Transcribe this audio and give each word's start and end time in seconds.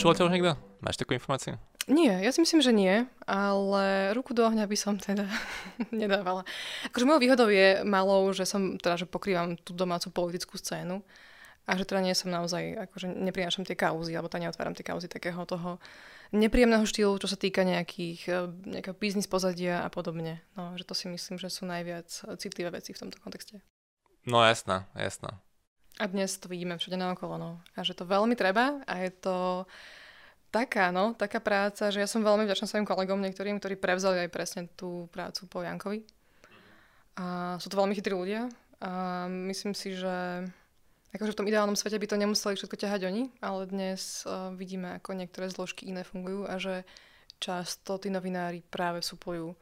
Odpočula 0.00 0.16
ťa 0.16 0.24
už 0.24 0.32
niekto? 0.32 0.52
Máš 0.80 0.96
takú 0.96 1.12
informáciu? 1.12 1.60
Nie, 1.84 2.24
ja 2.24 2.32
si 2.32 2.40
myslím, 2.40 2.64
že 2.64 2.72
nie, 2.72 3.04
ale 3.28 4.16
ruku 4.16 4.32
do 4.32 4.48
ohňa 4.48 4.64
by 4.64 4.72
som 4.72 4.96
teda 4.96 5.28
nedávala. 5.92 6.48
Akože 6.88 7.04
mojou 7.04 7.20
výhodou 7.20 7.52
je 7.52 7.84
malou, 7.84 8.32
že 8.32 8.48
som, 8.48 8.80
teda, 8.80 8.96
že 8.96 9.04
pokrývam 9.04 9.60
tú 9.60 9.76
domácu 9.76 10.08
politickú 10.08 10.56
scénu 10.56 11.04
a 11.68 11.76
že 11.76 11.84
teda 11.84 12.00
nie 12.00 12.16
som 12.16 12.32
naozaj, 12.32 12.80
akože 12.88 13.12
neprinášam 13.12 13.68
tie 13.68 13.76
kauzy, 13.76 14.16
alebo 14.16 14.32
teda 14.32 14.48
neotváram 14.48 14.72
tie 14.72 14.88
kauzy 14.88 15.04
takého 15.04 15.44
toho 15.44 15.76
nepríjemného 16.32 16.88
štýlu, 16.88 17.20
čo 17.20 17.28
sa 17.28 17.36
týka 17.36 17.60
nejakých, 17.60 18.20
eh, 18.32 18.48
nejakého 18.72 18.96
biznis 18.96 19.28
pozadia 19.28 19.84
a 19.84 19.92
podobne. 19.92 20.40
No, 20.56 20.80
že 20.80 20.88
to 20.88 20.96
si 20.96 21.12
myslím, 21.12 21.36
že 21.36 21.52
sú 21.52 21.68
najviac 21.68 22.08
citlivé 22.40 22.72
veci 22.72 22.96
v 22.96 23.04
tomto 23.04 23.20
kontexte. 23.20 23.60
No 24.24 24.40
jasná, 24.48 24.88
jasná. 24.96 25.44
A 26.00 26.08
dnes 26.08 26.40
to 26.40 26.48
vidíme 26.48 26.80
všade 26.80 26.96
naokolo, 26.96 27.36
no. 27.36 27.50
A 27.76 27.84
že 27.84 27.92
to 27.92 28.08
veľmi 28.08 28.32
treba 28.32 28.80
a 28.88 29.04
je 29.04 29.12
to 29.12 29.68
taká, 30.48 30.88
no, 30.88 31.12
taká 31.12 31.44
práca, 31.44 31.92
že 31.92 32.00
ja 32.00 32.08
som 32.08 32.24
veľmi 32.24 32.48
vďačná 32.48 32.64
svojim 32.64 32.88
kolegom 32.88 33.20
niektorým, 33.20 33.60
ktorí 33.60 33.76
prevzali 33.76 34.24
aj 34.24 34.32
presne 34.32 34.62
tú 34.80 35.12
prácu 35.12 35.44
po 35.44 35.60
Jankovi. 35.60 36.00
A 37.20 37.60
sú 37.60 37.68
to 37.68 37.76
veľmi 37.76 37.92
chytrí 37.92 38.16
ľudia 38.16 38.48
a 38.80 39.28
myslím 39.28 39.76
si, 39.76 39.92
že 39.92 40.48
akože 41.12 41.36
v 41.36 41.38
tom 41.38 41.48
ideálnom 41.52 41.76
svete 41.76 42.00
by 42.00 42.06
to 42.08 42.16
nemuseli 42.16 42.56
všetko 42.56 42.80
ťahať 42.80 43.00
oni, 43.04 43.28
ale 43.44 43.68
dnes 43.68 44.24
uh, 44.24 44.56
vidíme, 44.56 44.96
ako 44.96 45.12
niektoré 45.12 45.52
zložky 45.52 45.92
iné 45.92 46.00
fungujú 46.00 46.48
a 46.48 46.56
že 46.56 46.88
často 47.44 48.00
tí 48.00 48.08
novinári 48.08 48.64
práve 48.72 49.04
súplujú 49.04 49.52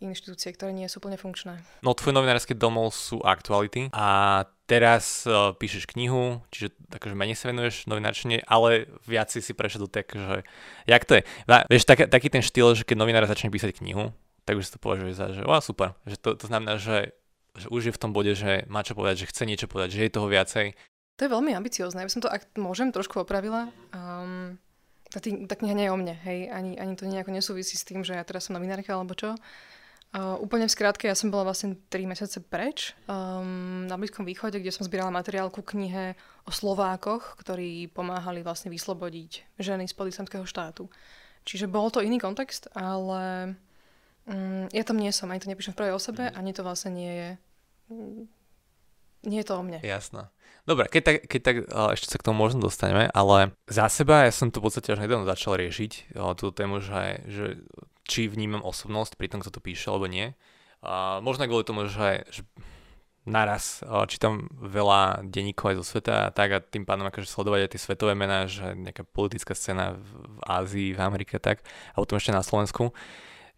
inštitúcie, 0.00 0.56
ktoré 0.56 0.72
nie 0.72 0.88
sú 0.88 0.98
úplne 0.98 1.20
funkčné. 1.20 1.60
No 1.84 1.92
tvoj 1.92 2.16
novinársky 2.16 2.56
domov 2.56 2.96
sú 2.96 3.20
aktuality 3.20 3.92
a 3.92 4.42
teraz 4.70 5.26
uh, 5.26 5.50
píšeš 5.58 5.90
knihu, 5.90 6.38
čiže 6.54 6.70
takže 6.86 7.18
menej 7.18 7.34
sa 7.34 7.50
venuješ 7.50 7.90
novinárčine, 7.90 8.46
ale 8.46 8.86
viac 9.02 9.26
si 9.34 9.42
si 9.42 9.50
prešiel 9.50 9.90
tak, 9.90 10.14
že 10.14 10.46
jak 10.86 11.02
to 11.02 11.18
je? 11.18 11.22
Vieš, 11.66 11.82
tak, 11.90 12.06
taký 12.06 12.30
ten 12.30 12.46
štýl, 12.46 12.78
že 12.78 12.86
keď 12.86 13.02
novinár 13.02 13.26
začne 13.26 13.50
písať 13.50 13.82
knihu, 13.82 14.14
tak 14.46 14.54
už 14.54 14.70
si 14.70 14.74
to 14.74 14.78
považuje 14.78 15.10
za, 15.18 15.34
že 15.34 15.42
super. 15.58 15.98
Že 16.06 16.16
to, 16.22 16.30
to 16.38 16.46
znamená, 16.46 16.78
že, 16.78 17.10
že 17.58 17.66
už 17.66 17.90
je 17.90 17.94
v 17.94 18.00
tom 18.00 18.14
bode, 18.14 18.30
že 18.38 18.62
má 18.70 18.86
čo 18.86 18.94
povedať, 18.94 19.26
že 19.26 19.30
chce 19.34 19.42
niečo 19.50 19.66
povedať, 19.66 19.98
že 19.98 20.06
je 20.06 20.14
toho 20.14 20.30
viacej. 20.30 20.78
To 21.18 21.26
je 21.26 21.34
veľmi 21.34 21.52
ambiciozne. 21.52 22.00
Ja 22.00 22.08
by 22.08 22.14
som 22.14 22.22
to, 22.22 22.30
ak 22.30 22.54
môžem, 22.54 22.94
trošku 22.94 23.20
opravila. 23.20 23.68
Um, 23.92 24.56
tá, 25.10 25.18
tá 25.20 25.54
kniha 25.58 25.74
nie 25.74 25.86
je 25.90 25.92
o 25.92 25.98
mne, 25.98 26.14
hej, 26.22 26.48
ani, 26.48 26.78
ani 26.78 26.94
to 26.94 27.04
nejako 27.04 27.34
nesúvisí 27.34 27.74
s 27.74 27.82
tým, 27.82 28.06
že 28.06 28.14
ja 28.14 28.22
teraz 28.22 28.46
som 28.46 28.54
novinárka 28.54 28.94
alebo 28.94 29.12
čo. 29.18 29.34
Uh, 30.10 30.34
úplne 30.42 30.66
v 30.66 30.74
skratke, 30.74 31.06
ja 31.06 31.14
som 31.14 31.30
bola 31.30 31.54
vlastne 31.54 31.78
3 31.86 32.02
mesiace 32.02 32.42
preč 32.42 32.98
um, 33.06 33.86
na 33.86 33.94
Blízkom 33.94 34.26
východe, 34.26 34.58
kde 34.58 34.74
som 34.74 34.82
zbierala 34.82 35.14
materiál 35.14 35.54
ku 35.54 35.62
knihe 35.62 36.18
o 36.42 36.50
Slovákoch, 36.50 37.38
ktorí 37.38 37.86
pomáhali 37.94 38.42
vlastne 38.42 38.74
vyslobodiť 38.74 39.62
ženy 39.62 39.86
z 39.86 39.94
islamského 39.94 40.42
štátu. 40.42 40.90
Čiže 41.46 41.70
bol 41.70 41.94
to 41.94 42.02
iný 42.02 42.18
kontext, 42.18 42.66
ale 42.74 43.54
um, 44.26 44.66
ja 44.74 44.82
tam 44.82 44.98
nie 44.98 45.14
som, 45.14 45.30
ani 45.30 45.46
to 45.46 45.50
nepíšem 45.50 45.78
v 45.78 45.78
prvej 45.78 45.94
osobe, 45.94 46.26
mm. 46.26 46.34
ani 46.34 46.50
to 46.58 46.66
vlastne 46.66 46.90
nie 46.90 47.12
je 47.14 47.30
nie 49.20 49.38
je 49.44 49.46
to 49.46 49.54
o 49.58 49.62
mne. 49.62 49.84
Jasné. 49.84 50.32
Dobre, 50.64 50.88
keď 50.88 51.02
tak, 51.02 51.16
keď 51.28 51.40
tak 51.42 51.56
ešte 51.96 52.06
sa 52.08 52.18
k 52.20 52.26
tomu 52.30 52.46
možno 52.46 52.64
dostaneme, 52.64 53.10
ale 53.12 53.52
za 53.68 53.88
seba 53.90 54.24
ja 54.24 54.32
som 54.32 54.48
to 54.48 54.62
v 54.62 54.70
podstate 54.70 54.92
až 54.92 55.02
nedávno 55.02 55.28
začal 55.28 55.58
riešiť, 55.58 56.14
túto 56.36 56.52
tému, 56.54 56.80
že, 56.80 57.24
že 57.26 57.44
či 58.10 58.26
vnímam 58.26 58.66
osobnosť 58.66 59.14
pri 59.14 59.30
tom, 59.30 59.38
kto 59.38 59.54
to 59.54 59.60
píše, 59.62 59.86
alebo 59.86 60.10
nie. 60.10 60.34
A 60.82 61.22
možno 61.22 61.46
kvôli 61.46 61.62
tomu, 61.62 61.86
že, 61.86 62.26
že 62.34 62.42
naraz 63.22 63.84
čítam 64.10 64.50
veľa 64.58 65.22
denníkov 65.28 65.70
aj 65.70 65.76
zo 65.78 65.84
sveta 65.86 66.14
a 66.26 66.32
tak 66.34 66.48
a 66.50 66.58
tým 66.58 66.82
pádom 66.82 67.06
akože 67.06 67.30
sledovať 67.30 67.60
aj 67.68 67.70
tie 67.76 67.84
svetové 67.86 68.12
mená, 68.18 68.50
že 68.50 68.74
nejaká 68.74 69.06
politická 69.06 69.54
scéna 69.54 69.94
v, 69.94 70.10
Ázii, 70.42 70.96
v 70.96 71.00
Amerike 71.00 71.38
tak 71.38 71.62
a 71.94 71.96
potom 72.02 72.18
ešte 72.18 72.34
na 72.34 72.42
Slovensku. 72.42 72.90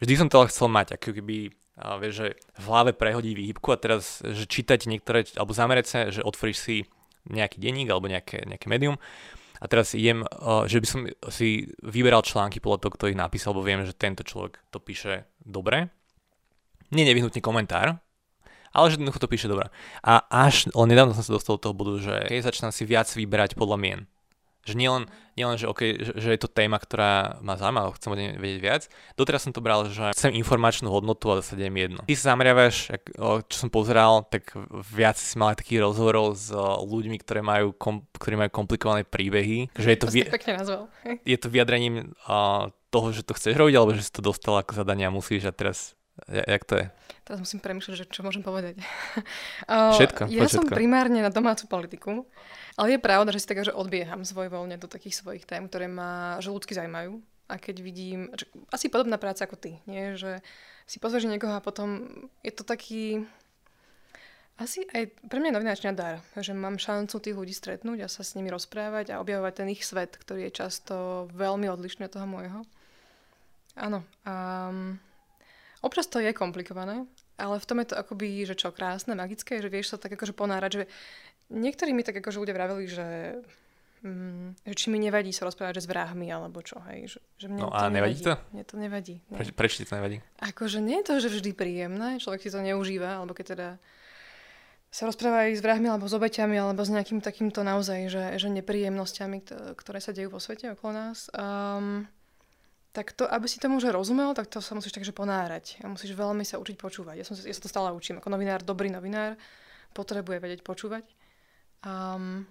Vždy 0.03 0.15
som 0.19 0.29
to 0.29 0.45
chcel 0.51 0.69
mať, 0.69 1.01
ako 1.01 1.17
keby 1.17 1.55
a 1.73 1.97
vieš, 1.97 2.15
že 2.21 2.29
v 2.61 2.65
hlave 2.69 2.93
prehodí 2.93 3.33
výhybku 3.33 3.73
a 3.73 3.81
teraz, 3.81 4.21
že 4.21 4.45
čítať 4.45 4.85
niektoré, 4.93 5.25
alebo 5.41 5.57
zamerať 5.57 5.87
sa, 5.89 5.99
že 6.13 6.21
otvoríš 6.21 6.59
si 6.61 6.77
nejaký 7.33 7.57
denník 7.57 7.89
alebo 7.89 8.13
nejaké, 8.13 8.45
nejaké 8.45 8.69
médium 8.69 9.01
a 9.63 9.65
teraz 9.71 9.95
idem, 9.95 10.27
že 10.67 10.83
by 10.83 10.87
som 10.91 11.07
si 11.31 11.71
vyberal 11.87 12.27
články 12.27 12.59
podľa 12.59 12.83
toho, 12.83 12.95
kto 12.99 13.05
ich 13.15 13.19
napísal, 13.19 13.55
lebo 13.55 13.63
viem, 13.63 13.87
že 13.87 13.95
tento 13.95 14.27
človek 14.27 14.59
to 14.75 14.83
píše 14.83 15.31
dobre. 15.39 15.95
Nie 16.91 17.07
nevyhnutne 17.07 17.39
komentár, 17.39 18.03
ale 18.75 18.87
že 18.91 18.99
jednoducho 18.99 19.23
to 19.23 19.31
píše 19.31 19.47
dobre. 19.47 19.71
A 20.03 20.27
až 20.27 20.67
len 20.75 20.91
nedávno 20.91 21.15
som 21.15 21.23
sa 21.23 21.39
dostal 21.39 21.63
do 21.63 21.71
toho 21.71 21.79
bodu, 21.79 21.95
že 22.03 22.15
keď 22.27 22.51
začínam 22.51 22.75
si 22.75 22.83
viac 22.83 23.07
vyberať 23.07 23.55
podľa 23.55 23.79
mien. 23.79 24.01
Že 24.63 24.75
nielen, 24.79 25.03
nielen 25.35 25.59
že, 25.59 25.67
okay, 25.67 25.99
že, 25.99 26.13
že 26.15 26.29
je 26.35 26.41
to 26.41 26.47
téma, 26.47 26.79
ktorá 26.79 27.43
ma 27.43 27.59
zaujíma, 27.59 27.91
chcem 27.99 28.39
vedieť 28.39 28.61
viac. 28.63 28.83
Doteraz 29.19 29.43
som 29.43 29.51
to 29.51 29.59
bral, 29.59 29.91
že 29.91 30.15
chcem 30.15 30.31
informačnú 30.39 30.87
hodnotu 30.87 31.35
a 31.35 31.43
zase 31.43 31.59
mi 31.59 31.83
jedno. 31.83 32.01
Ty 32.07 32.15
sa 32.15 32.35
zameriavaš, 32.35 32.95
čo 33.51 33.57
som 33.57 33.69
pozeral, 33.71 34.23
tak 34.31 34.55
viac 34.95 35.19
si 35.19 35.35
mal 35.35 35.59
takých 35.59 35.83
rozhovorov 35.83 36.39
s 36.39 36.55
ľuďmi, 36.87 37.19
ktoré 37.19 37.43
majú, 37.43 37.75
kom, 37.75 38.07
ktorí 38.15 38.39
majú 38.39 38.51
komplikované 38.55 39.03
príbehy. 39.03 39.75
Že 39.75 39.89
je 39.89 39.99
to, 39.99 40.07
to 40.07 40.15
vi- 40.15 40.31
pekne 40.31 40.53
nazval. 40.63 40.83
Je 41.33 41.39
to 41.39 41.51
vyjadrením 41.51 42.15
uh, 42.27 42.71
toho, 42.95 43.11
že 43.11 43.27
to 43.27 43.35
chceš 43.35 43.59
robiť, 43.59 43.75
alebo 43.75 43.95
že 43.97 44.07
si 44.07 44.13
to 44.15 44.23
dostal 44.23 44.59
ako 44.59 44.79
zadanie 44.79 45.09
a 45.09 45.15
musíš 45.15 45.49
a 45.49 45.55
teraz 45.55 45.99
Jak 46.29 46.65
to 46.65 46.75
je? 46.77 46.91
Teraz 47.23 47.39
musím 47.39 47.63
premýšľať, 47.63 47.95
že 47.95 48.07
čo 48.11 48.27
môžem 48.27 48.43
povedať. 48.43 48.83
Všetko. 49.71 50.27
ja 50.27 50.43
všetko. 50.43 50.59
som 50.59 50.65
primárne 50.67 51.23
na 51.23 51.31
domácu 51.31 51.71
politiku, 51.71 52.27
ale 52.75 52.99
je 52.99 52.99
pravda, 52.99 53.31
že 53.31 53.47
si 53.47 53.47
tak, 53.47 53.63
že 53.63 53.71
odbieham 53.71 54.27
svojvoľne 54.27 54.75
do 54.75 54.91
takých 54.91 55.23
svojich 55.23 55.47
tém, 55.47 55.71
ktoré 55.71 55.87
ma 55.87 56.43
ľudsky 56.43 56.75
zaujímajú. 56.75 57.23
A 57.47 57.61
keď 57.63 57.77
vidím, 57.85 58.33
že, 58.35 58.51
asi 58.75 58.91
podobná 58.91 59.23
práca 59.23 59.47
ako 59.47 59.55
ty, 59.55 59.79
nie? 59.87 60.19
že 60.19 60.43
si 60.89 60.99
pozrieš 60.99 61.31
niekoho 61.31 61.55
a 61.55 61.63
potom 61.63 62.09
je 62.43 62.51
to 62.51 62.67
taký, 62.67 63.23
asi 64.59 64.83
aj 64.91 65.15
pre 65.29 65.39
mňa 65.39 65.53
je 65.53 65.57
novináčňa 65.61 65.93
dar, 65.95 66.25
že 66.35 66.57
mám 66.57 66.81
šancu 66.81 67.23
tých 67.23 67.39
ľudí 67.39 67.55
stretnúť 67.55 68.03
a 68.03 68.11
sa 68.11 68.27
s 68.27 68.35
nimi 68.35 68.51
rozprávať 68.51 69.15
a 69.15 69.21
objavovať 69.23 69.63
ten 69.63 69.69
ich 69.71 69.87
svet, 69.87 70.17
ktorý 70.17 70.49
je 70.49 70.59
často 70.59 71.29
veľmi 71.31 71.71
odlišný 71.71 72.09
od 72.09 72.15
toho 72.15 72.27
môjho. 72.27 72.61
Áno. 73.79 74.05
Um, 74.27 75.01
Občas 75.83 76.07
to 76.07 76.23
je 76.23 76.31
komplikované, 76.31 77.11
ale 77.35 77.59
v 77.59 77.67
tom 77.67 77.83
je 77.83 77.91
to 77.91 77.99
akoby, 77.99 78.47
že 78.47 78.55
čo, 78.55 78.71
krásne, 78.71 79.19
magické, 79.19 79.59
že 79.59 79.67
vieš 79.67 79.95
sa 79.95 79.97
tak 79.99 80.15
akože 80.15 80.31
ponárať, 80.31 80.71
že 80.71 80.85
niektorí 81.51 81.91
mi 81.91 82.07
tak 82.07 82.23
akože 82.23 82.39
ľudia 82.39 82.55
vraveli, 82.55 82.87
že, 82.87 83.43
mm, 84.07 84.63
že 84.63 84.75
či 84.79 84.87
mi 84.95 85.03
nevadí 85.03 85.35
sa 85.35 85.43
rozprávať 85.51 85.83
že 85.83 85.85
s 85.85 85.91
vrahmi, 85.91 86.31
alebo 86.31 86.63
čo, 86.63 86.79
hej. 86.87 87.11
Že, 87.11 87.19
že 87.19 87.47
mne 87.51 87.67
no 87.67 87.75
a 87.75 87.91
nevadí, 87.91 88.15
nevadí 88.15 88.19
to? 88.23 88.35
Mne 88.55 88.65
to 88.65 88.75
nevadí. 88.79 89.15
Pre, 89.27 89.45
prečo 89.59 89.83
ti 89.83 89.91
to 89.91 89.99
nevadí? 89.99 90.23
Akože 90.39 90.79
nie 90.79 91.03
je 91.03 91.07
to, 91.11 91.15
že 91.19 91.29
vždy 91.35 91.51
príjemné, 91.51 92.23
človek 92.23 92.47
si 92.47 92.55
to 92.55 92.63
neužíva, 92.63 93.19
alebo 93.19 93.35
keď 93.35 93.47
teda 93.59 93.69
sa 94.93 95.09
rozpráva 95.09 95.51
aj 95.51 95.59
s 95.59 95.65
vrahmi, 95.65 95.91
alebo 95.91 96.07
s 96.07 96.15
obeťami, 96.15 96.63
alebo 96.63 96.85
s 96.85 96.95
nejakým 96.95 97.25
takýmto 97.25 97.65
naozaj, 97.65 98.13
že, 98.13 98.25
že 98.37 98.49
nepríjemnosťami, 98.53 99.39
ktoré 99.75 99.99
sa 99.99 100.13
dejú 100.15 100.37
vo 100.37 100.39
svete 100.39 100.77
okolo 100.77 100.93
nás. 100.93 101.33
Um, 101.33 102.07
tak 102.93 103.17
to, 103.17 103.25
aby 103.25 103.49
si 103.49 103.57
tomu 103.57 103.81
už 103.81 103.89
rozumel, 103.89 104.37
tak 104.37 104.53
to 104.53 104.61
sa 104.61 104.77
musíš 104.77 104.93
takže 104.93 105.17
ponárať. 105.17 105.81
A 105.81 105.89
musíš 105.89 106.13
veľmi 106.13 106.45
sa 106.45 106.61
učiť 106.61 106.77
počúvať. 106.77 107.17
Ja, 107.17 107.25
som, 107.25 107.35
ja 107.41 107.55
sa 107.57 107.65
to 107.65 107.73
stále 107.73 107.89
učím. 107.97 108.21
Ako 108.21 108.29
novinár, 108.29 108.61
dobrý 108.61 108.93
novinár, 108.93 109.41
potrebuje 109.97 110.37
vedieť 110.37 110.61
počúvať. 110.61 111.09
Um, 111.83 112.45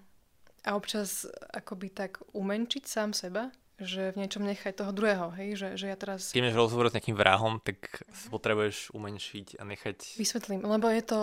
a 0.65 0.73
občas 0.73 1.29
akoby 1.53 1.93
tak 1.93 2.25
umenčiť 2.33 2.83
sám 2.89 3.13
seba 3.13 3.53
že 3.81 4.13
v 4.13 4.21
niečom 4.21 4.45
nechaj 4.45 4.77
toho 4.77 4.93
druhého, 4.93 5.33
hej, 5.33 5.57
že, 5.57 5.67
že 5.73 5.89
ja 5.89 5.97
teraz... 5.97 6.29
Keď 6.29 6.45
máš 6.45 6.57
rozhovor 6.57 6.93
s 6.93 6.95
nejakým 6.95 7.17
vrahom, 7.17 7.57
tak 7.57 8.05
sa 8.13 8.29
potrebuješ 8.29 8.93
umenšiť 8.93 9.57
a 9.57 9.65
nechať... 9.65 9.97
Vysvetlím, 10.21 10.61
lebo 10.61 10.85
je 10.85 11.01
to... 11.01 11.21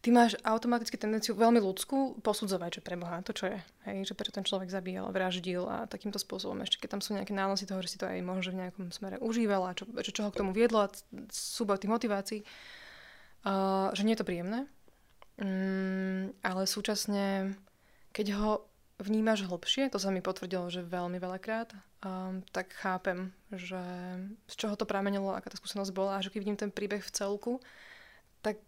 Ty 0.00 0.08
máš 0.16 0.40
automaticky 0.40 0.96
tendenciu 0.96 1.36
veľmi 1.36 1.60
ľudskú 1.60 2.16
posudzovať, 2.24 2.80
že 2.80 2.82
preboha, 2.82 3.20
to 3.20 3.36
čo 3.36 3.52
je, 3.52 3.58
hej, 3.84 4.08
že 4.08 4.16
prečo 4.16 4.32
ten 4.32 4.48
človek 4.48 4.72
zabíjal, 4.72 5.12
vraždil 5.12 5.68
a 5.68 5.84
takýmto 5.84 6.16
spôsobom. 6.16 6.56
Ešte 6.64 6.80
keď 6.80 6.96
tam 6.96 7.02
sú 7.04 7.12
nejaké 7.12 7.36
nánosy 7.36 7.68
toho, 7.68 7.84
že 7.84 7.92
si 7.92 8.00
to 8.00 8.08
aj 8.08 8.24
možno 8.24 8.56
v 8.56 8.60
nejakom 8.64 8.88
smere 8.88 9.20
užíval 9.20 9.68
a 9.68 9.76
čo, 9.76 9.84
čo, 9.84 10.10
čo 10.16 10.22
ho 10.24 10.32
k 10.32 10.40
tomu 10.40 10.56
viedlo 10.56 10.80
a 10.80 10.92
súbor 11.28 11.76
tých 11.76 11.92
motivácií, 11.92 12.40
uh, 13.44 13.92
že 13.92 14.08
nie 14.08 14.16
je 14.16 14.20
to 14.24 14.28
príjemné. 14.28 14.64
Mm, 15.40 16.36
ale 16.40 16.64
súčasne, 16.64 17.56
keď 18.12 18.26
ho 18.40 18.69
vnímaš 19.00 19.48
hlbšie, 19.48 19.88
to 19.88 19.98
sa 19.98 20.12
mi 20.12 20.20
potvrdilo, 20.20 20.68
že 20.68 20.84
veľmi 20.84 21.16
veľakrát, 21.16 21.72
um, 22.04 22.44
tak 22.52 22.76
chápem, 22.76 23.32
že 23.50 23.80
z 24.46 24.54
čoho 24.54 24.76
to 24.76 24.84
pramenilo, 24.84 25.32
aká 25.32 25.48
tá 25.50 25.56
skúsenosť 25.56 25.92
bola 25.96 26.20
a 26.20 26.22
že 26.22 26.28
keď 26.28 26.40
vidím 26.40 26.58
ten 26.60 26.70
príbeh 26.70 27.00
v 27.00 27.14
celku, 27.14 27.52
tak, 28.44 28.60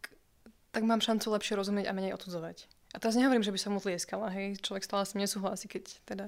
tak 0.72 0.82
mám 0.82 1.04
šancu 1.04 1.28
lepšie 1.36 1.56
rozumieť 1.56 1.86
a 1.88 1.96
menej 1.96 2.16
odsudzovať. 2.16 2.66
A 2.92 3.00
teraz 3.00 3.16
nehovorím, 3.16 3.44
že 3.44 3.52
by 3.52 3.60
som 3.60 3.72
mu 3.72 3.80
tlieskala, 3.80 4.28
hej, 4.32 4.60
človek 4.60 4.84
stále 4.84 5.04
s 5.08 5.16
nesúhlasí, 5.16 5.68
keď 5.68 5.84
teda 6.04 6.26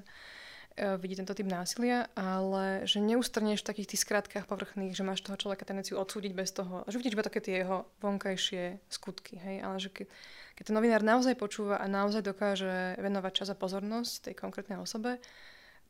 vidí 0.74 1.14
tento 1.14 1.34
typ 1.38 1.46
násilia, 1.46 2.10
ale 2.18 2.82
že 2.84 2.98
neustrneš 2.98 3.62
v 3.62 3.68
takých 3.70 3.94
tých 3.94 4.02
skratkách 4.02 4.50
povrchných, 4.50 4.94
že 4.94 5.06
máš 5.06 5.22
toho 5.22 5.38
človeka 5.38 5.62
tendenciu 5.62 5.98
odsúdiť 6.02 6.32
bez 6.34 6.50
toho, 6.50 6.82
že 6.90 6.98
vidíš 6.98 7.14
iba 7.14 7.22
také 7.26 7.38
tie 7.38 7.62
jeho 7.62 7.86
vonkajšie 8.02 8.82
skutky, 8.90 9.38
hej, 9.38 9.62
ale 9.62 9.78
že 9.78 9.94
keď 9.94 10.06
keď 10.54 10.70
ten 10.70 10.76
novinár 10.78 11.02
naozaj 11.02 11.34
počúva 11.34 11.82
a 11.82 11.86
naozaj 11.90 12.22
dokáže 12.22 12.94
venovať 13.02 13.32
čas 13.34 13.48
a 13.50 13.58
pozornosť 13.58 14.30
tej 14.30 14.34
konkrétnej 14.38 14.78
osobe, 14.78 15.18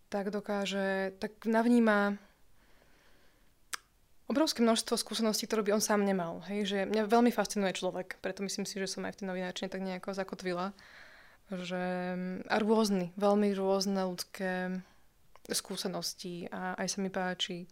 tak 0.09 0.33
dokáže, 0.33 1.13
tak 1.21 1.45
navníma 1.45 2.17
obrovské 4.25 4.65
množstvo 4.65 4.97
skúseností, 4.97 5.45
ktoré 5.45 5.69
by 5.69 5.77
on 5.77 5.85
sám 5.85 6.01
nemal. 6.01 6.41
Hej? 6.49 6.65
Že 6.65 6.79
mňa 6.89 7.03
veľmi 7.05 7.29
fascinuje 7.29 7.77
človek, 7.77 8.17
preto 8.25 8.41
myslím 8.41 8.65
si, 8.65 8.81
že 8.81 8.89
som 8.89 9.05
aj 9.05 9.13
v 9.13 9.19
tej 9.21 9.27
novinárčine 9.29 9.69
tak 9.69 9.85
nejako 9.85 10.17
zakotvila. 10.17 10.73
Že, 11.52 11.85
a 12.49 12.56
rôzny, 12.56 13.12
veľmi 13.20 13.52
rôzne 13.52 14.00
ľudské 14.08 14.81
skúsenosti 15.44 16.49
a 16.49 16.73
aj 16.81 16.88
sa 16.88 16.99
mi 17.05 17.12
páči 17.12 17.69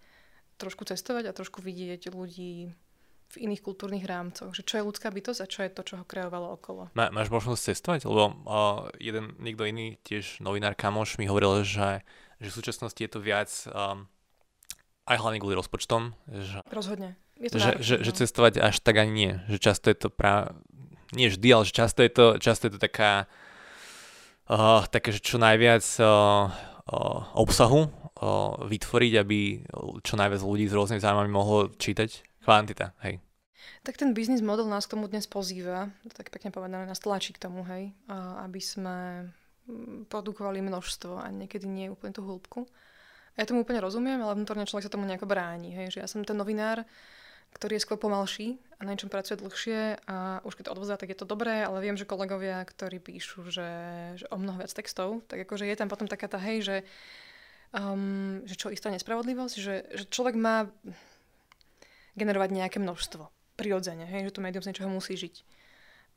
trošku 0.60 0.84
cestovať 0.84 1.32
a 1.32 1.36
trošku 1.36 1.64
vidieť 1.64 2.12
ľudí 2.12 2.68
v 3.32 3.36
iných 3.48 3.64
kultúrnych 3.64 4.04
rámcoch. 4.04 4.52
Že 4.52 4.62
čo 4.68 4.74
je 4.76 4.86
ľudská 4.92 5.08
bytosť 5.08 5.40
a 5.40 5.48
čo 5.48 5.60
je 5.64 5.70
to, 5.72 5.82
čo 5.88 5.94
ho 5.96 6.04
kreovalo 6.04 6.52
okolo. 6.52 6.92
Má, 6.92 7.08
máš 7.08 7.32
možnosť 7.32 7.72
cestovať? 7.72 8.00
Lebo 8.04 8.36
uh, 8.44 8.92
jeden, 9.00 9.40
niekto 9.40 9.64
iný, 9.64 9.96
tiež 10.04 10.44
novinár 10.44 10.76
kamoš 10.76 11.16
mi 11.16 11.24
hovoril, 11.24 11.64
že, 11.64 12.04
že 12.44 12.48
v 12.52 12.56
súčasnosti 12.60 13.00
je 13.00 13.08
to 13.08 13.24
viac 13.24 13.48
um, 13.72 14.04
aj 15.08 15.16
hlavne 15.16 15.40
kvôli 15.40 15.56
rozpočtom. 15.56 16.12
Že, 16.28 16.60
Rozhodne. 16.68 17.16
Je 17.40 17.48
to 17.48 17.56
že, 17.58 17.70
že, 17.80 17.94
že 18.04 18.12
cestovať 18.12 18.60
až 18.60 18.76
tak 18.84 19.00
ani 19.00 19.12
nie. 19.12 19.32
Že 19.48 19.58
často 19.58 19.86
je 19.88 19.96
to 19.96 20.08
práve, 20.12 20.52
nie 21.16 21.32
vždy, 21.32 21.48
ale 21.50 21.64
že 21.64 21.72
často 21.72 22.04
je 22.04 22.12
to, 22.12 22.26
často 22.36 22.68
je 22.68 22.72
to 22.76 22.80
taká, 22.80 23.26
uh, 24.52 24.84
také, 24.92 25.16
čo 25.16 25.40
najviac 25.40 25.80
uh, 25.96 26.04
uh, 26.04 27.20
obsahu 27.32 27.88
uh, 27.88 28.60
vytvoriť, 28.68 29.12
aby 29.16 29.64
čo 30.04 30.20
najviac 30.20 30.44
ľudí 30.44 30.68
s 30.68 30.76
rôznymi 30.76 31.00
zájmami 31.00 31.30
mohlo 31.32 31.72
čítať. 31.72 32.28
Kvantita, 32.44 32.92
hej. 33.06 33.22
Tak 33.86 33.94
ten 33.98 34.12
biznis 34.12 34.42
model 34.42 34.66
nás 34.66 34.86
k 34.86 34.98
tomu 34.98 35.06
dnes 35.06 35.30
pozýva, 35.30 35.90
tak 36.14 36.34
pekne 36.34 36.50
povedané, 36.50 36.86
nás 36.86 36.98
tlačí 36.98 37.30
k 37.30 37.42
tomu, 37.42 37.62
hej, 37.66 37.94
aby 38.42 38.58
sme 38.58 39.30
mm, 39.70 40.10
produkovali 40.10 40.58
množstvo 40.58 41.22
a 41.22 41.30
niekedy 41.30 41.70
nie 41.70 41.86
úplne 41.90 42.10
tú 42.10 42.26
hĺbku. 42.26 42.66
Ja 43.38 43.46
tomu 43.46 43.62
úplne 43.62 43.78
rozumiem, 43.78 44.18
ale 44.18 44.34
vnútorne 44.34 44.66
človek 44.66 44.90
sa 44.90 44.92
tomu 44.92 45.06
nejako 45.06 45.30
bráni. 45.30 45.72
Hej? 45.72 45.96
Že 45.96 45.98
ja 46.04 46.08
som 46.10 46.20
ten 46.26 46.36
novinár, 46.36 46.84
ktorý 47.52 47.78
je 47.78 47.84
skôr 47.84 47.98
pomalší 48.00 48.58
a 48.80 48.88
na 48.88 48.92
niečom 48.96 49.12
pracuje 49.12 49.38
dlhšie 49.38 50.02
a 50.10 50.42
už 50.42 50.58
keď 50.58 50.74
odvozá, 50.74 50.98
tak 50.98 51.14
je 51.14 51.18
to 51.18 51.28
dobré, 51.28 51.62
ale 51.62 51.78
viem, 51.78 51.94
že 51.94 52.08
kolegovia, 52.08 52.64
ktorí 52.66 52.98
píšu, 52.98 53.46
že, 53.52 53.70
že 54.18 54.26
o 54.32 54.36
mnoho 54.40 54.58
viac 54.58 54.72
textov, 54.74 55.22
tak 55.30 55.46
akože 55.46 55.68
je 55.68 55.76
tam 55.78 55.86
potom 55.86 56.10
taká 56.10 56.26
tá 56.26 56.40
hej, 56.42 56.64
že, 56.64 56.76
um, 57.76 58.42
že 58.42 58.58
čo 58.58 58.74
istá 58.74 58.90
nespravodlivosť, 58.90 59.54
že, 59.60 59.74
že 59.94 60.04
človek 60.10 60.34
má 60.34 60.66
generovať 62.18 62.50
nejaké 62.52 62.78
množstvo, 62.82 63.30
prirodzene, 63.54 64.04
hej, 64.04 64.28
že 64.28 64.34
to 64.34 64.44
médium 64.44 64.64
z 64.64 64.74
niečoho 64.74 64.90
musí 64.90 65.14
žiť. 65.14 65.44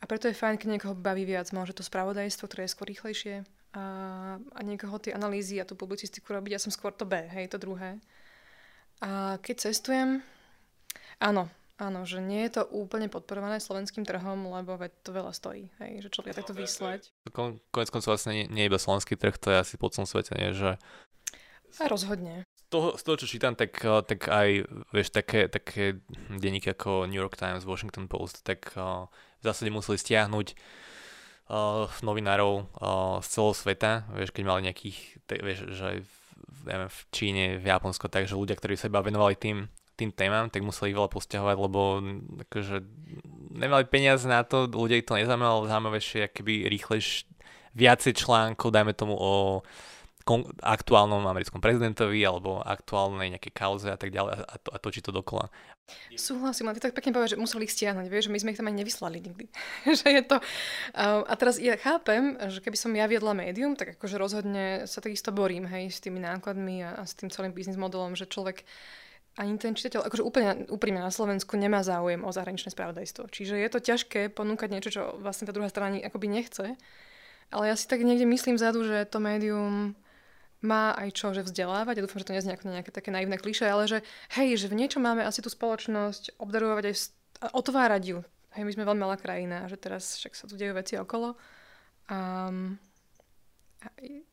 A 0.01 0.09
preto 0.11 0.27
je 0.27 0.35
fajn, 0.35 0.59
keď 0.59 0.67
niekoho 0.75 0.95
baví 0.97 1.23
viac, 1.23 1.47
môže 1.55 1.71
to 1.71 1.85
spravodajstvo, 1.85 2.51
ktoré 2.51 2.67
je 2.67 2.73
skôr 2.75 2.87
rýchlejšie, 2.91 3.47
a, 3.75 3.83
a 4.39 4.59
niekoho 4.63 4.95
tie 4.99 5.11
analýzy 5.11 5.59
a 5.59 5.67
tú 5.67 5.75
publicistiku 5.75 6.31
robiť. 6.31 6.55
Ja 6.55 6.63
som 6.63 6.71
skôr 6.71 6.95
to 6.95 7.03
B, 7.03 7.27
hej, 7.27 7.51
to 7.51 7.59
druhé. 7.59 7.99
A 9.03 9.35
keď 9.43 9.71
cestujem, 9.71 10.23
áno, 11.25 11.49
áno, 11.81 12.05
že 12.05 12.21
nie 12.21 12.45
je 12.45 12.61
to 12.61 12.63
úplne 12.69 13.09
podporované 13.09 13.57
slovenským 13.57 14.05
trhom, 14.05 14.47
lebo 14.53 14.77
veď 14.77 14.91
to 15.01 15.09
veľa 15.09 15.33
stojí, 15.33 15.73
hej, 15.81 16.05
že 16.05 16.13
človek 16.13 16.37
takto 16.37 16.53
vyslať. 16.53 17.09
Kon, 17.33 17.57
konec 17.73 17.89
koncov 17.89 18.13
vlastne 18.13 18.31
nie, 18.37 18.45
nie 18.47 18.63
je 18.65 18.69
iba 18.69 18.79
slovenský 18.79 19.17
trh, 19.17 19.35
to 19.41 19.49
je 19.49 19.57
asi 19.57 19.73
po 19.81 19.89
celom 19.89 20.05
svete, 20.05 20.37
nie, 20.37 20.53
že... 20.53 20.77
A 21.81 21.91
rozhodne. 21.91 22.47
Z 22.55 22.63
toho, 22.71 22.89
z 22.95 23.01
toho, 23.03 23.15
čo 23.19 23.27
čítam, 23.27 23.53
tak, 23.59 23.75
tak 23.81 24.31
aj, 24.31 24.63
vieš, 24.95 25.11
také, 25.11 25.51
také 25.51 25.99
denníky 26.31 26.71
ako 26.71 27.09
New 27.09 27.19
York 27.19 27.35
Times, 27.35 27.67
Washington 27.67 28.07
Post, 28.07 28.47
tak 28.47 28.71
uh, 28.79 29.11
v 29.41 29.43
zásade 29.43 29.75
museli 29.75 29.99
stiahnuť 29.99 30.47
uh, 31.51 31.91
novinárov 31.99 32.53
uh, 32.55 33.19
z 33.19 33.27
celého 33.27 33.53
sveta, 33.53 33.91
vieš, 34.15 34.31
keď 34.31 34.43
mali 34.47 34.71
nejakých, 34.71 34.97
te, 35.27 35.35
vieš, 35.43 35.67
že 35.75 36.07
v, 36.07 36.59
neviem, 36.63 36.89
v 36.89 36.99
Číne, 37.11 37.45
v 37.59 37.65
Japonsko, 37.67 38.07
takže 38.07 38.39
ľudia, 38.39 38.55
ktorí 38.55 38.79
sa 38.79 38.87
iba 38.87 39.03
venovali 39.03 39.35
tým, 39.35 39.67
tým 39.95 40.11
témam, 40.11 40.51
tak 40.51 40.61
museli 40.61 40.91
ich 40.91 40.97
veľa 40.99 41.09
posťahovať, 41.11 41.55
lebo 41.55 41.81
akože 42.47 42.75
nemali 43.55 43.83
peniaze 43.87 44.27
na 44.27 44.43
to, 44.43 44.67
ľudia 44.67 44.99
to 45.01 45.15
nezaujímalo, 45.15 45.71
zaujímavejšie, 45.71 46.27
akoby 46.27 46.67
rýchlejšie 46.67 47.31
viacej 47.75 48.13
článkov, 48.15 48.71
dajme 48.71 48.95
tomu 48.95 49.15
o 49.19 49.59
kon- 50.25 50.47
aktuálnom 50.63 51.21
americkom 51.27 51.61
prezidentovi 51.61 52.23
alebo 52.25 52.63
aktuálnej 52.63 53.35
nejakej 53.37 53.53
kauze 53.53 53.87
a 53.91 53.99
tak 53.99 54.09
ďalej 54.15 54.41
a, 54.41 54.55
to, 54.57 54.69
a 54.73 54.77
točí 54.81 54.99
to 55.03 55.13
dokola. 55.13 55.51
Súhlasím, 56.17 56.65
ale 56.65 56.81
ty 56.81 56.89
tak 56.89 56.97
pekne 56.97 57.13
povedal, 57.13 57.37
že 57.37 57.37
museli 57.37 57.69
ich 57.69 57.75
stiahnuť, 57.77 58.09
vieš, 58.09 58.33
my 58.33 58.41
sme 58.41 58.51
ich 58.55 58.57
tam 58.57 58.65
ani 58.65 58.81
nevyslali 58.81 59.21
nikdy. 59.21 59.45
že 60.01 60.07
je 60.09 60.23
to... 60.25 60.41
A 60.97 61.33
teraz 61.37 61.61
ja 61.61 61.77
chápem, 61.77 62.41
že 62.49 62.57
keby 62.65 62.73
som 62.73 62.89
ja 62.97 63.05
viedla 63.05 63.37
médium, 63.37 63.77
tak 63.77 63.93
akože 64.01 64.17
rozhodne 64.17 64.89
sa 64.89 64.97
takisto 64.97 65.29
borím, 65.29 65.69
hej, 65.69 65.93
s 65.93 66.01
tými 66.01 66.17
nákladmi 66.25 66.81
a, 66.81 66.89
a 66.97 67.01
s 67.05 67.13
tým 67.13 67.29
celým 67.29 67.53
biznis 67.53 67.77
modelom, 67.77 68.17
že 68.17 68.25
človek 68.25 68.65
ani 69.35 69.59
ten 69.59 69.75
čitateľ, 69.75 70.07
akože 70.07 70.23
úplne 70.23 70.63
úprimne 70.71 71.03
na 71.03 71.11
Slovensku 71.11 71.59
nemá 71.59 71.83
záujem 71.83 72.23
o 72.23 72.31
zahraničné 72.31 72.71
spravodajstvo. 72.71 73.27
Čiže 73.27 73.59
je 73.59 73.69
to 73.69 73.83
ťažké 73.83 74.31
ponúkať 74.31 74.69
niečo, 74.71 74.89
čo 74.95 75.01
vlastne 75.19 75.43
tá 75.43 75.51
druhá 75.51 75.67
strana 75.67 75.99
akoby 75.99 76.31
nechce. 76.31 76.79
Ale 77.51 77.63
ja 77.67 77.75
si 77.75 77.85
tak 77.85 78.01
niekde 78.01 78.23
myslím 78.25 78.55
vzadu, 78.55 78.87
že 78.87 79.03
to 79.11 79.19
médium 79.19 79.93
má 80.63 80.95
aj 80.97 81.09
čo, 81.13 81.35
že 81.35 81.45
vzdelávať. 81.45 81.99
Ja 81.99 82.03
dúfam, 82.07 82.19
že 82.23 82.27
to 82.31 82.33
nie 82.33 82.41
je 82.41 82.57
nejaké, 82.63 82.89
také 82.89 83.11
naivné 83.11 83.35
kliše, 83.37 83.67
ale 83.67 83.85
že 83.85 84.01
hej, 84.39 84.55
že 84.55 84.71
v 84.71 84.79
niečom 84.81 85.03
máme 85.03 85.21
asi 85.21 85.43
tú 85.43 85.51
spoločnosť 85.51 86.39
obdarovať 86.41 86.83
aj 86.89 86.95
a 87.43 87.47
otvárať 87.53 88.03
ju. 88.15 88.19
Hej, 88.55 88.63
my 88.63 88.71
sme 88.71 88.87
veľmi 88.87 89.03
malá 89.03 89.19
krajina, 89.19 89.67
že 89.67 89.75
teraz 89.75 90.15
však 90.15 90.33
sa 90.33 90.47
tu 90.47 90.55
dejú 90.55 90.71
veci 90.73 90.95
okolo. 90.95 91.35
A 92.07 92.49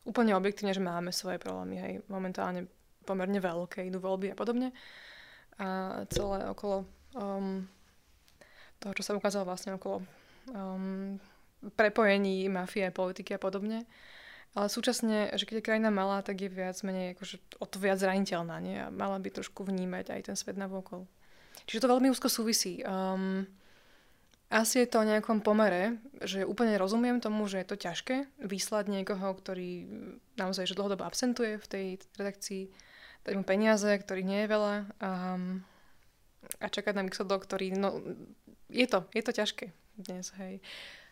úplne 0.07 0.33
objektívne, 0.33 0.73
že 0.73 0.81
máme 0.81 1.11
svoje 1.11 1.37
problémy, 1.37 1.75
hej, 1.77 1.93
momentálne 2.07 2.65
pomerne 3.03 3.37
veľké, 3.37 3.85
idú 3.85 3.99
voľby 3.99 4.33
a 4.33 4.39
podobne. 4.39 4.71
A 5.61 6.01
celé 6.09 6.49
okolo 6.49 6.87
um, 7.13 7.67
toho, 8.81 8.93
čo 8.97 9.03
sa 9.05 9.13
ukázalo 9.13 9.45
vlastne 9.45 9.77
okolo 9.77 10.01
um, 10.49 11.21
prepojení 11.77 12.49
mafie, 12.49 12.89
politiky 12.89 13.37
a 13.37 13.39
podobne. 13.39 13.85
Ale 14.53 14.69
súčasne, 14.69 15.33
že 15.33 15.49
keď 15.49 15.55
je 15.61 15.65
krajina 15.65 15.89
malá, 15.89 16.21
tak 16.21 16.41
je 16.41 16.49
viac 16.49 16.77
menej 16.85 17.17
akože 17.17 17.41
o 17.57 17.65
to 17.65 17.81
viac 17.81 17.97
zraniteľná, 17.97 18.61
nie? 18.61 18.77
A 18.77 18.93
mala 18.93 19.17
by 19.17 19.29
trošku 19.33 19.65
vnímať 19.65 20.13
aj 20.13 20.21
ten 20.29 20.35
svet 20.37 20.57
na 20.57 20.69
vokol. 20.69 21.09
Čiže 21.65 21.85
to 21.85 21.91
veľmi 21.93 22.13
úzko 22.13 22.29
súvisí. 22.29 22.85
Um, 22.85 23.49
asi 24.53 24.85
je 24.85 24.89
to 24.93 25.01
o 25.01 25.09
nejakom 25.09 25.41
pomere, 25.41 25.97
že 26.21 26.45
úplne 26.45 26.77
rozumiem 26.77 27.17
tomu, 27.17 27.49
že 27.49 27.65
je 27.65 27.67
to 27.73 27.81
ťažké 27.81 28.29
vyslať 28.45 28.85
niekoho, 28.85 29.33
ktorý 29.33 29.89
naozaj 30.37 30.69
že 30.69 30.77
dlhodobo 30.77 31.01
absentuje 31.01 31.57
v 31.57 31.65
tej 31.65 31.85
redakcii, 32.21 32.69
dať 33.23 33.33
mu 33.39 33.43
peniaze, 33.47 33.87
ktorý 33.87 34.21
nie 34.23 34.43
je 34.43 34.51
veľa 34.51 34.73
um, 34.99 35.63
a 36.59 36.67
čakať 36.67 36.93
na 36.95 37.03
výsledok, 37.07 37.47
ktorý, 37.47 37.75
no, 37.75 38.03
je 38.67 38.87
to, 38.87 39.07
je 39.15 39.23
to 39.23 39.31
ťažké 39.31 39.65
dnes, 39.95 40.31
hej. 40.39 40.59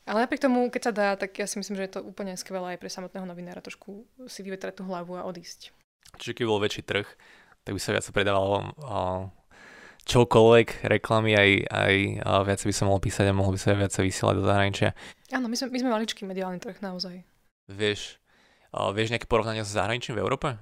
Ale 0.03 0.25
napriek 0.25 0.41
tomu, 0.41 0.65
keď 0.74 0.82
sa 0.82 0.94
dá, 0.94 1.10
tak 1.13 1.38
ja 1.38 1.46
si 1.46 1.62
myslím, 1.62 1.77
že 1.77 1.86
je 1.86 1.94
to 2.00 2.01
úplne 2.01 2.34
skvelé 2.34 2.74
aj 2.74 2.82
pre 2.82 2.89
samotného 2.89 3.25
novinára 3.30 3.62
trošku 3.62 4.10
si 4.25 4.41
vyvetrať 4.41 4.82
tú 4.82 4.84
hlavu 4.89 5.13
a 5.13 5.30
odísť. 5.30 5.70
Čiže 6.18 6.41
keď 6.41 6.46
bol 6.50 6.60
väčší 6.60 6.82
trh, 6.82 7.06
tak 7.62 7.72
by 7.77 7.80
sa 7.80 7.94
viac 7.94 8.06
predávalo 8.10 8.74
čokoľvek, 10.10 10.89
reklamy, 10.89 11.38
aj, 11.38 11.50
aj 11.70 11.96
viac 12.50 12.62
by 12.65 12.74
sa 12.74 12.84
mohol 12.89 12.98
písať 12.98 13.30
a 13.30 13.38
mohol 13.38 13.53
by 13.53 13.60
sa 13.62 13.77
viac 13.77 13.94
vysielať 13.94 14.36
do 14.41 14.44
zahraničia. 14.50 14.89
Áno, 15.30 15.46
my 15.46 15.53
sme, 15.53 15.70
my 15.70 15.77
sme 15.77 15.94
maličký 15.94 16.25
mediálny 16.25 16.58
trh 16.58 16.82
naozaj. 16.82 17.22
Vieš, 17.70 18.18
uh, 18.18 18.20
vieš 18.71 19.11
nejaké 19.11 19.27
porovnanie 19.27 19.67
s 19.67 19.75
zahraničím 19.75 20.15
v 20.15 20.23
Európe? 20.23 20.55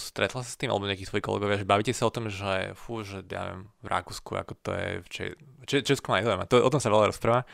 Stretla 0.00 0.40
sa 0.40 0.48
s 0.48 0.56
tým, 0.56 0.72
alebo 0.72 0.88
nejakí 0.88 1.04
tvoji 1.04 1.20
kolegovia, 1.20 1.60
že 1.60 1.68
bavíte 1.68 1.92
sa 1.92 2.08
o 2.08 2.14
tom, 2.14 2.32
že 2.32 2.72
fú, 2.72 3.04
že 3.04 3.20
ja 3.28 3.52
viem, 3.52 3.68
v 3.84 3.88
Rakúsku, 3.92 4.32
ako 4.32 4.52
to 4.56 4.70
je, 4.72 4.88
v 5.04 5.06
Če- 5.12 5.36
Če- 5.68 5.84
Česku 5.84 6.16
ma 6.16 6.48
to, 6.48 6.64
o 6.64 6.72
tom 6.72 6.80
sa 6.80 6.88
veľa 6.88 7.12
rozpráva. 7.12 7.44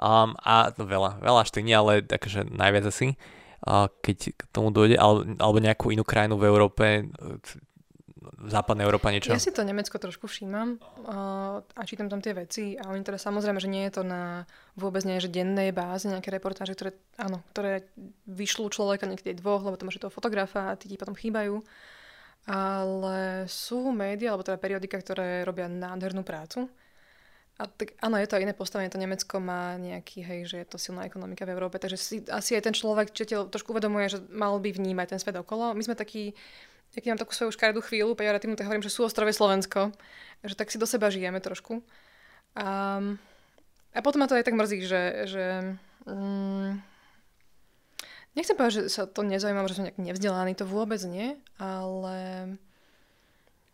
Um, 0.00 0.34
a 0.42 0.74
no 0.74 0.88
veľa, 0.88 1.22
veľa 1.22 1.40
až 1.46 1.50
nie, 1.62 1.76
ale 1.76 2.02
akože 2.02 2.50
najviac 2.50 2.88
asi, 2.88 3.14
uh, 3.68 3.86
keď 4.02 4.34
k 4.34 4.42
tomu 4.50 4.74
dojde, 4.74 4.98
alebo, 4.98 5.22
alebo 5.38 5.58
nejakú 5.60 5.94
inú 5.94 6.02
krajinu 6.02 6.34
v 6.34 6.48
Európe, 6.50 6.84
západná 8.48 8.84
Európa 8.84 9.08
niečo? 9.08 9.32
Ja 9.32 9.40
si 9.40 9.52
to 9.52 9.64
Nemecko 9.64 9.96
trošku 9.96 10.28
všímam 10.28 10.76
uh, 10.76 11.64
a 11.64 11.82
čítam 11.88 12.12
tam 12.12 12.20
tie 12.20 12.36
veci 12.36 12.76
a 12.76 12.92
oni 12.92 13.00
teda 13.00 13.16
samozrejme, 13.16 13.58
že 13.58 13.72
nie 13.72 13.88
je 13.88 14.00
to 14.00 14.02
na 14.04 14.44
vôbec 14.76 15.02
nie, 15.08 15.20
že 15.20 15.32
dennej 15.32 15.72
báze 15.72 16.04
nejaké 16.08 16.28
reportáže, 16.28 16.76
ktoré, 16.76 16.96
áno, 17.16 17.40
ktoré 17.56 17.88
vyšľú 18.28 18.68
človeka 18.68 19.08
niekedy 19.08 19.40
dvoch, 19.40 19.64
lebo 19.64 19.76
to 19.80 19.86
máš 19.88 20.00
toho 20.00 20.12
fotografa 20.12 20.72
a 20.72 20.78
tí 20.78 20.88
ti 20.88 21.00
potom 21.00 21.16
chýbajú. 21.16 21.64
Ale 22.48 23.44
sú 23.52 23.92
médiá, 23.92 24.32
alebo 24.32 24.44
teda 24.44 24.56
periodika, 24.56 24.96
ktoré 24.96 25.44
robia 25.44 25.68
nádhernú 25.68 26.24
prácu 26.24 26.72
a 27.60 27.68
tak 27.68 27.92
áno, 28.00 28.16
je 28.16 28.24
to 28.24 28.40
iné 28.40 28.56
postavenie. 28.56 28.88
To 28.88 28.96
Nemecko 28.96 29.36
má 29.36 29.76
nejaký, 29.76 30.24
hej, 30.24 30.40
že 30.48 30.56
je 30.64 30.66
to 30.66 30.80
silná 30.80 31.04
ekonomika 31.04 31.44
v 31.44 31.52
Európe, 31.52 31.76
takže 31.76 31.98
si, 32.00 32.16
asi 32.32 32.56
aj 32.56 32.64
ten 32.64 32.74
človek 32.74 33.12
čiteľ 33.12 33.52
trošku 33.52 33.76
uvedomuje, 33.76 34.08
že 34.08 34.18
mal 34.32 34.56
by 34.56 34.72
vnímať 34.72 35.06
ten 35.12 35.20
svet 35.20 35.36
okolo. 35.36 35.76
My 35.76 35.82
sme 35.84 35.92
takí, 35.92 36.32
keď 36.94 37.14
mám 37.14 37.20
takú 37.22 37.32
svoju 37.32 37.54
škaredú 37.54 37.80
chvíľu, 37.86 38.18
pejoratívnu, 38.18 38.58
tak 38.58 38.66
hovorím, 38.66 38.82
že 38.82 38.90
sú 38.90 39.06
ostrove 39.06 39.30
Slovensko, 39.30 39.94
že 40.42 40.54
tak 40.58 40.74
si 40.74 40.78
do 40.80 40.86
seba 40.90 41.10
žijeme 41.10 41.38
trošku. 41.38 41.86
A, 42.58 42.98
a 43.94 43.98
potom 44.02 44.22
ma 44.22 44.26
to 44.26 44.34
aj 44.34 44.46
tak 44.46 44.58
mrzí, 44.58 44.82
že, 44.82 45.02
že 45.30 45.44
mm, 46.10 46.90
Nechcem 48.38 48.54
povedať, 48.54 48.86
že 48.86 48.94
sa 48.94 49.10
to 49.10 49.26
nezaujímam, 49.26 49.66
že 49.66 49.74
som 49.74 49.84
nejak 49.90 49.98
nevzdelaný, 49.98 50.54
to 50.54 50.62
vôbec 50.62 51.02
nie, 51.02 51.34
ale... 51.58 52.46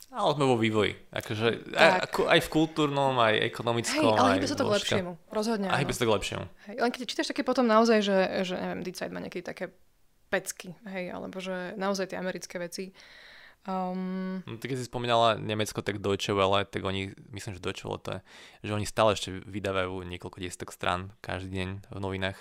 Ale 0.08 0.30
sme 0.32 0.48
vo 0.48 0.56
vývoji. 0.56 0.96
Akože, 1.12 1.76
aj, 1.76 2.08
ako, 2.08 2.20
aj 2.30 2.40
v 2.40 2.48
kultúrnom, 2.48 3.12
aj 3.20 3.36
ekonomickom. 3.52 4.16
Hej, 4.16 4.16
ale 4.16 4.28
hýbe 4.40 4.48
sa 4.48 4.56
to 4.56 4.64
k 4.64 4.72
lepšiemu. 4.80 5.12
Rozhodne. 5.28 5.68
A 5.68 5.76
hýbe 5.76 5.92
sa 5.92 6.00
to 6.00 6.08
k 6.08 6.14
lepšiemu. 6.16 6.44
Hej, 6.72 6.76
len 6.80 6.90
keď 6.94 7.00
čítaš 7.04 7.28
také 7.36 7.44
potom 7.44 7.68
naozaj, 7.68 8.00
že, 8.00 8.18
že 8.48 8.54
neviem, 8.56 8.80
Decide 8.80 9.12
má 9.12 9.20
nejaké 9.20 9.44
také 9.44 9.76
pecky, 10.28 10.74
hej, 10.90 11.14
alebo 11.14 11.38
že 11.38 11.74
naozaj 11.78 12.12
tie 12.12 12.18
americké 12.20 12.58
veci. 12.58 12.90
Um... 13.66 14.46
No, 14.46 14.62
ty 14.62 14.70
keď 14.70 14.78
si 14.78 14.86
spomínala 14.86 15.38
Nemecko, 15.42 15.82
tak 15.82 15.98
Deutsche 15.98 16.30
Welle, 16.30 16.62
tak 16.66 16.86
oni, 16.86 17.10
myslím, 17.34 17.58
že 17.58 17.64
Deutsche 17.64 17.86
Welle 17.90 18.02
to 18.02 18.10
je, 18.14 18.20
že 18.70 18.76
oni 18.78 18.86
stále 18.86 19.18
ešte 19.18 19.42
vydávajú 19.42 20.06
niekoľko 20.06 20.38
destok 20.38 20.70
strán 20.70 21.10
každý 21.18 21.50
deň 21.50 21.68
v 21.90 21.98
novinách 21.98 22.38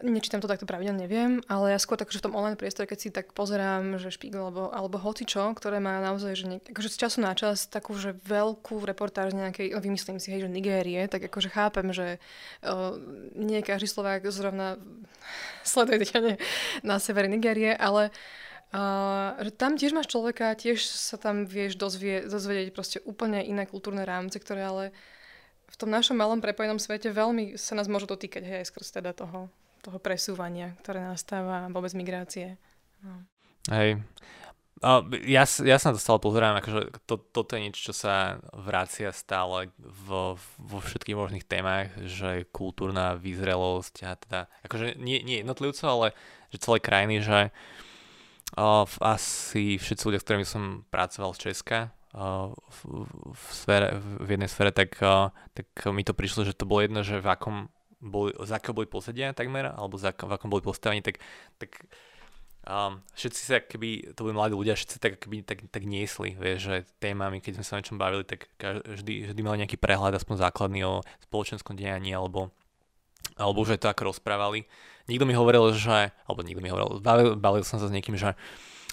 Nečítam 0.00 0.40
to 0.40 0.48
takto 0.48 0.64
pravidelne, 0.64 1.04
neviem, 1.04 1.44
ale 1.52 1.76
ja 1.76 1.78
skôr 1.78 2.00
takže 2.00 2.24
v 2.24 2.24
tom 2.24 2.34
online 2.38 2.56
priestore, 2.56 2.88
keď 2.88 2.98
si 2.98 3.08
tak 3.12 3.36
pozerám, 3.36 4.00
že 4.00 4.08
Spiegel 4.08 4.48
alebo, 4.48 4.72
alebo 4.72 4.96
hocičo, 4.96 5.52
ktoré 5.52 5.84
má 5.84 6.00
naozaj, 6.00 6.32
že 6.32 6.46
niek- 6.48 6.68
akože 6.72 6.88
z 6.88 6.96
času 6.96 7.18
na 7.20 7.36
čas 7.36 7.68
takú, 7.68 7.92
že 8.00 8.16
veľkú 8.24 8.80
reportáž 8.88 9.36
nejakej, 9.36 9.76
no 9.76 9.84
vymyslím 9.84 10.16
si, 10.16 10.32
hej, 10.32 10.48
že 10.48 10.50
Nigérie, 10.50 11.04
tak 11.12 11.28
akože 11.28 11.52
chápem, 11.52 11.92
že 11.92 12.16
uh, 12.64 12.96
nie 13.36 13.60
každý 13.60 13.84
Slovák 13.84 14.24
zrovna 14.32 14.80
sleduje 15.60 16.08
ne, 16.16 16.34
na 16.80 16.96
severe 16.96 17.28
Nigérie, 17.28 17.76
ale 17.76 18.08
uh, 18.72 19.36
že 19.44 19.52
tam 19.52 19.76
tiež 19.76 19.92
máš 19.92 20.08
človeka, 20.08 20.56
tiež 20.56 20.82
sa 20.88 21.20
tam 21.20 21.44
vieš 21.44 21.76
dozvie, 21.76 22.24
dozvedieť 22.24 22.68
proste 22.72 22.98
úplne 23.04 23.44
iné 23.44 23.68
kultúrne 23.68 24.08
rámce, 24.08 24.40
ktoré 24.40 24.64
ale 24.64 24.84
v 25.68 25.76
tom 25.76 25.88
našom 25.88 26.16
malom 26.16 26.40
prepojenom 26.40 26.80
svete 26.80 27.08
veľmi 27.12 27.56
sa 27.60 27.76
nás 27.76 27.88
môžu 27.88 28.08
dotýkať, 28.08 28.42
hej, 28.44 28.58
aj 28.64 28.68
skrz 28.72 28.88
teda 28.98 29.12
toho 29.16 29.52
toho 29.82 29.98
presúvania, 29.98 30.72
ktoré 30.80 31.02
nastáva, 31.02 31.66
vôbec 31.68 31.90
migrácie. 31.98 32.56
No. 33.02 33.26
Hej. 33.68 33.98
Uh, 34.82 35.06
ja, 35.22 35.46
ja 35.46 35.76
sa 35.78 35.90
na 35.90 35.94
to 35.94 36.02
stále 36.02 36.18
pozerám, 36.18 36.58
akože 36.58 37.06
to, 37.06 37.14
toto 37.14 37.54
je 37.54 37.62
niečo, 37.62 37.90
čo 37.90 37.94
sa 37.94 38.42
vracia 38.50 39.14
stále 39.14 39.70
vo, 39.78 40.34
vo 40.58 40.78
všetkých 40.82 41.14
možných 41.14 41.46
témach, 41.46 41.94
že 42.02 42.50
kultúrna 42.50 43.14
vyzrelosť 43.14 43.94
a 44.02 44.18
teda, 44.18 44.40
akože 44.66 44.98
nie, 44.98 45.22
nie 45.22 45.38
jednotlivcov, 45.38 45.86
ale 45.86 46.08
že 46.50 46.62
celé 46.66 46.78
krajiny, 46.82 47.22
že 47.22 47.54
uh, 48.58 48.86
asi 48.98 49.78
všetci 49.78 50.02
ľudia, 50.02 50.18
s 50.18 50.26
ktorými 50.26 50.46
som 50.46 50.82
pracoval 50.90 51.30
z 51.38 51.50
Česka, 51.50 51.94
v, 52.12 52.78
v, 53.32 53.44
sfére, 53.48 53.96
v 53.96 54.28
jednej 54.36 54.50
sfére, 54.50 54.68
tak, 54.68 55.00
tak 55.56 55.66
mi 55.88 56.04
to 56.04 56.12
prišlo, 56.12 56.44
že 56.44 56.52
to 56.52 56.68
bolo 56.68 56.84
jedno, 56.84 57.00
že 57.00 57.24
v 57.24 57.28
akom 57.28 57.72
boli, 58.02 58.34
z 58.34 58.50
akého 58.50 58.74
boli 58.74 58.90
posadia 58.90 59.30
takmer, 59.30 59.70
alebo 59.70 59.94
za, 59.94 60.10
v 60.10 60.32
akom 60.34 60.50
boli 60.50 60.60
postavení, 60.60 61.00
tak, 61.00 61.22
tak 61.62 61.86
um, 62.66 62.98
všetci 63.14 63.40
sa, 63.40 63.62
keby 63.62 64.18
to 64.18 64.26
boli 64.26 64.34
mladí 64.34 64.58
ľudia, 64.58 64.74
všetci 64.74 64.98
tak, 64.98 65.22
keby, 65.22 65.46
tak, 65.46 65.62
tak 65.70 65.86
niesli, 65.86 66.34
vieš, 66.34 66.58
že 66.66 66.74
témami, 66.98 67.38
keď 67.38 67.62
sme 67.62 67.64
sa 67.64 67.72
o 67.74 67.78
niečom 67.78 68.02
bavili, 68.02 68.26
tak 68.26 68.50
vždy, 68.58 69.30
vždy 69.30 69.40
mali 69.46 69.62
nejaký 69.62 69.78
prehľad, 69.78 70.18
aspoň 70.18 70.42
základný 70.42 70.82
o 70.82 71.06
spoločenskom 71.22 71.78
dejaní, 71.78 72.10
alebo, 72.10 72.50
alebo 73.38 73.62
aj 73.62 73.78
to, 73.78 73.86
ako 73.86 74.10
rozprávali. 74.10 74.66
Nikto 75.06 75.22
mi 75.22 75.38
hovoril, 75.38 75.70
že, 75.74 76.10
alebo 76.26 76.42
nikto 76.42 76.62
mi 76.62 76.74
hovoril, 76.74 76.98
bavil, 76.98 77.38
bavil 77.38 77.62
som 77.62 77.78
sa 77.78 77.86
s 77.86 77.94
niekým, 77.94 78.18
že, 78.18 78.34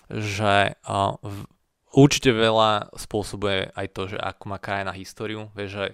že 0.09 0.77
uh, 0.85 1.17
v, 1.25 1.49
určite 1.97 2.29
veľa 2.29 2.93
spôsobuje 2.93 3.73
aj 3.73 3.87
to, 3.93 4.01
že 4.13 4.17
ako 4.21 4.43
má 4.53 4.57
krajina 4.61 4.93
históriu, 4.93 5.49
vieš, 5.57 5.69
že 5.73 5.85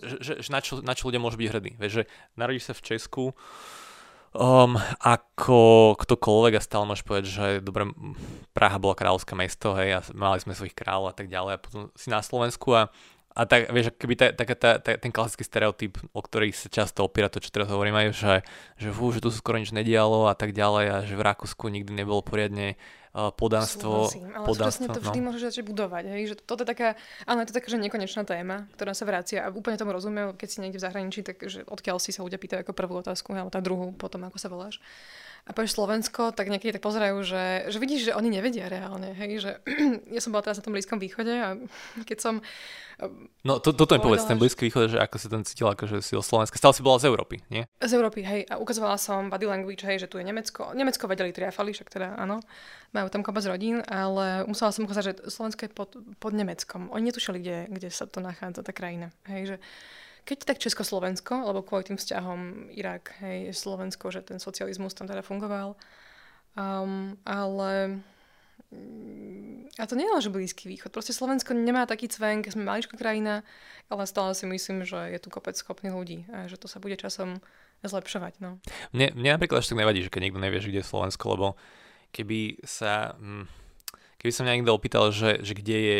že, 0.00 0.40
že 0.40 0.48
na, 0.50 0.60
čo, 0.64 0.80
na 0.80 0.92
čo 0.96 1.08
ľudia 1.08 1.22
môžu 1.22 1.36
byť 1.38 1.48
hrdí. 1.52 1.72
Vieš, 1.76 1.92
že 1.92 2.04
narodíš 2.34 2.70
sa 2.70 2.74
v 2.74 2.84
Česku, 2.84 3.24
um, 4.34 4.74
ako 5.00 5.94
ktokoľvek 5.98 6.54
a 6.58 6.64
stále 6.64 6.84
môžeš 6.88 7.04
povedať, 7.06 7.26
že 7.28 7.46
dobre, 7.60 7.90
Praha 8.56 8.78
bola 8.82 8.98
kráľovské 8.98 9.34
mesto, 9.38 9.74
hej, 9.78 9.98
a 9.98 10.00
mali 10.14 10.38
sme 10.42 10.56
svojich 10.56 10.76
kráľov 10.76 11.12
a 11.12 11.16
tak 11.16 11.30
ďalej 11.30 11.52
a 11.56 11.62
potom 11.62 11.80
si 11.94 12.08
na 12.08 12.22
Slovensku 12.24 12.74
a 12.74 12.90
a 13.30 13.46
tak, 13.46 13.70
vieš, 13.70 13.94
keby 13.94 14.18
ta, 14.18 14.34
ta, 14.34 14.42
ta, 14.42 14.70
ta, 14.82 14.90
ten 14.98 15.14
klasický 15.14 15.46
stereotyp, 15.46 16.02
o 16.10 16.18
ktorý 16.18 16.50
sa 16.50 16.66
často 16.66 17.06
opiera 17.06 17.30
to, 17.30 17.38
čo 17.38 17.54
teraz 17.54 17.70
hovorím 17.70 17.94
aj, 17.94 18.06
že, 18.10 18.34
že, 18.74 18.88
fú, 18.90 19.14
že 19.14 19.22
tu 19.22 19.30
skoro 19.30 19.54
nič 19.54 19.70
nedialo 19.70 20.26
a 20.26 20.34
tak 20.34 20.50
ďalej 20.50 20.84
a 20.90 20.96
že 21.06 21.14
v 21.14 21.22
Rakúsku 21.22 21.70
nikdy 21.70 21.94
nebolo 21.94 22.26
poriadne 22.26 22.74
podanstvo. 23.10 24.06
Súhlasím, 24.06 24.30
ale 24.30 24.46
podanstvo, 24.46 24.86
to 24.86 25.02
vždy 25.02 25.18
no. 25.18 25.24
môžeš 25.30 25.42
začať 25.50 25.64
budovať, 25.66 26.04
hej, 26.14 26.22
že 26.30 26.34
toto 26.38 26.62
je 26.62 26.70
taká, 26.70 26.94
ale 27.26 27.42
je 27.42 27.48
to 27.50 27.56
taká, 27.58 27.68
že 27.74 27.78
nekonečná 27.82 28.22
téma, 28.22 28.70
ktorá 28.78 28.94
sa 28.94 29.02
vracia 29.02 29.42
a 29.42 29.50
úplne 29.50 29.74
tomu 29.74 29.90
rozumiem, 29.90 30.30
keď 30.38 30.48
si 30.48 30.58
niekde 30.62 30.78
v 30.78 30.86
zahraničí, 30.86 31.20
tak 31.26 31.42
že 31.42 31.66
odkiaľ 31.66 31.98
si 31.98 32.14
sa 32.14 32.22
ľudia 32.22 32.38
pýtajú 32.38 32.62
ako 32.62 32.72
prvú 32.72 33.02
otázku, 33.02 33.34
alebo 33.34 33.50
tá 33.50 33.58
druhú 33.58 33.90
potom, 33.98 34.22
ako 34.30 34.38
sa 34.38 34.46
voláš 34.46 34.78
a 35.48 35.50
povieš 35.56 35.76
Slovensko, 35.76 36.36
tak 36.36 36.52
niekedy 36.52 36.76
tak 36.76 36.84
pozerajú, 36.84 37.24
že, 37.24 37.72
že 37.72 37.78
vidíš, 37.80 38.12
že 38.12 38.16
oni 38.16 38.28
nevedia 38.28 38.68
reálne. 38.68 39.16
Hej? 39.16 39.40
Že, 39.40 39.50
ja 40.16 40.20
som 40.20 40.30
bola 40.30 40.44
teraz 40.44 40.60
na 40.60 40.64
tom 40.64 40.76
Blízkom 40.76 41.00
východe 41.00 41.32
a 41.32 41.56
keď 42.04 42.18
som... 42.20 42.34
No 43.40 43.56
to, 43.64 43.72
toto 43.72 43.96
mi 43.96 44.00
povedz, 44.04 44.28
ten 44.28 44.36
Blízky 44.36 44.68
východ, 44.68 44.92
že 44.92 45.00
ako 45.00 45.16
si 45.16 45.26
tam 45.32 45.40
cítila, 45.40 45.72
akože 45.72 46.04
si 46.04 46.12
o 46.12 46.20
Slovenska. 46.20 46.60
Stále 46.60 46.76
si 46.76 46.84
bola 46.84 47.00
z 47.00 47.08
Európy, 47.08 47.40
nie? 47.48 47.64
Z 47.80 47.96
Európy, 47.96 48.20
hej. 48.20 48.44
A 48.52 48.60
ukazovala 48.60 49.00
som 49.00 49.32
body 49.32 49.48
language, 49.48 49.80
hej, 49.88 50.04
že 50.04 50.08
tu 50.12 50.20
je 50.20 50.24
Nemecko. 50.28 50.76
Nemecko 50.76 51.08
vedeli 51.08 51.32
triafali, 51.32 51.72
však 51.72 51.88
teda 51.88 52.20
áno. 52.20 52.44
Majú 52.92 53.08
tam 53.08 53.24
kopec 53.24 53.48
rodín, 53.48 53.80
ale 53.88 54.44
musela 54.44 54.68
som 54.68 54.84
ukázať, 54.84 55.04
že 55.08 55.14
Slovensko 55.32 55.64
je 55.64 55.70
pod, 55.72 55.96
pod 56.20 56.32
Nemeckom. 56.36 56.92
Oni 56.92 57.08
netušili, 57.08 57.40
kde, 57.40 57.72
kde 57.72 57.88
sa 57.88 58.04
to 58.04 58.20
nachádza, 58.20 58.60
tá 58.60 58.76
krajina. 58.76 59.08
Hej, 59.24 59.56
že 59.56 59.58
keď 60.30 60.46
tak 60.46 60.62
Československo, 60.62 61.50
lebo 61.50 61.66
kvôli 61.66 61.90
tým 61.90 61.98
vzťahom 61.98 62.70
Irak, 62.78 63.18
hej, 63.18 63.50
Slovensko, 63.50 64.14
že 64.14 64.22
ten 64.22 64.38
socializmus 64.38 64.94
tam 64.94 65.10
teda 65.10 65.26
fungoval. 65.26 65.74
Um, 66.54 67.18
ale 67.26 67.98
a 69.74 69.82
to 69.90 69.98
nie 69.98 70.06
je 70.06 70.14
len, 70.14 70.22
že 70.22 70.30
Blízky 70.30 70.70
východ. 70.70 70.94
Proste 70.94 71.10
Slovensko 71.10 71.50
nemá 71.58 71.90
taký 71.90 72.06
cvenk, 72.06 72.46
sme 72.46 72.62
maličká 72.62 72.94
krajina, 72.94 73.42
ale 73.90 74.06
stále 74.06 74.30
si 74.38 74.46
myslím, 74.46 74.86
že 74.86 75.10
je 75.10 75.18
tu 75.18 75.26
kopec 75.34 75.58
schopných 75.58 75.90
ľudí 75.90 76.18
a 76.30 76.46
že 76.46 76.54
to 76.54 76.70
sa 76.70 76.78
bude 76.78 76.94
časom 76.94 77.42
zlepšovať. 77.82 78.38
No. 78.38 78.62
Mne, 78.94 79.10
mne 79.18 79.34
napríklad 79.34 79.66
až 79.66 79.74
tak 79.74 79.82
nevadí, 79.82 80.06
že 80.06 80.12
keď 80.14 80.30
niekto 80.30 80.38
nevie, 80.38 80.62
kde 80.62 80.86
je 80.86 80.86
Slovensko, 80.86 81.24
lebo 81.34 81.46
keby 82.14 82.62
sa... 82.62 83.18
Hm, 83.18 83.50
keby 84.22 84.30
sa 84.30 84.44
mňa 84.46 84.54
niekto 84.62 84.76
opýtal, 84.76 85.10
že, 85.10 85.42
že 85.42 85.58
kde 85.58 85.76
je 85.80 85.98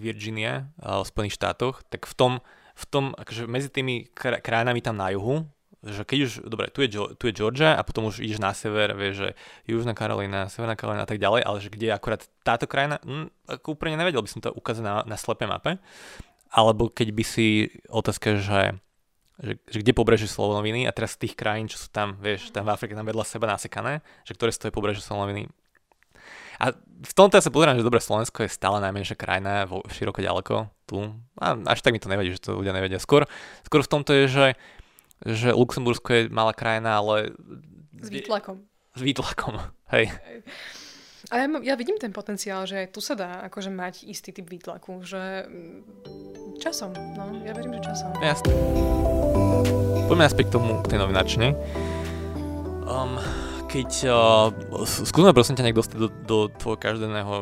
Virginia 0.00 0.70
v 0.80 1.02
Spojených 1.04 1.36
štátoch, 1.36 1.84
tak 1.90 2.08
v 2.08 2.14
tom 2.16 2.32
v 2.76 2.84
tom, 2.92 3.04
akože 3.16 3.48
medzi 3.48 3.72
tými 3.72 4.12
krajinami 4.12 4.84
tam 4.84 5.00
na 5.00 5.08
juhu, 5.08 5.48
že 5.86 6.02
keď 6.02 6.18
už, 6.26 6.32
dobre, 6.50 6.66
tu 6.74 6.82
je, 6.82 6.88
tu 6.92 7.24
je 7.30 7.36
Georgia 7.36 7.78
a 7.78 7.82
potom 7.86 8.10
už 8.10 8.18
ideš 8.18 8.42
na 8.42 8.50
sever, 8.52 8.92
vieš, 8.92 9.14
že 9.22 9.28
Južná 9.70 9.94
Karolina, 9.94 10.50
Severná 10.50 10.74
Karolina 10.74 11.06
a 11.06 11.08
tak 11.08 11.22
ďalej, 11.22 11.46
ale 11.46 11.58
že 11.62 11.70
kde 11.70 11.86
je 11.88 11.94
akurát 11.94 12.22
táto 12.42 12.66
krajina, 12.66 12.98
hm, 13.00 13.30
ako 13.46 13.78
úplne 13.78 13.96
nevedel 13.96 14.20
by 14.20 14.30
som 14.30 14.42
to 14.42 14.50
ukázať 14.50 14.82
na, 14.82 14.94
na 15.06 15.16
slepej 15.16 15.46
mape, 15.46 15.72
alebo 16.50 16.90
keď 16.90 17.08
by 17.14 17.24
si 17.24 17.70
otázka, 17.86 18.40
že, 18.40 18.76
že, 19.38 19.52
že 19.68 19.78
kde 19.80 19.92
pobrežie 19.94 20.26
Slovenoviny 20.26 20.90
a 20.90 20.92
teraz 20.92 21.14
z 21.14 21.28
tých 21.28 21.34
krajín, 21.38 21.70
čo 21.70 21.78
sú 21.78 21.88
tam, 21.88 22.18
vieš, 22.18 22.50
tam 22.50 22.66
v 22.66 22.74
Afrike 22.74 22.98
tam 22.98 23.06
vedľa 23.06 23.24
seba 23.24 23.46
nasekané, 23.46 24.02
že 24.26 24.34
ktoré 24.34 24.50
stojí 24.50 24.74
pobrežie 24.74 25.04
Slovenoviny, 25.06 25.46
a 26.56 26.72
v 26.96 27.12
tomto 27.12 27.36
ja 27.36 27.44
sa 27.44 27.52
pozerám, 27.52 27.76
že 27.76 27.84
dobre, 27.84 28.00
Slovensko 28.00 28.44
je 28.44 28.50
stále 28.50 28.80
najmenšia 28.80 29.16
krajina, 29.20 29.68
vo, 29.68 29.84
široko 29.92 30.24
ďaleko, 30.24 30.54
tu. 30.88 31.12
A 31.36 31.54
až 31.68 31.84
tak 31.84 31.92
mi 31.92 32.00
to 32.00 32.08
nevadí, 32.08 32.32
že 32.32 32.40
to 32.40 32.56
ľudia 32.56 32.72
nevedia. 32.72 32.96
Skôr, 32.96 33.28
skôr 33.68 33.84
v 33.84 33.92
tomto 33.92 34.16
je, 34.16 34.24
že, 34.26 34.46
že 35.28 35.48
Luxembursko 35.52 36.08
je 36.12 36.22
malá 36.32 36.56
krajina, 36.56 36.96
ale... 36.96 37.36
S 38.00 38.08
výtlakom. 38.08 38.64
S 38.96 39.00
výtlakom, 39.04 39.60
hej. 39.92 40.08
A 41.26 41.42
ja, 41.42 41.46
ja 41.60 41.74
vidím 41.74 41.98
ten 41.98 42.14
potenciál, 42.14 42.64
že 42.70 42.86
tu 42.86 43.02
sa 43.02 43.18
dá 43.18 43.42
akože 43.50 43.74
mať 43.74 44.06
istý 44.06 44.30
typ 44.30 44.46
výtlaku, 44.46 45.02
že 45.02 45.44
mm, 45.44 46.62
časom, 46.62 46.94
no, 46.94 47.42
ja 47.42 47.50
verím, 47.50 47.74
že 47.82 47.92
časom. 47.92 48.14
Jasne. 48.22 48.54
Poďme 50.06 50.22
naspäť 50.22 50.46
k 50.48 50.54
tomu, 50.54 50.80
k 50.86 50.94
tej 50.94 50.98
novinačne. 51.02 51.50
Um, 52.86 53.18
keď 53.76 53.92
uh, 54.08 54.48
skúsme 54.88 55.36
prosím 55.36 55.60
ťa 55.60 55.64
nejak 55.68 55.80
dostať 55.84 55.98
do, 56.00 56.08
do 56.08 56.38
tvojho 56.48 56.80
každeného 56.80 57.34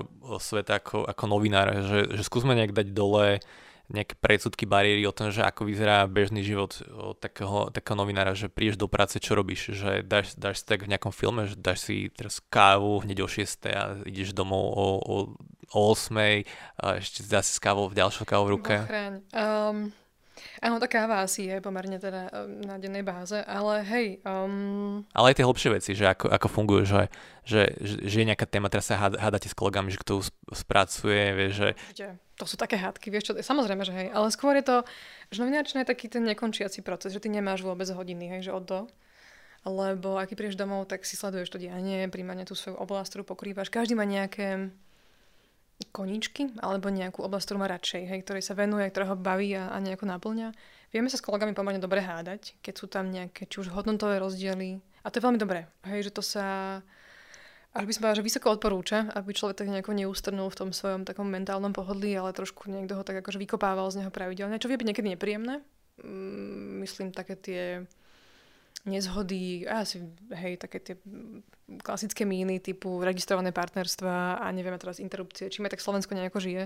sveta 0.42 0.82
ako, 0.82 1.06
ako 1.06 1.24
novinár, 1.30 1.70
že, 1.86 2.10
že 2.10 2.22
skúsme 2.26 2.58
nejak 2.58 2.74
dať 2.74 2.90
dole 2.90 3.38
nejaké 3.84 4.16
predsudky, 4.16 4.64
bariéry 4.64 5.04
o 5.04 5.12
tom, 5.12 5.28
že 5.28 5.44
ako 5.44 5.68
vyzerá 5.68 6.08
bežný 6.08 6.40
život 6.40 6.72
takého, 7.20 7.68
takého 7.68 8.00
novinára, 8.00 8.32
že 8.32 8.48
prídeš 8.48 8.80
do 8.80 8.88
práce, 8.88 9.20
čo 9.20 9.36
robíš, 9.36 9.76
že 9.76 10.00
dáš, 10.00 10.32
dáš 10.40 10.64
si 10.64 10.66
tak 10.66 10.88
v 10.88 10.96
nejakom 10.96 11.12
filme, 11.12 11.44
že 11.44 11.54
dáš 11.54 11.84
si 11.84 12.08
teraz 12.08 12.40
kávu 12.48 13.04
hneď 13.04 13.22
o 13.22 13.28
6 13.28 13.44
a 13.70 13.82
ideš 14.08 14.32
domov 14.32 14.72
o, 14.72 14.88
o, 15.04 15.16
o 15.70 15.80
8 15.92 16.16
a 16.80 16.96
ešte 16.96 17.28
dáš 17.28 17.52
si 17.52 17.54
s 17.54 17.60
kávou 17.60 17.92
v 17.92 18.00
ďalšou 18.00 18.24
kávou 18.24 18.48
v 18.48 18.54
ruke. 18.56 18.74
Um, 19.36 19.92
Áno, 20.58 20.82
tá 20.82 20.90
káva 20.90 21.22
asi 21.22 21.46
je 21.46 21.62
pomerne 21.62 21.96
teda 22.02 22.28
um, 22.30 22.60
na 22.62 22.76
dennej 22.78 23.06
báze, 23.06 23.38
ale 23.46 23.86
hej... 23.86 24.06
Um... 24.26 25.06
Ale 25.14 25.30
aj 25.30 25.36
tie 25.38 25.46
hlbšie 25.46 25.70
veci, 25.70 25.90
že 25.94 26.10
ako, 26.10 26.26
ako 26.30 26.48
fungujú, 26.50 26.82
že, 26.84 27.02
že, 27.46 27.74
že 27.80 28.16
je 28.22 28.28
nejaká 28.28 28.46
téma, 28.46 28.66
teraz 28.66 28.90
sa 28.90 28.98
hádate 28.98 29.46
s 29.46 29.54
kolegami, 29.54 29.94
že 29.94 30.02
kto 30.02 30.26
spracuje, 30.50 31.22
vie, 31.34 31.48
že... 31.54 31.68
To 32.34 32.50
sú 32.50 32.58
také 32.58 32.74
hádky, 32.74 33.14
vieš 33.14 33.30
čo, 33.30 33.32
samozrejme, 33.38 33.86
že 33.86 33.94
hej, 33.94 34.08
ale 34.10 34.26
skôr 34.34 34.58
je 34.58 34.66
to, 34.66 34.76
že 35.30 35.38
novináčne 35.38 35.86
je 35.86 35.90
taký 35.94 36.10
ten 36.10 36.26
nekončiaci 36.26 36.82
proces, 36.82 37.14
že 37.14 37.22
ty 37.22 37.30
nemáš 37.30 37.62
vôbec 37.62 37.86
hodiny, 37.86 38.26
hej, 38.38 38.50
že 38.50 38.52
od 38.52 38.64
do. 38.66 38.80
lebo 39.64 40.20
ak 40.20 40.34
prídeš 40.36 40.60
domov, 40.60 40.90
tak 40.90 41.08
si 41.08 41.16
sleduješ 41.16 41.54
to 41.54 41.62
dianie, 41.62 42.10
príjmane 42.12 42.44
tú 42.44 42.52
svoju 42.52 42.76
oblasť, 42.76 43.16
ktorú 43.16 43.24
pokrývaš. 43.24 43.72
Každý 43.72 43.96
má 43.96 44.04
nejaké 44.04 44.74
koničky 45.90 46.54
alebo 46.60 46.88
nejakú 46.88 47.20
oblasť, 47.24 47.44
ktorú 47.50 47.58
má 47.60 47.68
radšej, 47.68 48.02
hej, 48.06 48.20
ktorej 48.24 48.42
sa 48.44 48.56
venuje, 48.56 48.88
ktorá 48.88 49.12
ho 49.12 49.16
baví 49.16 49.52
a, 49.56 49.72
a 49.72 49.76
nejako 49.82 50.08
naplňa. 50.08 50.52
Vieme 50.94 51.10
sa 51.10 51.18
s 51.18 51.26
kolegami 51.26 51.52
pomerne 51.52 51.82
dobre 51.82 52.00
hádať, 52.04 52.54
keď 52.62 52.74
sú 52.78 52.86
tam 52.86 53.10
nejaké 53.10 53.50
či 53.50 53.64
už 53.64 53.74
hodnotové 53.74 54.22
rozdiely. 54.22 54.78
A 55.04 55.10
to 55.10 55.18
je 55.18 55.26
veľmi 55.26 55.40
dobré, 55.42 55.66
hej, 55.84 56.08
že 56.08 56.14
to 56.14 56.22
sa 56.22 56.80
až 57.74 57.90
by 57.90 57.92
som 57.92 58.06
povedala, 58.06 58.20
že 58.22 58.28
vysoko 58.30 58.54
odporúča, 58.54 59.10
aby 59.18 59.34
človek 59.34 59.58
tak 59.58 59.66
nejako 59.66 59.98
neústrnul 59.98 60.46
v 60.46 60.58
tom 60.62 60.70
svojom 60.70 61.02
takom 61.02 61.26
mentálnom 61.26 61.74
pohodlí, 61.74 62.14
ale 62.14 62.30
trošku 62.30 62.70
niekto 62.70 62.94
ho 62.94 63.02
tak 63.02 63.18
akože 63.18 63.42
vykopával 63.42 63.90
z 63.90 63.98
neho 63.98 64.14
pravidelne, 64.14 64.62
čo 64.62 64.70
vie 64.70 64.78
byť 64.78 64.94
niekedy 64.94 65.18
nepríjemné. 65.18 65.58
Mm, 65.98 66.86
myslím, 66.86 67.10
také 67.10 67.34
tie 67.34 67.62
nezhody, 68.84 69.64
asi, 69.64 70.04
hej, 70.32 70.60
také 70.60 70.78
tie 70.80 70.94
klasické 71.80 72.28
míny 72.28 72.60
typu 72.60 73.00
registrované 73.00 73.48
partnerstva 73.50 74.44
a 74.44 74.46
nevieme 74.52 74.76
teraz 74.76 75.00
interrupcie, 75.00 75.48
čím 75.48 75.64
aj 75.64 75.76
tak 75.76 75.84
Slovensko 75.84 76.12
nejako 76.12 76.38
žije. 76.40 76.64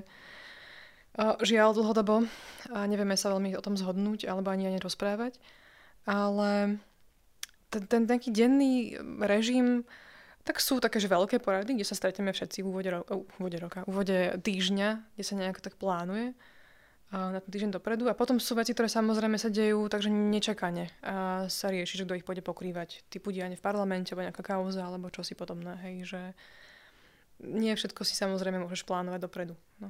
Žiaľ 1.18 1.70
dlhodobo 1.78 2.26
a 2.74 2.78
nevieme 2.90 3.14
sa 3.14 3.30
veľmi 3.30 3.54
o 3.54 3.62
tom 3.62 3.78
zhodnúť 3.78 4.26
alebo 4.26 4.50
ani 4.50 4.66
ani 4.66 4.82
rozprávať. 4.82 5.38
Ale 6.06 6.78
ten, 7.70 7.82
ten 7.86 8.02
taký 8.06 8.34
denný 8.34 8.98
režim 9.22 9.86
tak 10.42 10.64
sú 10.64 10.80
také, 10.80 10.96
že 10.96 11.12
veľké 11.12 11.44
porady, 11.44 11.76
kde 11.76 11.84
sa 11.84 11.92
stretneme 11.92 12.32
všetci 12.32 12.64
v 12.64 12.66
úvode, 12.66 12.88
ro- 12.88 13.04
úvode 13.36 13.58
roka, 13.60 13.84
v 13.84 13.88
úvode 13.92 14.18
týždňa, 14.40 15.14
kde 15.14 15.24
sa 15.24 15.34
nejako 15.36 15.60
tak 15.60 15.74
plánuje 15.76 16.32
na 17.08 17.40
ten 17.40 17.50
týždeň 17.50 17.80
dopredu. 17.80 18.04
A 18.08 18.18
potom 18.18 18.36
sú 18.36 18.52
veci, 18.52 18.76
ktoré 18.76 18.92
samozrejme 18.92 19.40
sa 19.40 19.48
dejú, 19.48 19.88
takže 19.88 20.12
nečakane 20.12 20.92
a 21.00 21.48
sa 21.48 21.72
rieši, 21.72 22.00
že 22.00 22.04
kto 22.04 22.20
ich 22.20 22.26
pôjde 22.26 22.44
pokrývať. 22.44 23.08
Typu 23.08 23.32
dianie 23.32 23.56
v 23.56 23.64
parlamente, 23.64 24.12
alebo 24.12 24.28
nejaká 24.28 24.44
kauza, 24.44 24.84
alebo 24.84 25.08
čo 25.08 25.24
si 25.24 25.32
podobné. 25.32 25.72
Hej, 25.88 25.94
že 26.04 26.20
nie 27.40 27.72
všetko 27.72 28.04
si 28.04 28.12
samozrejme 28.12 28.60
môžeš 28.60 28.84
plánovať 28.84 29.24
dopredu. 29.24 29.54
No. 29.80 29.88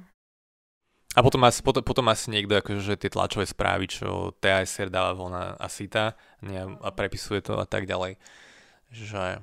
A 1.17 1.25
potom 1.25 1.41
asi, 1.43 1.59
potom, 1.65 1.81
potom 1.81 2.05
asi 2.07 2.29
niekto 2.29 2.53
akože 2.53 2.81
že 2.85 2.95
tie 2.95 3.09
tlačové 3.09 3.49
správy, 3.49 3.89
čo 3.89 4.31
TASR 4.37 4.93
dáva 4.93 5.17
von 5.17 5.33
a, 5.33 5.57
SITA 5.65 6.13
a 6.79 6.89
prepisuje 6.93 7.41
to 7.41 7.57
a 7.57 7.65
tak 7.65 7.89
ďalej. 7.89 8.15
Že 8.93 9.41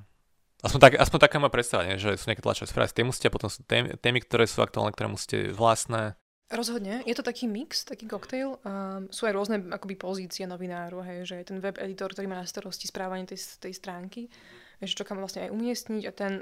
Aspoň, 0.65 0.81
tak, 0.81 0.93
aspoň 0.97 1.19
taká 1.21 1.37
má 1.37 1.53
predstava, 1.53 1.85
že 2.01 2.17
sú 2.17 2.33
nejaké 2.33 2.41
tlačové 2.41 2.67
správy 2.67 2.89
z 2.89 3.05
musíte, 3.05 3.29
a 3.29 3.35
potom 3.37 3.53
sú 3.53 3.61
témy, 3.69 3.93
témy, 4.01 4.25
ktoré 4.25 4.49
sú 4.49 4.65
aktuálne, 4.65 4.91
ktoré 4.91 5.13
musíte 5.13 5.53
vlastné. 5.53 6.17
Rozhodne. 6.47 7.03
Je 7.03 7.15
to 7.19 7.27
taký 7.27 7.51
mix, 7.51 7.83
taký 7.83 8.07
koktejl. 8.07 8.63
Um, 8.63 9.11
sú 9.11 9.27
aj 9.27 9.35
rôzne 9.35 9.57
akoby 9.67 9.99
pozície 9.99 10.47
novináru, 10.47 11.03
hej, 11.03 11.27
že 11.27 11.35
je 11.43 11.49
ten 11.51 11.59
web 11.59 11.75
editor, 11.83 12.15
ktorý 12.15 12.31
má 12.31 12.39
na 12.39 12.47
starosti 12.47 12.87
správanie 12.87 13.27
tej, 13.27 13.59
tej 13.59 13.75
stránky, 13.75 14.31
že 14.79 14.95
čo 14.95 15.03
kam 15.03 15.19
vlastne 15.19 15.51
aj 15.51 15.51
umiestniť 15.51 16.03
a 16.07 16.13
ten 16.15 16.33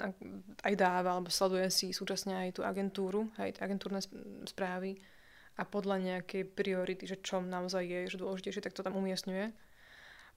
aj 0.60 0.74
dáva, 0.76 1.16
alebo 1.16 1.32
sleduje 1.32 1.72
si 1.72 1.86
súčasne 1.96 2.36
aj 2.36 2.60
tú 2.60 2.68
agentúru, 2.68 3.32
aj 3.40 3.56
agentúrne 3.64 4.04
správy 4.44 5.00
a 5.56 5.64
podľa 5.64 5.96
nejakej 6.02 6.52
priority, 6.52 7.08
že 7.08 7.24
čo 7.24 7.40
naozaj 7.40 7.84
je 7.88 8.00
že 8.12 8.20
dôležitejšie, 8.20 8.60
tak 8.60 8.76
to 8.76 8.84
tam 8.84 9.00
umiestňuje. 9.00 9.56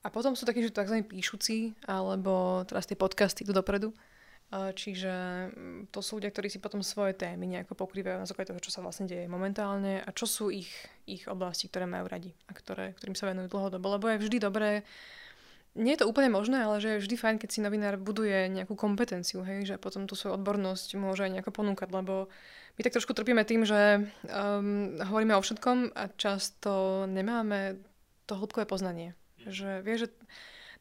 A 0.06 0.08
potom 0.08 0.38
sú 0.38 0.48
takí, 0.48 0.64
že 0.64 0.72
tzv. 0.72 1.04
píšuci, 1.04 1.90
alebo 1.90 2.64
teraz 2.70 2.88
tie 2.88 2.96
podcasty 2.96 3.44
tu 3.44 3.52
dopredu. 3.52 3.92
Čiže 4.48 5.14
mm, 5.52 5.92
to 5.92 6.00
sú 6.00 6.24
ľudia, 6.24 6.32
ktorí 6.32 6.48
si 6.48 6.64
potom 6.64 6.80
svoje 6.80 7.12
témy 7.12 7.52
nejako 7.52 7.76
pokrývajú 7.76 8.24
na 8.24 8.28
základe 8.28 8.56
toho, 8.56 8.64
čo 8.64 8.72
sa 8.72 8.80
vlastne 8.80 9.04
deje 9.04 9.28
momentálne 9.28 10.00
a 10.00 10.10
čo 10.16 10.24
sú 10.24 10.48
ich, 10.48 10.72
ich 11.04 11.28
oblasti, 11.28 11.68
ktoré 11.68 11.84
majú 11.84 12.08
radi 12.08 12.32
a 12.48 12.56
ktoré, 12.56 12.96
ktorým 12.96 13.20
sa 13.20 13.28
venujú 13.28 13.52
dlhodobo. 13.52 14.00
Lebo 14.00 14.08
je 14.08 14.24
vždy 14.24 14.38
dobré, 14.40 14.88
nie 15.76 15.94
je 15.94 16.02
to 16.02 16.10
úplne 16.10 16.32
možné, 16.32 16.64
ale 16.64 16.80
že 16.80 16.96
je 16.96 17.04
vždy 17.04 17.16
fajn, 17.20 17.36
keď 17.44 17.50
si 17.52 17.60
novinár 17.60 18.00
buduje 18.00 18.48
nejakú 18.48 18.74
kompetenciu, 18.74 19.44
hej, 19.44 19.68
že 19.68 19.76
potom 19.76 20.08
tú 20.08 20.16
svoju 20.16 20.40
odbornosť 20.40 20.96
môže 20.96 21.28
aj 21.28 21.32
nejako 21.38 21.52
ponúkať, 21.52 21.92
lebo 21.92 22.32
my 22.80 22.82
tak 22.82 22.96
trošku 22.96 23.12
trpíme 23.12 23.44
tým, 23.44 23.68
že 23.68 24.10
um, 24.32 24.96
hovoríme 24.98 25.36
o 25.36 25.44
všetkom 25.44 25.92
a 25.92 26.08
často 26.16 27.04
nemáme 27.06 27.84
to 28.26 28.40
hĺbkové 28.40 28.64
poznanie. 28.64 29.12
Že 29.44 29.84
vieš, 29.84 30.08
že 30.08 30.10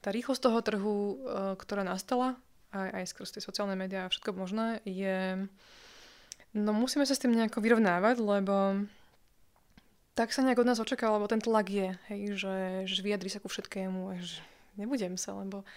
tá 0.01 0.15
rýchlosť 0.15 0.43
toho 0.45 0.59
trhu, 0.63 0.97
eh, 0.97 1.17
ktorá 1.59 1.83
nastala, 1.83 2.39
aj, 2.73 2.91
aj 3.03 3.05
skrz 3.13 3.31
tie 3.37 3.43
sociálne 3.43 3.79
médiá 3.79 4.07
a 4.07 4.13
všetko 4.13 4.35
možné, 4.35 4.81
je... 4.83 5.47
No 6.57 6.73
musíme 6.73 7.05
sa 7.05 7.13
s 7.13 7.21
tým 7.21 7.37
nejako 7.37 7.61
vyrovnávať, 7.61 8.17
lebo 8.23 8.87
tak 10.17 10.33
sa 10.33 10.41
nejak 10.41 10.65
od 10.65 10.69
nás 10.73 10.81
očakáva, 10.81 11.21
lebo 11.21 11.29
ten 11.29 11.45
tlak 11.45 11.69
je, 11.69 11.93
hej, 12.09 12.21
že, 12.41 12.57
že 12.89 13.05
vyjadri 13.05 13.29
sa 13.29 13.45
ku 13.45 13.53
všetkému, 13.53 14.17
že 14.25 14.41
nebudem 14.81 15.21
sa, 15.21 15.37
lebo 15.37 15.69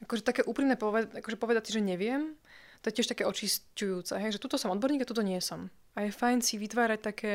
akože 0.00 0.24
také 0.24 0.40
úprimné 0.48 0.80
poved, 0.80 1.12
akože 1.12 1.36
povedať 1.36 1.68
si, 1.68 1.76
že 1.76 1.84
neviem, 1.84 2.32
to 2.80 2.88
je 2.88 2.96
tiež 2.96 3.12
také 3.12 3.28
očistujúce, 3.28 4.16
hej, 4.16 4.34
že 4.34 4.40
tuto 4.40 4.56
som 4.56 4.72
odborník 4.72 5.04
a 5.04 5.10
tuto 5.10 5.20
nie 5.20 5.36
som. 5.44 5.68
A 5.92 6.08
je 6.08 6.16
fajn 6.16 6.40
si 6.40 6.56
vytvárať 6.56 7.00
také 7.04 7.34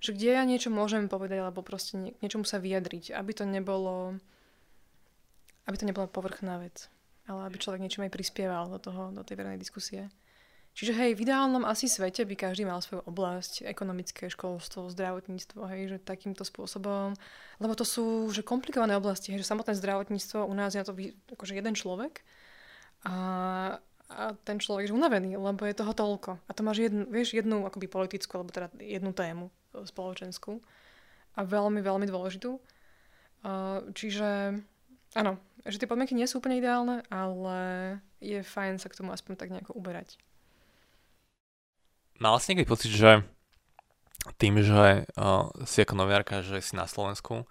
že 0.00 0.16
kde 0.16 0.32
ja 0.32 0.42
niečo 0.48 0.72
môžem 0.72 1.12
povedať, 1.12 1.44
alebo 1.44 1.60
proste 1.60 2.00
nie, 2.00 2.12
niečomu 2.24 2.48
sa 2.48 2.56
vyjadriť, 2.56 3.12
aby 3.12 3.32
to 3.36 3.44
nebolo 3.44 4.16
aby 5.68 5.76
to 5.76 5.84
nebola 5.84 6.08
povrchná 6.08 6.56
vec, 6.56 6.88
ale 7.30 7.46
aby 7.46 7.62
človek 7.62 7.78
niečo 7.78 8.02
aj 8.02 8.10
prispieval 8.10 8.66
do 8.66 8.82
toho, 8.82 9.14
do 9.14 9.22
tej 9.22 9.38
verejnej 9.38 9.62
diskusie. 9.62 10.10
Čiže 10.70 10.94
hej, 10.94 11.10
v 11.18 11.26
ideálnom 11.26 11.66
asi 11.66 11.90
svete 11.90 12.22
by 12.22 12.34
každý 12.38 12.62
mal 12.62 12.78
svoju 12.78 13.02
oblasť, 13.02 13.66
ekonomické 13.66 14.30
školstvo, 14.30 14.86
zdravotníctvo, 14.94 15.66
hej, 15.66 15.82
že 15.90 15.96
takýmto 15.98 16.46
spôsobom, 16.46 17.18
lebo 17.58 17.72
to 17.74 17.82
sú 17.82 18.30
že 18.30 18.46
komplikované 18.46 18.94
oblasti, 18.94 19.34
hej, 19.34 19.42
že 19.42 19.50
samotné 19.50 19.74
zdravotníctvo 19.74 20.46
u 20.46 20.54
nás 20.54 20.70
je 20.74 20.80
na 20.82 20.86
to 20.86 20.94
akože 21.34 21.58
jeden 21.58 21.74
človek 21.74 22.22
a, 23.02 23.16
a 24.14 24.22
ten 24.46 24.62
človek 24.62 24.88
je 24.90 24.94
unavený, 24.94 25.34
lebo 25.34 25.66
je 25.66 25.74
toho 25.74 25.90
toľko. 25.90 26.38
A 26.46 26.50
to 26.54 26.62
máš 26.62 26.86
jednu, 26.86 27.02
vieš, 27.10 27.34
jednu 27.34 27.66
akoby 27.66 27.90
politickú, 27.90 28.38
alebo 28.38 28.54
teda 28.54 28.70
jednu 28.78 29.10
tému 29.10 29.50
spoločenskú 29.74 30.62
a 31.34 31.40
veľmi, 31.46 31.82
veľmi 31.82 32.06
dôležitú. 32.06 32.58
Čiže 33.94 34.60
áno, 35.14 35.40
že 35.66 35.80
tie 35.80 35.88
podmienky 35.90 36.14
nie 36.16 36.28
sú 36.28 36.38
úplne 36.38 36.60
ideálne, 36.60 37.02
ale 37.12 37.58
je 38.22 38.40
fajn 38.40 38.80
sa 38.80 38.88
k 38.88 38.98
tomu 39.00 39.10
aspoň 39.12 39.32
tak 39.36 39.52
nejako 39.52 39.76
uberať. 39.76 40.16
Mal 42.20 42.36
si 42.36 42.52
niekedy 42.52 42.68
pocit, 42.68 42.92
že 42.92 43.24
tým, 44.36 44.60
že 44.60 45.08
uh, 45.16 45.48
si 45.64 45.80
ako 45.80 45.96
novinárka, 45.96 46.44
že 46.44 46.60
si 46.60 46.76
na 46.76 46.84
Slovensku 46.84 47.48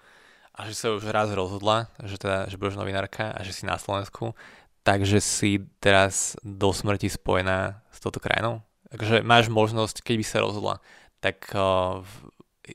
a 0.54 0.70
že 0.70 0.78
sa 0.78 0.94
už 0.94 1.10
raz 1.10 1.34
rozhodla, 1.34 1.90
že, 2.06 2.22
teda, 2.22 2.46
že 2.46 2.62
budeš 2.62 2.78
novinárka 2.78 3.34
a 3.34 3.42
že 3.42 3.56
si 3.56 3.66
na 3.66 3.82
Slovensku, 3.82 4.38
takže 4.86 5.18
si 5.18 5.66
teraz 5.82 6.38
do 6.46 6.70
smrti 6.70 7.10
spojená 7.10 7.82
s 7.90 7.98
touto 7.98 8.22
krajinou? 8.22 8.62
Takže 8.94 9.26
máš 9.26 9.50
možnosť, 9.50 10.02
keď 10.06 10.16
by 10.22 10.26
sa 10.26 10.46
rozhodla, 10.46 10.76
tak 11.18 11.50
uh, 11.58 12.06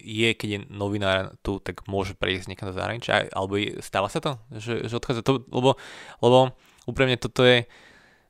je, 0.00 0.30
keď 0.34 0.48
je 0.48 0.60
novinár 0.72 1.36
tu, 1.44 1.62
tak 1.62 1.86
môže 1.86 2.18
prejsť 2.18 2.50
niekam 2.50 2.70
do 2.70 2.76
zahraničia, 2.76 3.30
alebo 3.30 3.58
je, 3.58 3.78
stáva 3.80 4.10
sa 4.10 4.18
to, 4.18 4.40
že, 4.54 4.86
že 4.86 4.94
odchádza 4.94 5.22
to, 5.22 5.44
lebo, 5.50 5.76
lebo 6.20 6.54
úprimne 6.88 7.16
toto 7.16 7.46
je, 7.46 7.64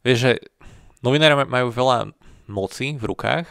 vieš, 0.05 0.19
že 0.19 0.33
novinári 1.01 1.35
majú 1.49 1.73
veľa 1.73 2.13
moci 2.47 2.97
v 2.97 3.05
rukách, 3.05 3.47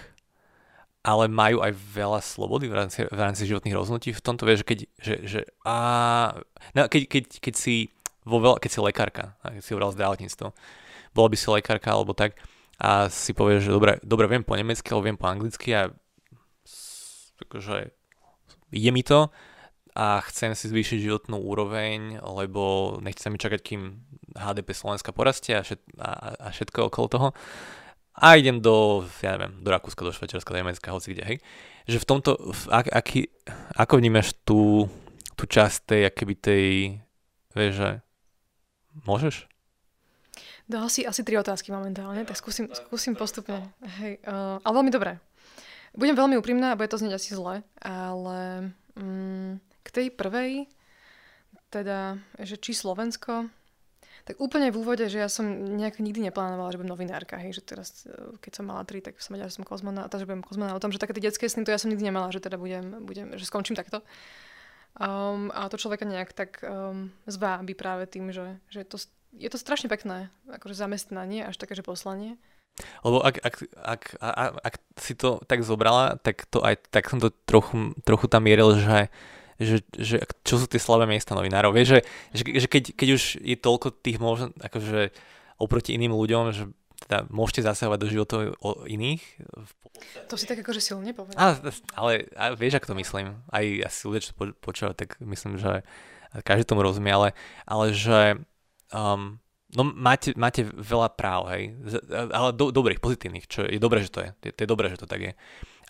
ale 1.03 1.27
majú 1.27 1.59
aj 1.59 1.75
veľa 1.75 2.19
slobody 2.23 2.71
v 2.71 2.75
rámci, 2.79 3.03
v 3.03 3.19
rámci 3.19 3.43
životných 3.43 3.75
rozhodnutí. 3.75 4.15
V 4.15 4.23
tomto 4.23 4.47
vieš, 4.47 4.63
keď, 4.63 4.87
že, 4.95 5.15
že 5.27 5.39
a, 5.67 5.75
no, 6.71 6.87
keď, 6.87 7.11
keď, 7.11 7.23
keď 7.43 7.53
si 7.59 7.91
vo 8.23 8.39
veľa, 8.39 8.63
keď 8.63 8.71
si 8.71 8.79
lekárka, 8.79 9.25
keď 9.43 9.59
si 9.59 9.71
hovoril 9.75 9.91
zdravotníctvo, 9.91 10.47
bola 11.11 11.27
by 11.27 11.37
si 11.37 11.47
lekárka 11.51 11.91
alebo 11.91 12.15
tak 12.15 12.39
a 12.79 13.11
si 13.11 13.35
povieš, 13.35 13.67
že 13.67 13.71
dobre, 13.75 13.99
dobre 13.99 14.31
viem 14.31 14.47
po 14.47 14.55
nemecky 14.55 14.87
alebo 14.95 15.11
viem 15.11 15.19
po 15.19 15.27
anglicky 15.27 15.75
a 15.75 15.91
akože 17.43 17.91
je 18.73 18.91
mi 18.91 19.05
to 19.05 19.29
a 19.93 20.25
chcem 20.25 20.57
si 20.57 20.65
zvýšiť 20.73 21.05
životnú 21.05 21.37
úroveň, 21.37 22.17
lebo 22.25 22.97
nechcem 23.05 23.37
čakať, 23.37 23.61
kým 23.61 24.01
HDP 24.33 24.73
Slovenska 24.73 25.13
porastie 25.13 25.53
a, 25.53 25.61
všet, 25.61 25.81
a, 26.01 26.11
a 26.33 26.47
všetko 26.49 26.89
okolo 26.89 27.07
toho. 27.07 27.27
A 28.13 28.37
idem 28.37 28.61
do, 28.61 29.05
ja 29.25 29.37
neviem, 29.37 29.61
do 29.61 29.69
Rakúska, 29.73 30.05
do 30.05 30.13
Švajčiarska, 30.13 30.53
do 30.53 30.59
Nemecka, 30.61 30.93
hoci 30.93 31.13
kde, 31.13 31.23
hej. 31.25 31.37
Že 31.89 31.97
v 32.01 32.05
tomto, 32.09 32.31
v, 32.37 32.61
ak, 32.69 32.85
aký, 32.93 33.19
ako 33.73 33.93
vnímaš 33.97 34.37
tú, 34.45 34.85
tú 35.33 35.43
časť 35.49 35.77
tej, 35.89 36.01
akéby 36.13 36.35
tej, 36.37 36.65
vieš, 37.57 37.73
že 37.77 37.89
môžeš? 39.05 39.49
No 40.69 40.85
asi, 40.85 41.05
asi 41.05 41.25
tri 41.25 41.37
otázky 41.37 41.73
momentálne, 41.73 42.25
tak 42.25 42.37
skúsim, 42.37 42.69
skúsim 42.69 43.17
postupne. 43.17 43.73
Hej, 44.01 44.21
uh, 44.25 44.61
ale 44.61 44.73
veľmi 44.77 44.93
dobré. 44.93 45.17
Budem 45.93 46.17
veľmi 46.17 46.35
úprimná 46.41 46.73
bude 46.73 46.89
to 46.89 46.97
znieť 46.97 47.21
asi 47.21 47.37
zle, 47.37 47.61
ale 47.81 48.73
mm, 48.97 49.61
k 49.85 49.89
tej 49.93 50.07
prvej, 50.09 50.65
teda, 51.69 52.17
že 52.41 52.57
či 52.57 52.73
Slovensko, 52.73 53.49
tak 54.23 54.39
úplne 54.39 54.71
v 54.71 54.79
úvode, 54.79 55.03
že 55.11 55.19
ja 55.19 55.27
som 55.27 55.43
nejak 55.75 55.99
nikdy 55.99 56.31
neplánovala, 56.31 56.71
že 56.71 56.79
budem 56.79 56.95
novinárka, 56.95 57.35
hej, 57.35 57.59
že 57.59 57.61
teraz, 57.61 58.07
e, 58.07 58.39
keď 58.39 58.51
som 58.55 58.65
mala 58.65 58.87
tri, 58.87 59.03
tak 59.03 59.19
som 59.19 59.35
vedela, 59.35 59.51
že 59.51 59.59
som 59.59 59.67
kozmonauta, 59.67 60.15
že 60.15 60.23
budem 60.23 60.45
kozmonautom, 60.45 60.95
že 60.95 61.01
také 61.01 61.11
tie 61.13 61.27
detské 61.27 61.51
sny, 61.51 61.67
to 61.67 61.75
ja 61.75 61.81
som 61.81 61.91
nikdy 61.91 62.07
nemala, 62.07 62.31
že 62.31 62.39
teda 62.39 62.55
budem, 62.55 63.03
budem 63.03 63.35
že 63.35 63.43
skončím 63.43 63.75
takto. 63.75 63.99
Um, 64.95 65.51
a 65.51 65.67
to 65.67 65.75
človeka 65.75 66.07
nejak 66.07 66.31
tak 66.31 66.61
um, 66.63 67.11
zvábi 67.25 67.73
práve 67.75 68.05
tým, 68.07 68.31
že, 68.31 68.61
že 68.69 68.85
to 68.87 69.01
je 69.33 69.49
to 69.49 69.57
strašne 69.57 69.89
pekné, 69.89 70.29
akože 70.45 70.77
zamestnanie, 70.77 71.41
až 71.41 71.57
také, 71.57 71.73
že 71.73 71.81
poslanie. 71.81 72.37
Lebo 73.05 73.21
ak, 73.21 73.37
ak, 73.37 73.55
ak, 73.77 74.01
ak, 74.17 74.51
ak 74.65 74.75
si 74.97 75.13
to 75.13 75.37
tak 75.45 75.61
zobrala, 75.61 76.17
tak 76.19 76.49
to 76.49 76.59
aj 76.65 76.81
tak 76.89 77.05
som 77.05 77.21
to 77.21 77.29
trochu, 77.45 77.93
trochu 78.01 78.25
tam 78.25 78.49
mieril, 78.49 78.73
že, 78.81 79.13
že, 79.61 79.85
že 79.93 80.25
čo 80.41 80.57
sú 80.57 80.65
tie 80.65 80.81
slabé 80.81 81.05
miesta 81.05 81.37
novinárov. 81.37 81.69
Vieš, 81.69 81.87
že, 81.87 81.99
že, 82.33 82.43
že 82.65 82.67
keď, 82.67 82.83
keď 82.97 83.07
už 83.13 83.23
je 83.37 83.57
toľko 83.57 83.87
tých 84.01 84.17
možno, 84.17 84.49
akože 84.57 85.13
oproti 85.61 85.93
iným 85.93 86.17
ľuďom, 86.17 86.43
že 86.49 86.63
teda 87.05 87.27
môžete 87.29 87.67
zasahovať 87.67 87.99
do 87.99 88.07
životov 88.07 88.39
iných. 88.87 89.21
To 90.31 90.35
si 90.39 90.47
tak 90.47 90.63
akože 90.63 90.79
silne 90.79 91.11
povedal. 91.11 91.37
Ale, 91.37 91.53
ale 91.93 92.11
a 92.33 92.55
vieš, 92.55 92.79
ako 92.79 92.95
to 92.95 92.99
myslím. 92.99 93.43
Aj 93.51 93.63
asi 93.63 93.99
ľudia, 94.07 94.23
čo 94.23 94.33
počúvajú, 94.63 94.95
tak 94.95 95.19
myslím, 95.21 95.59
že 95.59 95.83
každý 96.47 96.65
tomu 96.65 96.81
rozumie, 96.81 97.13
ale, 97.13 97.29
ale 97.69 97.93
že 97.93 98.41
um, 98.89 99.42
No 99.73 99.81
máte, 99.83 100.37
máte 100.37 100.61
veľa 100.69 101.09
práv, 101.17 101.49
hej, 101.49 101.73
ale 102.13 102.53
do, 102.53 102.69
dobrých, 102.69 103.01
pozitívnych, 103.01 103.49
čo 103.49 103.65
je 103.65 103.81
dobré, 103.81 104.05
že 104.05 104.13
to 104.13 104.21
je, 104.21 104.29
je, 104.45 104.51
je 104.53 104.67
dobré, 104.69 104.93
že 104.93 105.01
to 105.01 105.09
tak 105.09 105.21
je. 105.21 105.33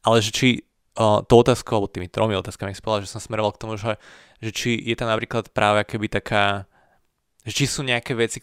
Ale 0.08 0.24
že 0.24 0.32
či 0.32 0.64
uh, 0.96 1.20
to 1.28 1.34
otázku, 1.36 1.68
alebo 1.76 1.92
tými 1.92 2.08
tromi 2.08 2.32
otázkami 2.40 2.72
spela, 2.72 3.04
že 3.04 3.12
som 3.12 3.20
smeroval 3.20 3.52
k 3.52 3.62
tomu, 3.62 3.76
že, 3.76 4.00
že 4.40 4.52
či 4.56 4.80
je 4.80 4.96
tam 4.96 5.12
napríklad 5.12 5.52
práve 5.52 5.84
keby 5.84 6.08
taká, 6.08 6.64
že 7.44 7.52
či 7.52 7.64
sú 7.68 7.84
nejaké 7.84 8.16
veci, 8.16 8.40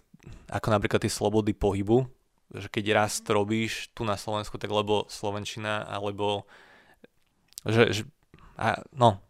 ako 0.52 0.68
napríklad 0.68 1.00
tie 1.00 1.12
slobody 1.12 1.56
pohybu, 1.56 2.04
že 2.52 2.68
keď 2.68 2.84
raz 2.92 3.24
to 3.24 3.32
robíš 3.32 3.88
tu 3.96 4.04
na 4.04 4.20
Slovensku, 4.20 4.58
tak 4.60 4.68
lebo 4.68 5.06
Slovenčina, 5.08 5.88
alebo 5.88 6.44
že, 7.64 7.92
že 7.96 8.02
a, 8.60 8.80
no, 8.92 9.20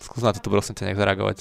skús 0.00 0.24
na 0.24 0.32
toto 0.32 0.48
prosím 0.48 0.76
ťa 0.78 0.88
nejak 0.88 1.00
zareagovať. 1.00 1.38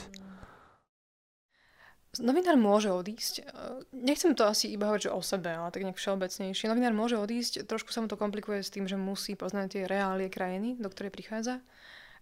Novinár 2.22 2.58
môže 2.58 2.90
odísť. 2.90 3.46
Nechcem 3.94 4.34
to 4.34 4.48
asi 4.48 4.72
iba 4.74 4.90
hovoriť 4.90 5.12
o 5.14 5.22
sebe, 5.22 5.54
ale 5.54 5.70
tak 5.70 5.86
nejak 5.86 6.00
všeobecnejšie. 6.00 6.70
Novinár 6.70 6.94
môže 6.94 7.18
odísť, 7.18 7.66
trošku 7.70 7.94
sa 7.94 8.02
mu 8.02 8.08
to 8.10 8.18
komplikuje 8.18 8.62
s 8.62 8.74
tým, 8.74 8.90
že 8.90 8.98
musí 8.98 9.38
poznať 9.38 9.66
tie 9.74 9.84
reálie 9.86 10.28
krajiny, 10.32 10.78
do 10.78 10.90
ktorej 10.90 11.14
prichádza, 11.14 11.62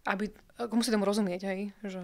aby, 0.05 0.29
musí 0.73 0.89
tomu 0.91 1.08
rozumieť, 1.08 1.41
hej, 1.49 1.62
že 1.86 2.01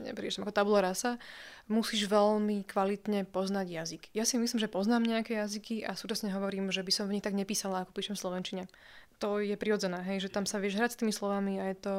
neprídeš 0.00 0.40
ako 0.40 0.52
tabula 0.52 0.80
rasa, 0.80 1.20
musíš 1.68 2.08
veľmi 2.08 2.64
kvalitne 2.64 3.28
poznať 3.28 3.66
jazyk. 3.68 4.02
Ja 4.16 4.24
si 4.24 4.40
myslím, 4.40 4.56
že 4.56 4.72
poznám 4.72 5.04
nejaké 5.04 5.36
jazyky 5.36 5.84
a 5.84 5.92
súčasne 5.92 6.32
hovorím, 6.32 6.72
že 6.72 6.80
by 6.80 6.92
som 6.92 7.04
v 7.04 7.20
nich 7.20 7.24
tak 7.24 7.36
nepísala, 7.36 7.84
ako 7.84 7.92
píšem 7.92 8.16
v 8.16 8.22
Slovenčine. 8.24 8.64
To 9.18 9.42
je 9.42 9.58
prirodzené, 9.58 9.98
hej, 10.06 10.26
že 10.26 10.30
tam 10.30 10.46
sa 10.46 10.62
vieš 10.62 10.78
hrať 10.78 10.94
s 10.94 11.00
tými 11.02 11.10
slovami 11.10 11.58
a 11.58 11.74
je 11.74 11.76
to... 11.82 11.94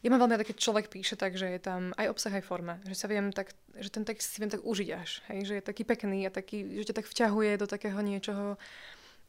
Ja 0.00 0.08
mám 0.08 0.24
veľmi 0.24 0.40
keď 0.48 0.56
človek 0.56 0.88
píše 0.88 1.12
tak, 1.12 1.36
že 1.36 1.44
je 1.44 1.60
tam 1.60 1.92
aj 2.00 2.08
obsah, 2.08 2.32
aj 2.32 2.44
forma. 2.44 2.80
Že 2.88 2.96
sa 2.96 3.06
viem 3.08 3.28
tak, 3.36 3.52
že 3.76 3.92
ten 3.92 4.04
text 4.08 4.32
si 4.32 4.40
viem 4.40 4.48
tak 4.48 4.64
užiť 4.64 4.88
až, 4.96 5.20
hej, 5.28 5.40
že 5.44 5.54
je 5.60 5.62
taký 5.64 5.84
pekný 5.84 6.24
a 6.24 6.32
taký, 6.32 6.80
že 6.80 6.88
ťa 6.88 7.04
tak 7.04 7.06
vťahuje 7.12 7.52
do 7.60 7.66
takého 7.68 8.00
niečoho, 8.00 8.56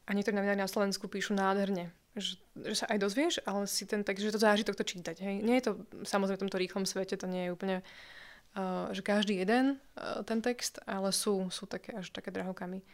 a 0.05 0.13
niektorí 0.13 0.37
novinári 0.37 0.61
na 0.61 0.69
Slovensku 0.69 1.09
píšu 1.09 1.33
nádherne, 1.33 1.89
že, 2.13 2.37
že 2.61 2.75
sa 2.77 2.85
aj 2.93 3.01
dozvieš, 3.01 3.33
ale 3.49 3.65
si 3.65 3.89
ten 3.89 4.05
tak, 4.05 4.21
že 4.21 4.29
to 4.29 4.37
zážitok 4.37 4.77
to 4.77 4.85
čítať. 4.85 5.17
Hej. 5.17 5.35
Nie 5.41 5.57
je 5.59 5.65
to 5.65 5.71
samozrejme 6.05 6.37
v 6.37 6.43
tomto 6.45 6.61
rýchlom 6.61 6.85
svete, 6.85 7.17
to 7.17 7.25
nie 7.25 7.49
je 7.49 7.53
úplne, 7.53 7.77
uh, 7.81 8.93
že 8.93 9.01
každý 9.01 9.41
jeden 9.41 9.81
uh, 9.97 10.21
ten 10.21 10.45
text, 10.45 10.77
ale 10.85 11.09
sú, 11.09 11.49
sú 11.49 11.65
také 11.65 11.97
až 11.97 12.13
také 12.13 12.29
drahokamy. 12.29 12.85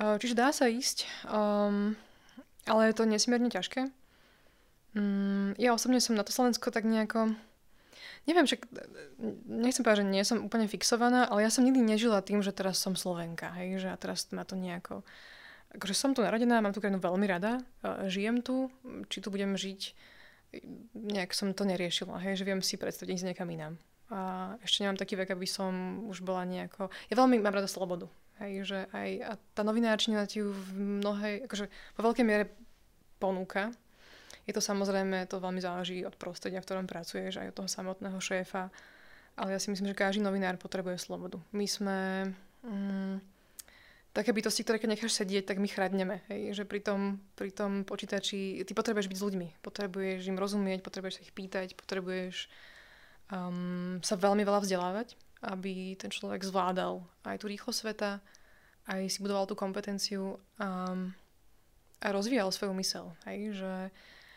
Uh, 0.00 0.16
čiže 0.16 0.32
dá 0.32 0.56
sa 0.56 0.72
ísť, 0.72 1.04
um, 1.28 1.92
ale 2.68 2.90
je 2.90 2.94
to 2.94 3.04
nesmierne 3.08 3.50
ťažké. 3.50 3.90
Um, 4.92 5.56
ja 5.56 5.72
osobne 5.72 5.98
som 5.98 6.18
na 6.18 6.24
to 6.26 6.34
Slovensko 6.34 6.68
tak 6.68 6.84
nejako 6.84 7.32
neviem, 8.28 8.46
však 8.46 8.70
nechcem 9.50 9.82
povedať, 9.82 10.06
že 10.06 10.10
nie 10.10 10.22
som 10.22 10.46
úplne 10.46 10.70
fixovaná, 10.70 11.26
ale 11.26 11.42
ja 11.42 11.50
som 11.50 11.66
nikdy 11.66 11.82
nežila 11.82 12.22
tým, 12.22 12.38
že 12.38 12.54
teraz 12.54 12.78
som 12.78 12.94
Slovenka, 12.94 13.50
hej, 13.58 13.82
že 13.82 13.88
a 13.90 13.96
teraz 13.98 14.30
ma 14.30 14.46
to 14.46 14.54
nejako 14.54 15.02
akože 15.76 15.94
som 15.96 16.12
tu 16.12 16.20
narodená, 16.20 16.60
mám 16.60 16.76
tú 16.76 16.84
krajinu 16.84 17.00
veľmi 17.00 17.24
rada, 17.24 17.64
žijem 18.06 18.44
tu, 18.44 18.68
či 19.08 19.24
tu 19.24 19.32
budem 19.32 19.56
žiť, 19.56 19.80
nejak 20.92 21.32
som 21.32 21.56
to 21.56 21.64
neriešila, 21.64 22.20
hej, 22.20 22.36
že 22.36 22.44
viem 22.44 22.60
si 22.60 22.76
predstaviť 22.76 23.16
ísť 23.16 23.26
niekam 23.32 23.48
inám. 23.48 23.80
A 24.12 24.52
ešte 24.60 24.84
nemám 24.84 25.00
taký 25.00 25.16
vek, 25.16 25.32
aby 25.32 25.48
som 25.48 26.04
už 26.12 26.20
bola 26.20 26.44
nejako... 26.44 26.92
Ja 27.08 27.16
veľmi 27.16 27.40
mám 27.40 27.56
rada 27.56 27.64
slobodu. 27.64 28.12
Hej, 28.42 28.52
že 28.66 28.78
aj 28.90 29.08
a 29.22 29.32
tá 29.54 29.62
novinárčina 29.62 30.26
ti 30.26 30.42
ju 30.42 30.50
v 30.50 30.98
mnohej, 30.98 31.46
akože 31.46 31.66
vo 31.70 32.00
veľkej 32.10 32.26
miere 32.26 32.50
ponúka. 33.22 33.70
Je 34.42 34.50
to 34.50 34.58
samozrejme, 34.58 35.30
to 35.30 35.38
veľmi 35.38 35.62
záleží 35.62 36.02
od 36.02 36.18
prostredia, 36.18 36.58
v 36.58 36.66
ktorom 36.66 36.90
pracuješ, 36.90 37.38
aj 37.38 37.54
od 37.54 37.56
toho 37.62 37.68
samotného 37.70 38.18
šéfa. 38.18 38.74
Ale 39.38 39.54
ja 39.54 39.62
si 39.62 39.70
myslím, 39.70 39.94
že 39.94 39.96
každý 39.96 40.20
novinár 40.20 40.58
potrebuje 40.58 40.98
slobodu. 40.98 41.38
My 41.54 41.66
sme... 41.70 41.98
Mm, 42.66 43.22
také 44.12 44.30
bytosti, 44.34 44.60
ktoré 44.62 44.76
keď 44.76 44.98
necháš 44.98 45.16
sedieť, 45.16 45.48
tak 45.48 45.62
my 45.62 45.68
chradneme. 45.70 46.20
Hej? 46.28 46.62
Že 46.62 46.64
pri 46.68 46.80
tom, 46.84 47.00
pri 47.32 47.50
tom 47.54 47.86
počítači 47.88 48.60
ty 48.62 48.72
potrebuješ 48.76 49.08
byť 49.08 49.18
s 49.18 49.24
ľuďmi, 49.24 49.48
potrebuješ 49.64 50.28
im 50.28 50.36
rozumieť, 50.36 50.84
potrebuješ 50.84 51.14
sa 51.18 51.24
ich 51.24 51.32
pýtať, 51.32 51.78
potrebuješ 51.78 52.52
um, 53.32 53.98
sa 54.04 54.14
veľmi 54.20 54.44
veľa 54.44 54.60
vzdelávať, 54.66 55.16
aby 55.42 55.98
ten 55.98 56.08
človek 56.08 56.46
zvládal 56.46 57.02
aj 57.26 57.42
tú 57.42 57.50
rýchlo 57.50 57.74
sveta, 57.74 58.22
aj 58.86 59.10
si 59.10 59.18
budoval 59.18 59.46
tú 59.50 59.58
kompetenciu 59.58 60.38
um, 60.58 61.10
a 62.02 62.06
rozvíjal 62.10 62.50
svoju 62.54 62.74
mysel. 62.78 63.14
Hej? 63.26 63.58
Že, 63.58 63.72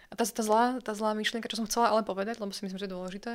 a 0.09 0.13
tá, 0.13 0.23
tá, 0.25 0.43
zlá, 0.45 0.81
tá 0.81 0.93
zlá 0.97 1.13
myšlienka, 1.13 1.49
čo 1.49 1.61
som 1.61 1.69
chcela 1.69 1.93
ale 1.93 2.01
povedať, 2.01 2.41
lebo 2.41 2.53
si 2.53 2.65
myslím, 2.65 2.81
že 2.81 2.89
je 2.89 2.95
dôležité, 2.97 3.31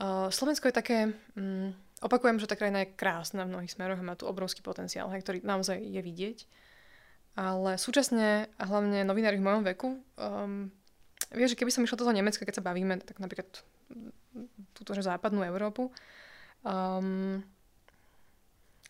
uh, 0.00 0.28
Slovensko 0.28 0.68
je 0.68 0.76
také... 0.76 0.98
Um, 1.36 1.72
Opakujem, 2.04 2.36
že 2.36 2.44
tá 2.44 2.52
krajina 2.52 2.84
je 2.84 2.92
krásna 3.00 3.48
v 3.48 3.56
mnohých 3.56 3.80
smeroch 3.80 3.96
a 3.96 4.04
má 4.04 4.12
tu 4.12 4.28
obrovský 4.28 4.60
potenciál, 4.60 5.08
hej, 5.08 5.24
ktorý 5.24 5.40
naozaj 5.40 5.80
je 5.80 6.02
vidieť. 6.04 6.38
Ale 7.32 7.80
súčasne, 7.80 8.52
a 8.60 8.64
hlavne 8.68 9.08
novinári 9.08 9.40
v 9.40 9.46
mojom 9.48 9.62
veku, 9.64 10.04
um, 10.20 10.68
vieš, 11.32 11.56
že 11.56 11.64
keby 11.64 11.72
som 11.72 11.80
išla 11.80 11.96
do 11.96 12.04
toho 12.04 12.18
Nemecka, 12.20 12.44
keď 12.44 12.60
sa 12.60 12.66
bavíme, 12.66 13.00
tak 13.00 13.24
napríklad 13.24 13.48
túto 14.76 14.90
západnú 14.92 15.48
Európu, 15.48 15.88
um, 16.64 17.44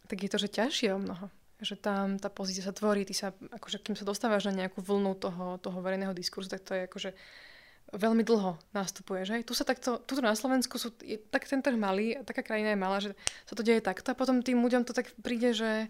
tak 0.09 0.19
je 0.23 0.31
to, 0.31 0.39
že 0.39 0.55
ťažšie 0.55 0.89
o 0.95 1.03
mnoho. 1.03 1.27
Že 1.59 1.77
tam 1.81 2.07
tá 2.19 2.29
pozícia 2.31 2.63
sa 2.63 2.75
tvorí, 2.75 3.07
ty 3.07 3.15
sa, 3.15 3.31
akože 3.31 3.83
kým 3.83 3.99
sa 3.99 4.07
dostávaš 4.07 4.51
na 4.51 4.67
nejakú 4.67 4.83
vlnu 4.83 5.19
toho, 5.19 5.59
toho 5.59 5.79
verejného 5.83 6.15
diskurzu, 6.17 6.51
tak 6.51 6.63
to 6.67 6.75
je 6.75 6.87
akože 6.87 7.11
veľmi 7.95 8.27
dlho 8.27 8.59
nastupuje, 8.75 9.23
že? 9.23 9.47
Tu 9.47 9.55
sa 9.55 9.63
takto, 9.63 10.03
tuto 10.03 10.19
na 10.19 10.35
Slovensku 10.35 10.81
sú, 10.81 10.91
je 11.05 11.21
tak 11.31 11.47
ten 11.47 11.63
trh 11.63 11.79
malý, 11.79 12.19
taká 12.27 12.43
krajina 12.43 12.75
je 12.75 12.81
malá, 12.81 12.99
že 12.99 13.15
sa 13.47 13.55
to 13.55 13.63
deje 13.63 13.85
takto 13.85 14.11
a 14.11 14.19
potom 14.19 14.43
tým 14.43 14.59
ľuďom 14.59 14.83
to 14.83 14.97
tak 14.97 15.15
príde, 15.23 15.55
že 15.55 15.87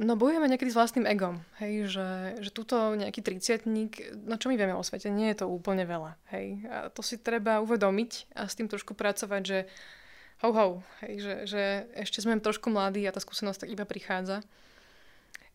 no 0.00 0.16
bojujeme 0.16 0.48
niekedy 0.48 0.72
s 0.72 0.78
vlastným 0.78 1.04
egom, 1.04 1.44
hej, 1.60 1.92
že, 1.92 2.08
že 2.40 2.50
tuto 2.54 2.96
nejaký 2.96 3.20
triciatník, 3.20 4.24
no 4.24 4.40
čo 4.40 4.48
my 4.48 4.56
vieme 4.56 4.72
o 4.72 4.80
svete, 4.80 5.12
nie 5.12 5.28
je 5.36 5.44
to 5.44 5.52
úplne 5.52 5.84
veľa, 5.84 6.16
hej. 6.32 6.64
A 6.64 6.76
to 6.88 7.04
si 7.04 7.20
treba 7.20 7.60
uvedomiť 7.60 8.32
a 8.32 8.48
s 8.48 8.56
tým 8.56 8.72
trošku 8.72 8.96
pracovať, 8.96 9.42
že 9.44 9.58
ho, 10.42 10.50
ho, 10.50 10.82
hej, 11.06 11.22
že, 11.22 11.34
že 11.46 11.62
ešte 11.94 12.18
sme 12.18 12.42
trošku 12.42 12.66
mladí 12.66 13.06
a 13.06 13.14
tá 13.14 13.22
skúsenosť 13.22 13.66
tak 13.66 13.70
iba 13.70 13.86
prichádza. 13.86 14.42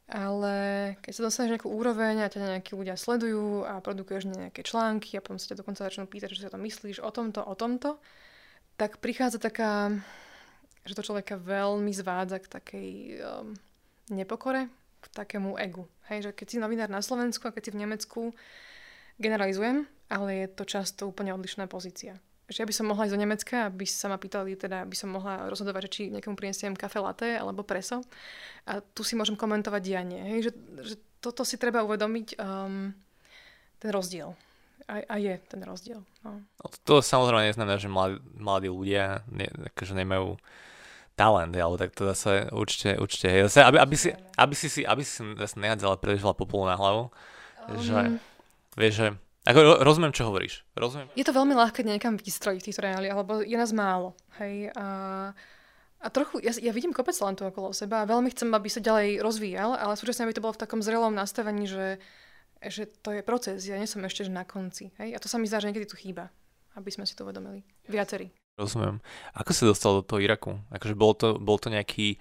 Ale 0.08 0.56
keď 1.04 1.12
sa 1.12 1.26
dostaneš 1.28 1.60
nejakú 1.60 1.68
úroveň 1.68 2.24
a 2.24 2.32
ťa 2.32 2.56
nejakí 2.56 2.72
ľudia 2.72 2.96
sledujú 2.96 3.68
a 3.68 3.84
produkuješ 3.84 4.32
nejaké 4.32 4.64
články 4.64 5.20
a 5.20 5.24
potom 5.24 5.36
sa 5.36 5.52
ťa 5.52 5.60
dokonca 5.60 5.84
začnú 5.84 6.08
pýtať, 6.08 6.32
čo 6.32 6.40
si 6.40 6.48
o 6.48 6.56
tom 6.56 6.64
myslíš, 6.64 7.04
o 7.04 7.12
tomto, 7.12 7.44
o 7.44 7.56
tomto, 7.60 8.00
tak 8.80 9.04
prichádza 9.04 9.44
taká, 9.44 9.92
že 10.88 10.96
to 10.96 11.04
človeka 11.04 11.36
veľmi 11.36 11.92
zvádza 11.92 12.40
k 12.40 12.48
takej 12.48 12.90
um, 13.20 13.52
nepokore, 14.08 14.72
k 15.04 15.06
takému 15.12 15.60
egu. 15.60 15.84
Hej, 16.08 16.32
že 16.32 16.32
keď 16.32 16.48
si 16.48 16.58
novinár 16.64 16.88
na 16.88 17.04
Slovensku 17.04 17.44
a 17.44 17.52
keď 17.52 17.68
si 17.68 17.72
v 17.76 17.82
Nemecku, 17.84 18.22
generalizujem, 19.20 19.84
ale 20.08 20.30
je 20.40 20.48
to 20.56 20.64
často 20.64 21.04
úplne 21.04 21.36
odlišná 21.36 21.68
pozícia 21.68 22.16
že 22.48 22.64
ja 22.64 22.68
by 22.68 22.76
som 22.76 22.88
mohla 22.88 23.04
ísť 23.04 23.16
do 23.16 23.24
Nemecka, 23.28 23.56
aby 23.68 23.84
sa 23.84 24.08
ma 24.08 24.16
pýtali, 24.16 24.56
teda 24.56 24.88
by 24.88 24.96
som 24.96 25.12
mohla 25.12 25.52
rozhodovať, 25.52 25.82
že 25.88 25.92
či 25.92 26.02
niekomu 26.08 26.40
prinesiem 26.40 26.80
kafe 26.80 27.04
latte 27.04 27.36
alebo 27.36 27.68
preso. 27.68 28.08
A 28.64 28.80
tu 28.80 29.04
si 29.04 29.20
môžem 29.20 29.36
komentovať 29.36 29.82
dianie. 29.84 30.22
Hej? 30.24 30.40
Že, 30.48 30.52
že 30.80 30.96
toto 31.20 31.44
si 31.44 31.60
treba 31.60 31.84
uvedomiť, 31.84 32.40
um, 32.40 32.96
ten 33.84 33.90
rozdiel. 33.92 34.32
A, 34.88 35.04
a 35.04 35.16
je 35.20 35.36
ten 35.52 35.60
rozdiel. 35.68 36.00
No. 36.24 36.40
no 36.40 36.66
to 36.88 37.04
samozrejme 37.04 37.52
neznamená, 37.52 37.76
že 37.76 37.92
mladí, 37.92 38.24
mladí 38.40 38.72
ľudia 38.72 39.28
ne, 39.28 39.52
akože 39.76 39.92
nemajú 40.00 40.40
talent, 41.20 41.52
ale 41.52 41.76
tak 41.76 41.92
to 41.92 42.08
zase 42.16 42.48
určite, 42.56 42.96
určite 42.96 43.28
je. 43.28 43.40
Zase, 43.52 43.68
aby, 43.68 43.78
aby, 43.84 43.96
si, 44.00 44.16
aby 44.40 44.56
si 44.56 44.68
si, 44.72 44.82
aby 44.88 45.04
si 45.04 45.20
zase 45.20 45.60
nehádzala 45.60 46.00
príliš 46.00 46.24
veľa 46.24 46.38
popolu 46.40 46.64
na 46.64 46.80
hlavu. 46.80 47.12
Um, 47.68 47.76
že, 47.84 48.00
vieš, 48.80 48.94
že 48.96 49.08
ako, 49.48 49.80
rozumiem, 49.80 50.12
čo 50.12 50.28
hovoríš. 50.28 50.68
Rozumiem. 50.76 51.08
Je 51.16 51.24
to 51.24 51.32
veľmi 51.32 51.56
ľahké 51.56 51.88
niekam 51.88 52.20
vystrojiť 52.20 52.60
v 52.60 52.68
týchto 52.68 52.84
reáliách, 52.84 53.18
lebo 53.24 53.40
je 53.40 53.56
nás 53.56 53.72
málo. 53.72 54.12
Hej, 54.44 54.76
a, 54.76 54.88
a 56.04 56.08
trochu, 56.12 56.44
ja, 56.44 56.52
ja 56.52 56.76
vidím 56.76 56.92
kopec 56.92 57.16
talentu 57.16 57.48
okolo 57.48 57.72
seba 57.72 58.04
a 58.04 58.10
veľmi 58.10 58.28
chcem, 58.36 58.52
aby 58.52 58.68
sa 58.68 58.84
ďalej 58.84 59.24
rozvíjal, 59.24 59.80
ale 59.80 59.96
súčasne 59.96 60.28
aby 60.28 60.36
to 60.36 60.44
bolo 60.44 60.52
v 60.52 60.62
takom 60.68 60.84
zrelom 60.84 61.16
nastavení, 61.16 61.64
že, 61.64 62.04
že 62.60 62.92
to 63.00 63.16
je 63.16 63.24
proces, 63.24 63.64
ja 63.64 63.80
nie 63.80 63.88
som 63.88 64.04
ešte 64.04 64.28
že 64.28 64.36
na 64.36 64.44
konci. 64.44 64.92
Hej? 65.00 65.16
A 65.16 65.22
to 65.24 65.32
sa 65.32 65.40
mi 65.40 65.48
zdá, 65.48 65.64
že 65.64 65.72
niekedy 65.72 65.88
tu 65.88 65.96
chýba, 65.96 66.28
aby 66.76 66.92
sme 66.92 67.08
si 67.08 67.16
to 67.16 67.24
uvedomili. 67.24 67.64
Viacerí. 67.88 68.28
Rozumiem. 68.60 69.00
Ako 69.38 69.52
sa 69.54 69.64
dostal 69.70 70.02
do 70.02 70.04
toho 70.04 70.20
Iraku? 70.20 70.58
Akože 70.74 70.98
bol 70.98 71.14
to, 71.14 71.38
bol 71.38 71.62
to 71.62 71.70
nejaký 71.70 72.18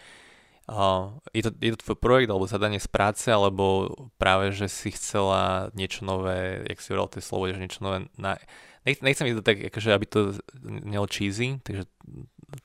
je, 1.31 1.43
to, 1.47 1.51
je 1.63 1.71
to 1.79 1.83
tvoj 1.87 1.99
projekt 2.03 2.31
alebo 2.31 2.51
zadanie 2.51 2.83
z 2.83 2.91
práce, 2.91 3.31
alebo 3.31 3.87
práve, 4.19 4.51
že 4.51 4.67
si 4.67 4.91
chcela 4.91 5.71
niečo 5.79 6.03
nové, 6.03 6.67
jak 6.67 6.83
si 6.83 6.91
hovoril 6.91 7.15
tej 7.15 7.23
slovo, 7.23 7.47
že 7.47 7.63
niečo 7.63 7.87
nové, 7.87 8.11
na, 8.19 8.35
nech, 8.83 8.99
nechcem 8.99 9.31
ísť 9.31 9.47
tak, 9.47 9.59
akože, 9.71 9.91
aby 9.95 10.07
to 10.11 10.35
nelo 10.67 11.07
cheesy, 11.07 11.63
takže 11.63 11.87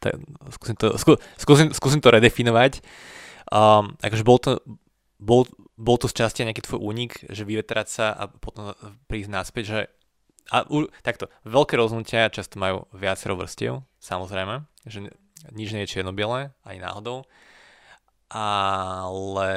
t- 0.02 0.18
skúsim, 0.50 0.76
to, 0.82 0.98
skú, 0.98 1.12
skúsim, 1.38 1.70
skúsim 1.78 2.02
to 2.02 2.10
redefinovať. 2.10 2.82
Um, 3.54 3.94
akože 4.02 4.26
bol 4.26 4.42
to, 4.42 4.66
bol, 5.22 5.46
bol 5.78 6.02
to 6.02 6.10
z 6.10 6.26
časti 6.26 6.42
nejaký 6.42 6.66
tvoj 6.66 6.82
únik, 6.82 7.22
že 7.30 7.46
vyvetrať 7.46 7.88
sa 7.88 8.18
a 8.18 8.26
potom 8.26 8.74
prísť 9.06 9.30
naspäť, 9.30 9.64
že 9.70 9.80
a 10.50 10.66
u, 10.68 10.90
takto, 11.06 11.30
veľké 11.46 11.78
rozhodnutia 11.78 12.34
často 12.34 12.58
majú 12.58 12.90
viacero 12.98 13.38
vrstiev, 13.38 13.86
samozrejme, 14.02 14.66
že 14.90 15.14
nič 15.54 15.70
nie 15.70 15.86
je 15.86 15.92
čierno-biele, 15.96 16.50
ani 16.66 16.80
náhodou 16.82 17.30
ale 18.32 19.52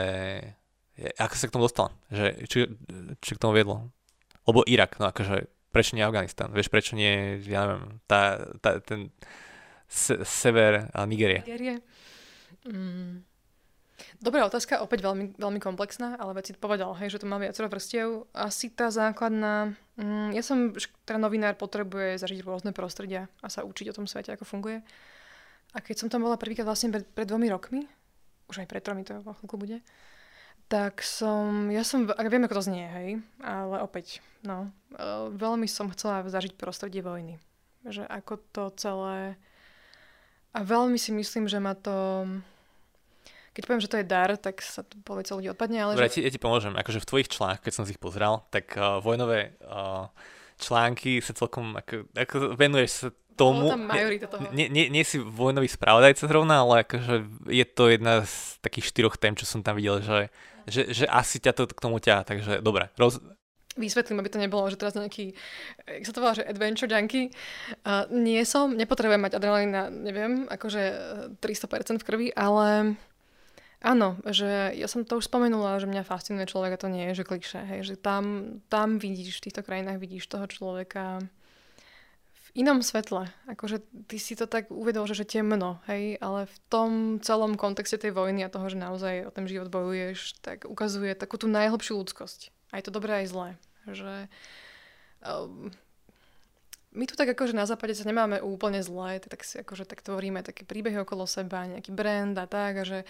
ako 1.19 1.35
sa 1.35 1.47
k 1.47 1.55
tomu 1.55 1.67
dostal? 1.67 1.91
Že, 2.11 2.27
či, 2.47 2.59
či 3.19 3.31
k 3.35 3.43
tomu 3.43 3.55
viedlo? 3.55 3.91
Lebo 4.47 4.63
Irak, 4.67 4.99
no 4.99 5.11
akože 5.11 5.51
prečo 5.75 5.99
nie 5.99 6.07
Afganistan? 6.07 6.55
Vieš, 6.55 6.71
prečo 6.71 6.95
nie, 6.95 7.43
ja 7.43 7.67
neviem, 7.67 7.99
tá, 8.07 8.39
tá, 8.63 8.79
ten 8.79 9.11
se, 9.91 10.23
sever 10.23 10.87
a 10.95 11.03
Nigerie? 11.03 11.43
Nigerie? 11.43 11.83
Mm. 12.67 13.27
Dobrá 14.19 14.47
otázka, 14.47 14.83
opäť 14.83 15.07
veľmi, 15.07 15.35
veľmi 15.39 15.61
komplexná, 15.63 16.19
ale 16.19 16.35
veď 16.39 16.45
si 16.51 16.53
povedal, 16.55 16.95
hej, 16.99 17.15
že 17.15 17.21
to 17.23 17.31
má 17.31 17.39
viacero 17.39 17.67
vrstiev. 17.67 18.31
Asi 18.35 18.71
tá 18.71 18.91
základná... 18.91 19.75
Mm, 19.99 20.35
ja 20.35 20.43
som, 20.43 20.75
teda 21.07 21.19
novinár 21.19 21.59
potrebuje 21.59 22.23
zažiť 22.23 22.43
rôzne 22.43 22.71
prostredia 22.71 23.31
a 23.43 23.51
sa 23.51 23.67
učiť 23.67 23.91
o 23.91 23.97
tom 23.97 24.07
svete, 24.07 24.35
ako 24.35 24.47
funguje. 24.47 24.83
A 25.75 25.79
keď 25.83 26.07
som 26.07 26.09
tam 26.11 26.23
bola 26.23 26.39
prvýkrát 26.39 26.67
vlastne 26.67 26.95
pred, 26.95 27.07
pred 27.07 27.27
dvomi 27.27 27.51
rokmi, 27.51 27.83
už 28.49 28.65
aj 28.65 28.69
pred 28.69 28.83
tromi 28.85 29.03
to 29.05 29.21
vo 29.23 29.33
chvíľku 29.37 29.57
bude, 29.57 29.79
tak 30.69 31.05
som, 31.05 31.69
ja 31.69 31.85
som, 31.85 32.09
ak 32.09 32.27
viem, 32.33 32.45
ako 32.49 32.57
to 32.59 32.67
znie, 32.73 32.87
hej, 32.89 33.09
ale 33.45 33.85
opäť, 33.85 34.25
no, 34.41 34.73
uh, 34.97 35.29
veľmi 35.29 35.69
som 35.69 35.93
chcela 35.93 36.25
zažiť 36.25 36.57
prostredie 36.57 37.05
vojny. 37.05 37.37
Že 37.85 38.09
ako 38.09 38.35
to 38.53 38.65
celé, 38.81 39.37
a 40.57 40.59
veľmi 40.65 40.97
si 40.97 41.13
myslím, 41.13 41.51
že 41.51 41.61
ma 41.61 41.77
to, 41.77 42.25
keď 43.53 43.63
poviem, 43.69 43.85
že 43.85 43.91
to 43.93 44.01
je 44.01 44.09
dar, 44.09 44.31
tak 44.41 44.65
sa 44.65 44.81
to 44.81 44.97
povie 45.05 45.27
ľudí 45.29 45.53
odpadne, 45.53 45.85
ale... 45.85 45.93
Dobre, 45.99 46.09
že... 46.09 46.11
ja, 46.11 46.15
ti, 46.17 46.23
ja 46.25 46.33
ti 46.33 46.41
pomôžem, 46.41 46.73
akože 46.73 47.03
v 47.03 47.09
tvojich 47.13 47.29
článkoch, 47.29 47.65
keď 47.67 47.75
som 47.77 47.85
si 47.85 47.93
ich 47.93 48.01
pozrel, 48.01 48.41
tak 48.49 48.73
uh, 48.81 49.05
vojnové 49.05 49.59
uh, 49.61 50.09
články 50.65 51.21
sa 51.21 51.37
celkom, 51.37 51.77
ako, 51.77 52.09
ako 52.17 52.37
venuješ 52.57 52.91
sa 52.91 53.09
tomu... 53.37 53.69
tam 53.69 53.85
majorita 53.85 54.27
toho. 54.31 54.49
Nie, 54.55 54.71
nie, 54.71 54.89
nie 54.89 55.05
si 55.05 55.19
vojnový 55.21 55.69
spravodajca 55.69 56.25
zrovna, 56.25 56.63
ale 56.63 56.87
akože 56.87 57.15
je 57.51 57.67
to 57.67 57.85
jedna 57.91 58.25
z 58.25 58.35
takých 58.63 58.89
štyroch 58.95 59.17
tém, 59.19 59.35
čo 59.35 59.45
som 59.45 59.61
tam 59.61 59.77
videl, 59.77 60.01
že, 60.01 60.31
že, 60.71 60.83
že 60.95 61.05
asi 61.11 61.43
ťa 61.43 61.53
to 61.53 61.63
k 61.69 61.83
tomu 61.83 61.99
ťa, 61.99 62.25
takže 62.25 62.65
dobre. 62.65 62.89
Roz... 62.97 63.21
Vysvetlím, 63.75 64.23
aby 64.23 64.31
to 64.31 64.39
nebolo, 64.39 64.71
že 64.71 64.79
teraz 64.79 64.95
nejaký, 64.95 65.35
jak 65.83 66.07
sa 66.07 66.15
to 66.15 66.23
volá, 66.23 66.39
že 66.39 66.47
adventure 66.47 66.87
junkie. 66.87 67.35
Uh, 67.83 68.07
nie 68.15 68.39
som, 68.47 68.71
nepotrebujem 68.71 69.19
mať 69.19 69.35
adrenalín 69.35 69.75
na, 69.75 69.91
neviem, 69.91 70.47
akože 70.47 70.83
300% 71.43 71.99
v 71.99 72.07
krvi, 72.07 72.29
ale 72.39 72.95
áno, 73.85 74.17
že 74.25 74.73
ja 74.73 74.89
som 74.89 75.05
to 75.05 75.21
už 75.21 75.29
spomenula, 75.29 75.77
že 75.77 75.87
mňa 75.87 76.09
fascinuje 76.09 76.49
človek 76.49 76.75
a 76.75 76.81
to 76.81 76.89
nie 76.89 77.13
je, 77.13 77.21
že 77.21 77.29
klikše, 77.29 77.61
hej, 77.61 77.81
že 77.85 77.95
tam, 78.01 78.57
tam 78.73 78.97
vidíš, 78.97 79.39
v 79.39 79.45
týchto 79.51 79.61
krajinách 79.61 80.01
vidíš 80.01 80.25
toho 80.27 80.49
človeka, 80.49 81.21
inom 82.55 82.87
svetle. 82.87 83.27
Akože 83.51 83.83
ty 84.07 84.17
si 84.23 84.39
to 84.39 84.47
tak 84.47 84.71
uvedol, 84.71 85.11
že, 85.11 85.19
že 85.19 85.27
temno, 85.27 85.83
hej, 85.91 86.17
ale 86.23 86.47
v 86.47 86.57
tom 86.71 86.91
celom 87.19 87.59
kontexte 87.59 87.99
tej 87.99 88.15
vojny 88.15 88.47
a 88.47 88.53
toho, 88.53 88.71
že 88.71 88.79
naozaj 88.79 89.27
o 89.27 89.31
ten 89.35 89.45
život 89.51 89.69
bojuješ, 89.69 90.39
tak 90.41 90.65
ukazuje 90.65 91.19
takú 91.19 91.35
tú 91.35 91.51
najhlbšiu 91.51 91.99
ľudskosť. 91.99 92.55
Aj 92.71 92.83
to 92.83 92.95
dobré, 92.95 93.27
aj 93.27 93.31
zlé. 93.35 93.49
Že 93.91 94.31
um, 95.27 95.75
my 96.95 97.05
tu 97.11 97.19
tak 97.19 97.27
akože 97.35 97.59
na 97.59 97.67
západe 97.67 97.99
sa 97.99 98.07
nemáme 98.07 98.39
úplne 98.39 98.79
zlé, 98.87 99.19
tak 99.19 99.43
si 99.43 99.59
akože 99.59 99.83
tak 99.83 100.07
tvoríme 100.07 100.47
také 100.47 100.63
príbehy 100.63 101.03
okolo 101.03 101.27
seba, 101.27 101.67
nejaký 101.67 101.91
brand 101.91 102.39
a 102.39 102.47
tak, 102.47 102.73
a 102.81 102.85
že 102.87 103.03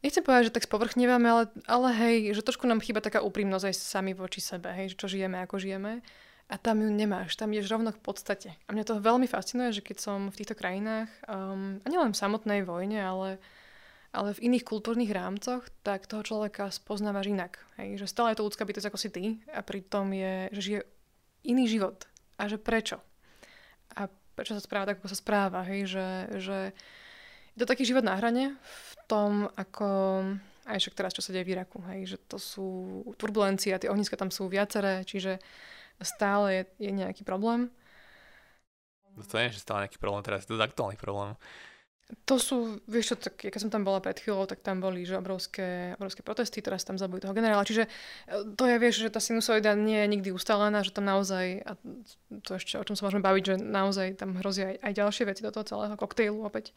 nechcem 0.00 0.24
povedať, 0.24 0.50
že 0.50 0.54
tak 0.56 0.66
spovrchnievame, 0.66 1.26
ale, 1.28 1.44
ale 1.64 1.88
hej, 1.96 2.16
že 2.36 2.44
trošku 2.44 2.68
nám 2.68 2.84
chýba 2.84 3.04
taká 3.04 3.22
úprimnosť 3.24 3.70
aj 3.70 3.74
sami 3.76 4.12
voči 4.12 4.40
sebe, 4.40 4.72
hej, 4.72 4.92
že 4.92 5.00
čo 5.00 5.06
žijeme, 5.08 5.40
ako 5.44 5.60
žijeme 5.60 6.04
a 6.46 6.54
tam 6.58 6.78
ju 6.78 6.90
nemáš, 6.90 7.34
tam 7.34 7.50
ješ 7.50 7.66
rovno 7.66 7.90
k 7.90 7.98
podstate. 7.98 8.54
A 8.66 8.70
mňa 8.70 8.86
to 8.86 9.02
veľmi 9.02 9.26
fascinuje, 9.26 9.74
že 9.74 9.82
keď 9.82 9.96
som 9.98 10.18
v 10.30 10.38
týchto 10.38 10.54
krajinách, 10.54 11.10
um, 11.26 11.82
a 11.82 11.86
nielen 11.90 12.14
v 12.14 12.20
samotnej 12.22 12.62
vojne, 12.62 13.02
ale, 13.02 13.42
ale 14.14 14.30
v 14.38 14.42
iných 14.46 14.62
kultúrnych 14.62 15.10
rámcoch, 15.10 15.66
tak 15.82 16.06
toho 16.06 16.22
človeka 16.22 16.70
spoznávaš 16.70 17.34
inak. 17.34 17.58
Hej? 17.82 17.98
Že 17.98 18.06
stále 18.06 18.28
je 18.30 18.38
to 18.38 18.46
ľudská 18.46 18.62
bytosť 18.62 18.86
ako 18.86 18.98
si 18.98 19.08
ty 19.10 19.24
a 19.50 19.60
pritom 19.66 20.06
je, 20.14 20.34
že 20.54 20.60
žije 20.62 20.80
iný 21.50 21.66
život. 21.66 22.06
A 22.38 22.46
že 22.46 22.62
prečo? 22.62 23.02
A 23.98 24.06
prečo 24.38 24.54
sa 24.54 24.62
správa 24.62 24.86
tak, 24.86 25.02
ako 25.02 25.10
sa 25.10 25.18
správa. 25.18 25.66
Hej? 25.66 25.98
Že, 25.98 26.06
že 26.38 26.58
je 27.58 27.58
to 27.58 27.66
taký 27.66 27.82
život 27.82 28.06
na 28.06 28.14
hrane 28.14 28.54
v 28.54 28.95
tom, 29.06 29.48
ako 29.54 29.88
aj 30.66 30.78
však 30.82 30.94
teraz, 30.98 31.14
čo 31.14 31.22
sa 31.22 31.30
deje 31.30 31.46
v 31.46 31.54
Iraku. 31.56 31.78
Hej? 31.94 32.14
Že 32.14 32.18
to 32.26 32.38
sú 32.42 32.68
turbulencie 33.16 33.70
a 33.70 33.80
tie 33.80 33.90
ohniska 33.90 34.18
tam 34.18 34.34
sú 34.34 34.50
viaceré, 34.50 35.06
čiže 35.06 35.38
stále 36.02 36.46
je, 36.78 36.90
je 36.90 36.92
nejaký 36.92 37.22
problém. 37.22 37.70
No 39.16 39.24
to 39.24 39.40
nie 39.40 39.48
je, 39.48 39.56
že 39.56 39.64
stále 39.64 39.86
nejaký 39.86 39.96
problém, 39.96 40.20
teraz 40.20 40.44
je 40.44 40.52
to 40.52 40.60
aktuálny 40.60 41.00
problém. 41.00 41.38
To 42.22 42.38
sú, 42.38 42.78
vieš 42.86 43.14
čo, 43.14 43.16
tak, 43.18 43.50
keď 43.50 43.58
som 43.66 43.72
tam 43.72 43.82
bola 43.82 43.98
pred 43.98 44.14
chvíľou, 44.14 44.46
tak 44.46 44.62
tam 44.62 44.78
boli 44.78 45.02
že 45.02 45.18
obrovské, 45.18 45.98
obrovské 45.98 46.22
protesty, 46.22 46.62
teraz 46.62 46.86
tam 46.86 46.94
zabujú 46.94 47.26
toho 47.26 47.34
generála. 47.34 47.66
Čiže 47.66 47.82
e, 47.82 47.90
to 48.54 48.62
je, 48.62 48.76
vieš, 48.78 49.02
že 49.02 49.10
tá 49.10 49.18
sinusoida 49.18 49.74
nie 49.74 49.98
je 49.98 50.12
nikdy 50.14 50.30
ustálená, 50.30 50.86
že 50.86 50.94
tam 50.94 51.02
naozaj, 51.02 51.66
a 51.66 51.74
to 52.46 52.50
ešte 52.54 52.78
o 52.78 52.86
čom 52.86 52.94
sa 52.94 53.10
môžeme 53.10 53.26
baviť, 53.26 53.42
že 53.42 53.54
naozaj 53.58 54.22
tam 54.22 54.38
hrozia 54.38 54.78
aj, 54.78 54.86
aj 54.86 54.92
ďalšie 55.02 55.24
veci 55.26 55.42
do 55.42 55.50
toho 55.50 55.66
celého 55.66 55.98
koktejlu 55.98 56.46
opäť. 56.46 56.70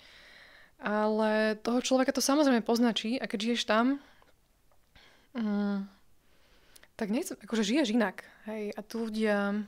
Ale 0.79 1.59
toho 1.59 1.83
človeka 1.83 2.15
to 2.15 2.23
samozrejme 2.23 2.63
poznačí 2.63 3.19
a 3.19 3.27
keď 3.27 3.39
žiješ 3.51 3.67
tam, 3.67 3.99
mm, 5.35 5.83
tak 6.95 7.07
nechcem, 7.11 7.35
akože 7.35 7.67
žiješ 7.67 7.95
inak. 7.95 8.23
Hej, 8.47 8.71
a 8.75 8.79
tu 8.83 9.07
ľudia 9.07 9.67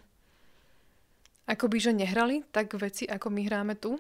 akoby, 1.52 1.78
že 1.84 1.92
nehrali 1.92 2.48
tak 2.52 2.72
veci, 2.80 3.04
ako 3.08 3.28
my 3.28 3.42
hráme 3.44 3.76
tu. 3.76 4.00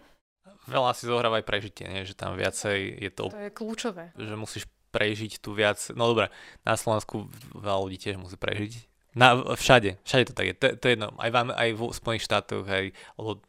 Veľa 0.72 0.96
si 0.96 1.04
zohráva 1.04 1.44
aj 1.44 1.46
prežitie, 1.46 1.86
nie? 1.90 2.08
že 2.08 2.16
tam 2.16 2.40
viacej 2.40 2.80
je 3.02 3.12
to... 3.12 3.28
To 3.28 3.44
je 3.44 3.52
kľúčové. 3.52 4.16
Že 4.16 4.36
musíš 4.40 4.64
prežiť 4.96 5.44
tu 5.44 5.52
viac. 5.52 5.80
No 5.96 6.12
dobre, 6.12 6.32
na 6.64 6.76
Slovensku 6.80 7.28
veľa 7.56 7.80
ľudí 7.88 7.98
tiež 8.00 8.16
musí 8.20 8.40
prežiť. 8.40 8.88
Na, 9.12 9.36
všade, 9.36 10.00
všade 10.08 10.32
to 10.32 10.34
tak 10.36 10.46
je. 10.48 10.54
To, 10.56 10.66
to 10.80 10.86
je 10.88 10.94
jedno. 10.96 11.12
Aj, 11.20 11.32
vám, 11.32 11.52
aj 11.52 11.70
v 11.76 11.82
Spojených 11.92 12.28
štátoch, 12.28 12.64
aj... 12.64 12.96
Lebo... 13.20 13.44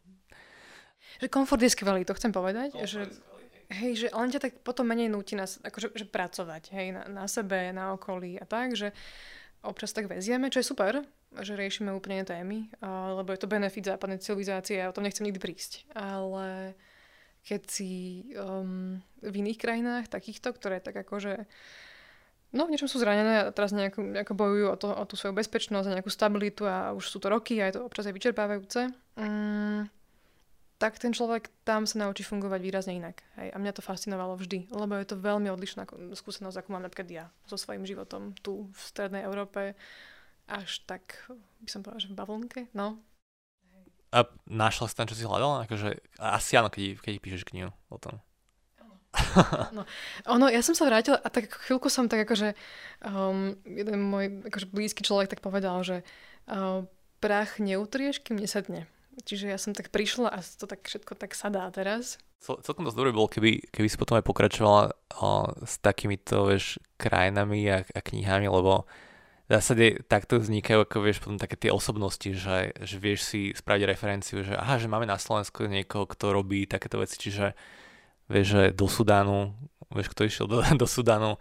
Že 1.22 1.28
komfort 1.30 1.62
je 1.62 1.70
skvelý, 1.70 2.02
to 2.02 2.18
chcem 2.18 2.34
povedať. 2.34 2.74
Komfort 2.74 2.90
že, 2.90 3.02
hej, 3.72 4.06
že 4.06 4.08
len 4.12 4.28
ťa 4.28 4.40
tak 4.40 4.52
potom 4.60 4.84
menej 4.86 5.08
núti 5.08 5.34
na, 5.34 5.48
akože, 5.48 5.96
že 5.96 6.06
pracovať, 6.06 6.70
hej, 6.76 6.88
na, 6.92 7.02
na 7.08 7.24
sebe, 7.26 7.72
na 7.72 7.96
okolí 7.96 8.36
a 8.36 8.44
tak, 8.44 8.76
že 8.76 8.92
občas 9.64 9.94
tak 9.94 10.10
vezieme, 10.10 10.52
čo 10.52 10.60
je 10.60 10.70
super, 10.70 11.00
že 11.40 11.56
riešime 11.56 11.94
úplne 11.94 12.26
témy, 12.26 12.68
lebo 13.16 13.32
je 13.32 13.40
to 13.40 13.48
benefit 13.48 13.88
západnej 13.88 14.20
civilizácie 14.20 14.82
a 14.82 14.90
o 14.90 14.94
tom 14.94 15.06
nechcem 15.06 15.24
nikdy 15.24 15.40
prísť. 15.40 15.88
Ale 15.96 16.76
keď 17.46 17.62
si 17.70 17.90
um, 18.36 19.00
v 19.22 19.34
iných 19.40 19.58
krajinách 19.58 20.06
takýchto, 20.12 20.52
ktoré 20.54 20.78
tak 20.78 20.98
akože 20.98 21.46
no 22.52 22.68
v 22.68 22.72
niečom 22.76 22.90
sú 22.90 23.00
zranené 23.00 23.48
a 23.48 23.54
teraz 23.54 23.72
nejako, 23.72 24.12
nejako 24.12 24.34
bojujú 24.36 24.66
o, 24.68 24.76
to, 24.76 24.88
o 24.92 25.04
tú 25.08 25.14
svoju 25.16 25.34
bezpečnosť 25.40 25.88
a 25.88 25.94
nejakú 25.98 26.12
stabilitu 26.12 26.68
a 26.68 26.92
už 26.92 27.08
sú 27.08 27.18
to 27.18 27.32
roky 27.32 27.58
a 27.58 27.72
je 27.72 27.80
to 27.80 27.86
občas 27.88 28.04
aj 28.04 28.14
vyčerpávajúce, 28.14 28.92
um, 29.16 29.88
tak 30.82 30.98
ten 30.98 31.14
človek 31.14 31.46
tam 31.62 31.86
sa 31.86 32.02
naučí 32.02 32.26
fungovať 32.26 32.58
výrazne 32.58 32.98
inak. 32.98 33.22
Hej. 33.38 33.54
A 33.54 33.56
mňa 33.62 33.78
to 33.78 33.86
fascinovalo 33.86 34.34
vždy, 34.34 34.66
lebo 34.74 34.98
je 34.98 35.06
to 35.06 35.14
veľmi 35.14 35.46
odlišná 35.46 35.86
skúsenosť, 36.18 36.58
ako 36.58 36.68
mám 36.74 36.82
napríklad 36.82 37.06
ja 37.06 37.24
so 37.46 37.54
svojím 37.54 37.86
životom 37.86 38.34
tu 38.42 38.66
v 38.74 38.80
strednej 38.82 39.22
Európe, 39.22 39.78
až 40.50 40.82
tak, 40.82 41.30
by 41.62 41.70
som 41.70 41.86
povedala, 41.86 42.02
že 42.02 42.10
v 42.10 42.18
bavlnke, 42.18 42.60
no. 42.74 42.98
A 44.10 44.26
našla 44.50 44.90
si 44.90 44.98
tam, 44.98 45.06
čo 45.06 45.14
si 45.14 45.22
hľadala? 45.22 45.70
Akože, 45.70 46.02
asi 46.18 46.58
áno, 46.58 46.66
keď, 46.66 46.98
keď 46.98 47.14
píšeš 47.22 47.46
knihu 47.46 47.70
o 47.86 47.96
tom. 48.02 48.18
no, 49.76 49.86
ono, 50.26 50.50
ja 50.50 50.66
som 50.66 50.74
sa 50.74 50.88
vrátila 50.88 51.20
a 51.22 51.28
tak 51.30 51.46
chvíľku 51.62 51.92
som 51.92 52.10
tak 52.10 52.26
akože 52.26 52.58
um, 53.06 53.54
jeden 53.68 54.02
môj 54.08 54.40
akože 54.50 54.66
blízky 54.72 55.04
človek 55.04 55.30
tak 55.30 55.44
povedal, 55.44 55.84
že 55.84 56.00
uh, 56.48 56.82
prach 57.22 57.60
neutrieš, 57.62 58.24
kým 58.24 58.40
nesedne. 58.40 58.88
Čiže 59.12 59.52
ja 59.52 59.58
som 59.60 59.76
tak 59.76 59.92
prišla 59.92 60.32
a 60.32 60.40
to 60.40 60.64
tak 60.64 60.88
všetko 60.88 61.12
tak 61.20 61.36
sadá 61.36 61.68
teraz. 61.68 62.16
Cel, 62.40 62.58
celkom 62.64 62.88
dosť 62.88 62.96
dobre 62.96 63.12
bolo, 63.12 63.28
keby, 63.28 63.70
keby 63.70 63.88
si 63.88 64.00
potom 64.00 64.16
aj 64.18 64.24
pokračovala 64.24 64.82
o, 65.20 65.52
s 65.62 65.78
takýmito 65.78 66.48
vieš, 66.48 66.80
krajinami 66.96 67.68
a, 67.68 67.84
a 67.84 68.00
knihami, 68.00 68.48
lebo 68.48 68.88
v 69.46 69.50
zásade 69.60 70.00
takto 70.08 70.40
vznikajú 70.40 70.88
ako 70.88 70.96
vieš 71.04 71.20
potom 71.20 71.36
také 71.36 71.60
tie 71.60 71.70
osobnosti, 71.70 72.24
že, 72.32 72.72
že 72.80 72.96
vieš 72.96 73.28
si 73.28 73.52
spraviť 73.52 73.82
referenciu, 73.84 74.40
že 74.42 74.56
aha, 74.56 74.80
že 74.80 74.88
máme 74.88 75.04
na 75.04 75.20
Slovensku 75.20 75.68
niekoho, 75.68 76.08
kto 76.08 76.32
robí 76.32 76.64
takéto 76.64 76.96
veci, 76.96 77.20
čiže 77.20 77.52
vieš, 78.32 78.46
že 78.48 78.62
do 78.72 78.88
Sudánu 78.88 79.52
vieš, 79.94 80.10
kto 80.12 80.24
išiel 80.24 80.46
do, 80.48 80.64
do 80.82 80.86
Sudanu 80.88 81.36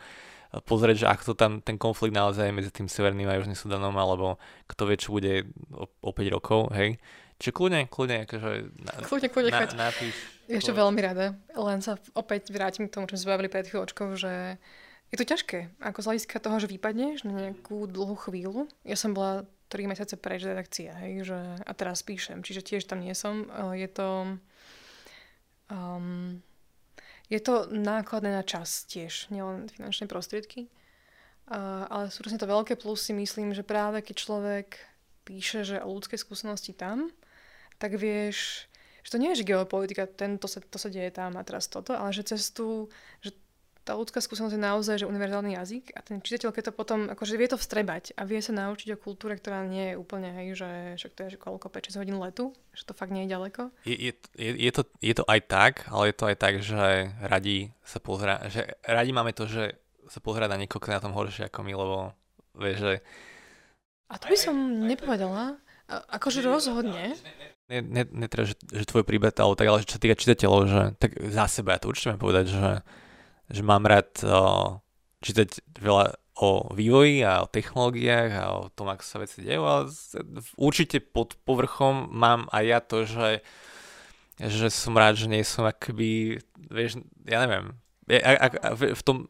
pozrieť, 0.68 1.08
že 1.08 1.08
ako 1.08 1.24
to 1.32 1.34
tam 1.40 1.52
ten 1.64 1.80
konflikt 1.80 2.12
naozaj 2.12 2.52
medzi 2.52 2.70
tým 2.76 2.92
Severným 2.92 3.32
a 3.32 3.40
Južným 3.40 3.56
Sudanom, 3.56 3.96
alebo 3.96 4.36
kto 4.68 4.84
vie, 4.92 5.00
čo 5.00 5.16
bude 5.16 5.48
o, 5.72 5.88
o 5.88 6.12
5 6.12 6.36
rokov, 6.36 6.76
hej. 6.76 7.00
Čiže 7.42 7.58
kľudne, 7.58 7.90
kľudne, 7.90 8.30
akože... 8.30 8.50
Na, 8.86 8.92
kľudne, 9.02 9.30
kľudne, 9.34 9.50
na, 9.50 9.90
napíš. 9.90 10.14
Ešte 10.46 10.78
veľmi 10.78 11.02
rada. 11.02 11.34
Len 11.58 11.82
sa 11.82 11.98
opäť 12.14 12.54
vrátim 12.54 12.86
k 12.86 12.94
tomu, 12.94 13.10
čo 13.10 13.18
sme 13.18 13.34
bavili 13.34 13.50
pred 13.50 13.66
chvíľočkou, 13.66 14.14
že 14.14 14.62
je 15.10 15.18
to 15.18 15.26
ťažké. 15.26 15.82
Ako 15.82 16.06
z 16.06 16.08
hľadiska 16.08 16.38
toho, 16.38 16.62
že 16.62 16.70
vypadneš 16.70 17.26
na 17.26 17.50
nejakú 17.50 17.90
dlhú 17.90 18.14
chvíľu. 18.30 18.70
Ja 18.86 18.94
som 18.94 19.18
bola 19.18 19.50
3 19.74 19.90
mesiace 19.90 20.22
preč 20.22 20.46
redakcia, 20.46 20.94
hej, 21.02 21.34
že 21.34 21.40
a 21.66 21.72
teraz 21.74 22.06
píšem, 22.06 22.46
čiže 22.46 22.62
tiež 22.62 22.86
tam 22.86 23.02
nie 23.02 23.18
som. 23.18 23.50
Je 23.74 23.90
to... 23.90 24.38
Um, 25.74 26.46
je 27.32 27.40
to 27.40 27.72
nákladné 27.72 28.36
na 28.36 28.44
čas 28.44 28.84
tiež, 28.92 29.32
nielen 29.32 29.72
finančné 29.72 30.06
prostriedky. 30.06 30.68
Uh, 31.48 31.88
ale 31.88 32.12
súčasne 32.12 32.36
to 32.36 32.46
veľké 32.46 32.76
plus 32.76 33.08
si 33.08 33.16
myslím, 33.16 33.56
že 33.56 33.64
práve 33.64 34.04
keď 34.04 34.16
človek 34.20 34.68
píše, 35.24 35.64
že 35.64 35.80
o 35.80 35.96
ľudskej 35.96 36.20
skúsenosti 36.20 36.76
tam, 36.76 37.08
tak 37.82 37.98
vieš, 37.98 38.70
že 39.02 39.10
to 39.10 39.18
nie 39.18 39.34
je 39.34 39.42
že 39.42 39.50
geopolitika, 39.50 40.06
tento 40.06 40.46
sa, 40.46 40.62
to 40.62 40.78
sa 40.78 40.94
deje 40.94 41.10
tam 41.10 41.34
a 41.34 41.42
teraz 41.42 41.66
toto, 41.66 41.98
ale 41.98 42.14
že 42.14 42.30
cestu, 42.30 42.94
že 43.26 43.34
tá 43.82 43.98
ľudská 43.98 44.22
skúsenosť 44.22 44.54
je 44.54 44.62
naozaj 44.62 44.96
že 45.02 45.10
univerzálny 45.10 45.58
jazyk 45.58 45.98
a 45.98 46.06
ten 46.06 46.22
čitateľ, 46.22 46.54
keď 46.54 46.70
to 46.70 46.74
potom, 46.78 47.10
akože 47.10 47.34
vie 47.34 47.50
to 47.50 47.58
vstrebať 47.58 48.14
a 48.14 48.30
vie 48.30 48.38
sa 48.38 48.54
naučiť 48.54 48.94
o 48.94 49.02
kultúre, 49.02 49.34
ktorá 49.34 49.66
nie 49.66 49.94
je 49.94 49.96
úplne, 49.98 50.30
hej, 50.38 50.62
že 50.62 50.70
však 51.02 51.12
to 51.18 51.22
je 51.26 51.30
že 51.34 51.40
koľko, 51.42 51.74
5-6 51.74 51.98
hodín 51.98 52.18
letu, 52.22 52.54
že 52.78 52.86
to 52.86 52.94
fakt 52.94 53.10
nie 53.10 53.26
je 53.26 53.34
ďaleko. 53.34 53.74
Je, 53.90 53.98
je, 53.98 54.14
je, 54.38 54.72
to, 54.72 54.86
je 55.02 55.14
to 55.18 55.26
aj 55.26 55.40
tak, 55.50 55.74
ale 55.90 56.14
je 56.14 56.16
to 56.16 56.26
aj 56.30 56.38
tak, 56.38 56.54
že 56.62 57.10
radi 57.26 57.74
sa 57.82 57.98
pozera, 57.98 58.38
že 58.54 58.78
radi 58.86 59.12
máme 59.18 59.34
to, 59.34 59.50
že 59.50 59.82
sa 60.06 60.22
pozera 60.22 60.46
na 60.46 60.62
niekoho, 60.62 60.86
na 60.86 61.02
tom 61.02 61.18
horšie 61.18 61.50
ako 61.50 61.66
my, 61.66 61.74
lebo 61.74 61.98
vieš, 62.62 62.78
že... 62.86 62.96
A 64.14 64.20
to 64.22 64.30
by 64.30 64.38
som 64.38 64.56
nepovedala. 64.86 65.58
Akože 65.90 66.44
rozhodne. 66.44 67.16
Ne, 67.72 67.80
ne, 67.80 68.04
ne 68.04 68.28
že, 68.28 68.60
že 68.60 68.84
tvoj 68.84 69.08
príbeh, 69.08 69.32
ale 69.40 69.56
tak, 69.56 69.68
ale 69.72 69.88
čo 69.88 69.96
sa 69.96 70.04
týka 70.04 70.20
čitateľov, 70.20 70.60
že 70.68 70.82
tak 71.00 71.16
za 71.16 71.48
seba, 71.48 71.76
ja 71.76 71.80
to 71.80 71.96
určite 71.96 72.20
povedať, 72.20 72.52
že 72.52 72.84
že 73.52 73.62
mám 73.62 73.84
rád 73.84 74.10
o, 74.24 74.80
čítať 75.20 75.60
veľa 75.78 76.16
o 76.42 76.74
vývoji 76.74 77.22
a 77.28 77.44
o 77.44 77.52
technológiách 77.52 78.32
a 78.34 78.44
o 78.56 78.62
tom, 78.72 78.90
ako 78.90 79.04
sa 79.04 79.22
veci 79.22 79.44
dejú, 79.44 79.62
ale 79.62 79.92
určite 80.56 81.04
pod 81.04 81.36
povrchom 81.44 82.08
mám 82.10 82.48
aj 82.50 82.64
ja 82.66 82.80
to, 82.80 83.04
že, 83.04 83.30
že 84.40 84.72
som 84.72 84.96
rád, 84.96 85.20
že 85.20 85.28
nie 85.28 85.44
som 85.44 85.68
akoby, 85.68 86.40
vieš, 86.72 87.04
ja 87.28 87.44
neviem, 87.46 87.76
a, 88.10 88.32
a, 88.32 88.48
a, 88.48 88.70
v 88.74 89.04
tom, 89.06 89.28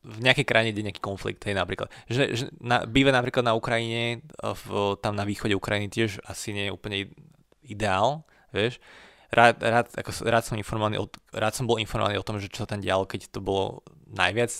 v 0.00 0.18
nejakej 0.24 0.48
krajine 0.48 0.72
ide 0.72 0.86
nejaký 0.86 1.02
konflikt, 1.04 1.44
hej, 1.44 1.52
napríklad. 1.52 1.92
Že, 2.08 2.22
že 2.32 2.44
na, 2.56 2.88
býva 2.88 3.12
napríklad 3.12 3.44
na 3.44 3.52
Ukrajine, 3.52 4.24
v, 4.40 4.96
tam 5.04 5.12
na 5.12 5.28
východe 5.28 5.52
Ukrajiny 5.52 5.92
tiež 5.92 6.24
asi 6.24 6.56
nie 6.56 6.68
je 6.68 6.74
úplne 6.74 7.12
ideál, 7.60 8.24
vieš, 8.48 8.80
rád, 9.28 9.60
rád, 9.60 9.86
ako, 9.94 10.10
rád, 10.26 10.44
som 10.48 10.56
informovaný 10.58 10.98
o, 10.98 11.06
rád 11.36 11.54
som 11.54 11.68
bol 11.68 11.78
informovaný 11.78 12.18
o 12.18 12.26
tom, 12.26 12.40
že 12.40 12.50
čo 12.50 12.64
sa 12.64 12.70
tam 12.74 12.82
dialo, 12.82 13.06
keď 13.06 13.30
to 13.30 13.44
bolo 13.44 13.84
najviac 14.10 14.50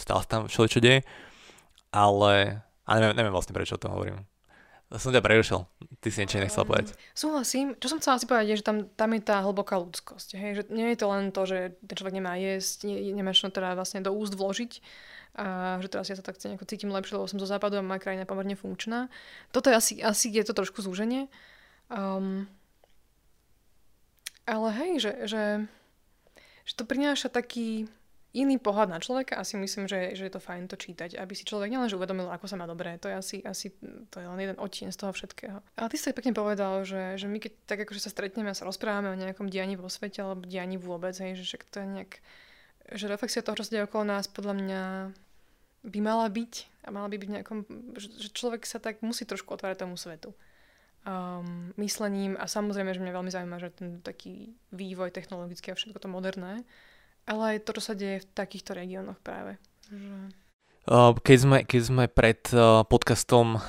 stále 0.00 0.20
sa 0.26 0.28
tam 0.28 0.42
čo 0.50 0.66
deje, 0.82 1.06
ale 1.94 2.64
a 2.82 2.90
neviem, 2.98 3.14
neviem 3.14 3.34
vlastne 3.34 3.54
prečo 3.54 3.76
o 3.76 3.82
tom 3.82 3.94
hovorím. 3.94 4.24
Som 4.88 5.12
ťa 5.12 5.20
prerušil. 5.20 5.68
Ty 6.00 6.08
si 6.08 6.24
niečo 6.24 6.40
nechcel 6.40 6.64
povedať. 6.64 6.96
Súhlasím. 7.12 7.76
Čo 7.76 7.92
som 7.92 8.00
chcela 8.00 8.16
si 8.16 8.24
povedať, 8.24 8.46
je, 8.48 8.58
že 8.60 8.64
tam, 8.64 8.88
tam 8.96 9.12
je 9.12 9.20
tá 9.20 9.44
hlboká 9.44 9.76
ľudskosť. 9.76 10.32
Hej? 10.32 10.50
Že 10.56 10.62
nie 10.72 10.88
je 10.94 10.98
to 10.98 11.06
len 11.12 11.24
to, 11.28 11.42
že 11.44 11.76
ten 11.84 11.96
človek 11.98 12.16
nemá 12.16 12.40
jesť, 12.40 12.88
ne, 12.88 12.96
nemáš 13.12 13.44
to 13.44 13.52
teda 13.52 13.76
vlastne 13.76 14.00
do 14.00 14.16
úst 14.16 14.32
vložiť, 14.32 14.80
a 15.38 15.76
že 15.78 15.92
teraz 15.92 16.08
ja 16.10 16.16
sa 16.18 16.24
tak 16.24 16.40
nejako 16.40 16.66
cítim 16.66 16.90
lepšie, 16.90 17.14
lebo 17.14 17.30
som 17.30 17.38
zo 17.38 17.46
západu 17.46 17.78
a 17.78 17.84
moja 17.84 18.02
krajina 18.02 18.26
pomerne 18.26 18.58
funkčná. 18.58 19.06
Toto 19.54 19.70
je 19.70 19.76
asi, 19.76 19.92
asi 20.02 20.32
je 20.32 20.42
to 20.42 20.56
trošku 20.56 20.82
zúženie. 20.82 21.30
Um, 21.92 22.50
ale 24.48 24.68
hej, 24.72 24.92
že, 25.04 25.12
že, 25.28 25.44
že 26.64 26.72
to 26.74 26.88
prináša 26.88 27.28
taký 27.28 27.86
iný 28.36 28.60
pohľad 28.60 28.92
na 28.92 29.00
človeka 29.00 29.40
a 29.40 29.46
si 29.46 29.56
myslím, 29.56 29.88
že, 29.88 30.12
že 30.12 30.28
je 30.28 30.32
to 30.36 30.42
fajn 30.42 30.68
to 30.68 30.76
čítať, 30.76 31.16
aby 31.16 31.32
si 31.32 31.48
človek 31.48 31.72
nielenže 31.72 31.96
uvedomil, 31.96 32.28
ako 32.28 32.44
sa 32.44 32.60
má 32.60 32.68
dobré, 32.68 33.00
to 33.00 33.08
je 33.08 33.16
asi, 33.16 33.36
asi 33.40 33.72
to 34.12 34.20
je 34.20 34.26
len 34.28 34.36
jeden 34.36 34.58
odtieň 34.60 34.92
z 34.92 35.00
toho 35.00 35.12
všetkého. 35.16 35.64
Ale 35.80 35.88
ty 35.88 35.96
si 35.96 36.12
pekne 36.12 36.36
povedal, 36.36 36.84
že, 36.84 37.16
že 37.16 37.24
my 37.24 37.40
keď 37.40 37.52
tak 37.64 37.78
akože 37.88 38.04
sa 38.04 38.12
stretneme 38.12 38.52
a 38.52 38.58
sa 38.58 38.68
rozprávame 38.68 39.08
o 39.08 39.16
nejakom 39.16 39.48
dianí 39.48 39.80
vo 39.80 39.88
svete 39.88 40.20
alebo 40.20 40.44
dianí 40.44 40.76
vôbec, 40.76 41.16
hej, 41.16 41.40
že 41.40 41.44
však 41.48 41.62
to 41.72 41.76
je 41.80 41.86
nejak, 41.88 42.12
že 42.92 43.04
reflexia 43.08 43.40
toho, 43.40 43.56
čo 43.56 43.64
sa 43.64 43.72
deje 43.72 43.88
okolo 43.88 44.04
nás, 44.04 44.28
podľa 44.28 44.54
mňa 44.60 44.82
by 45.88 45.98
mala 46.04 46.28
byť 46.28 46.84
a 46.84 46.88
mala 46.92 47.08
by 47.08 47.16
byť 47.16 47.30
nejakom, 47.32 47.58
že, 47.96 48.28
človek 48.36 48.68
sa 48.68 48.76
tak 48.76 49.00
musí 49.00 49.24
trošku 49.24 49.56
otvárať 49.56 49.88
tomu 49.88 49.96
svetu. 49.96 50.36
Um, 51.08 51.72
myslením 51.80 52.36
a 52.36 52.44
samozrejme, 52.44 52.92
že 52.92 53.00
mňa 53.00 53.16
veľmi 53.16 53.32
zaujíma, 53.32 53.56
že 53.62 53.72
ten 53.72 54.04
taký 54.04 54.52
vývoj 54.76 55.14
technologický 55.14 55.72
a 55.72 55.78
všetko 55.78 55.96
to 55.96 56.08
moderné, 56.10 56.66
ale 57.28 57.60
aj 57.60 57.68
to, 57.68 57.76
čo 57.76 57.92
sa 57.92 57.94
deje 57.94 58.24
v 58.24 58.30
takýchto 58.32 58.72
regiónoch 58.72 59.20
práve. 59.20 59.60
Že... 59.92 60.32
Keď 61.20 61.38
sme, 61.44 61.58
keď 61.68 61.82
sme 61.84 62.04
pred 62.08 62.40
podcastom 62.88 63.60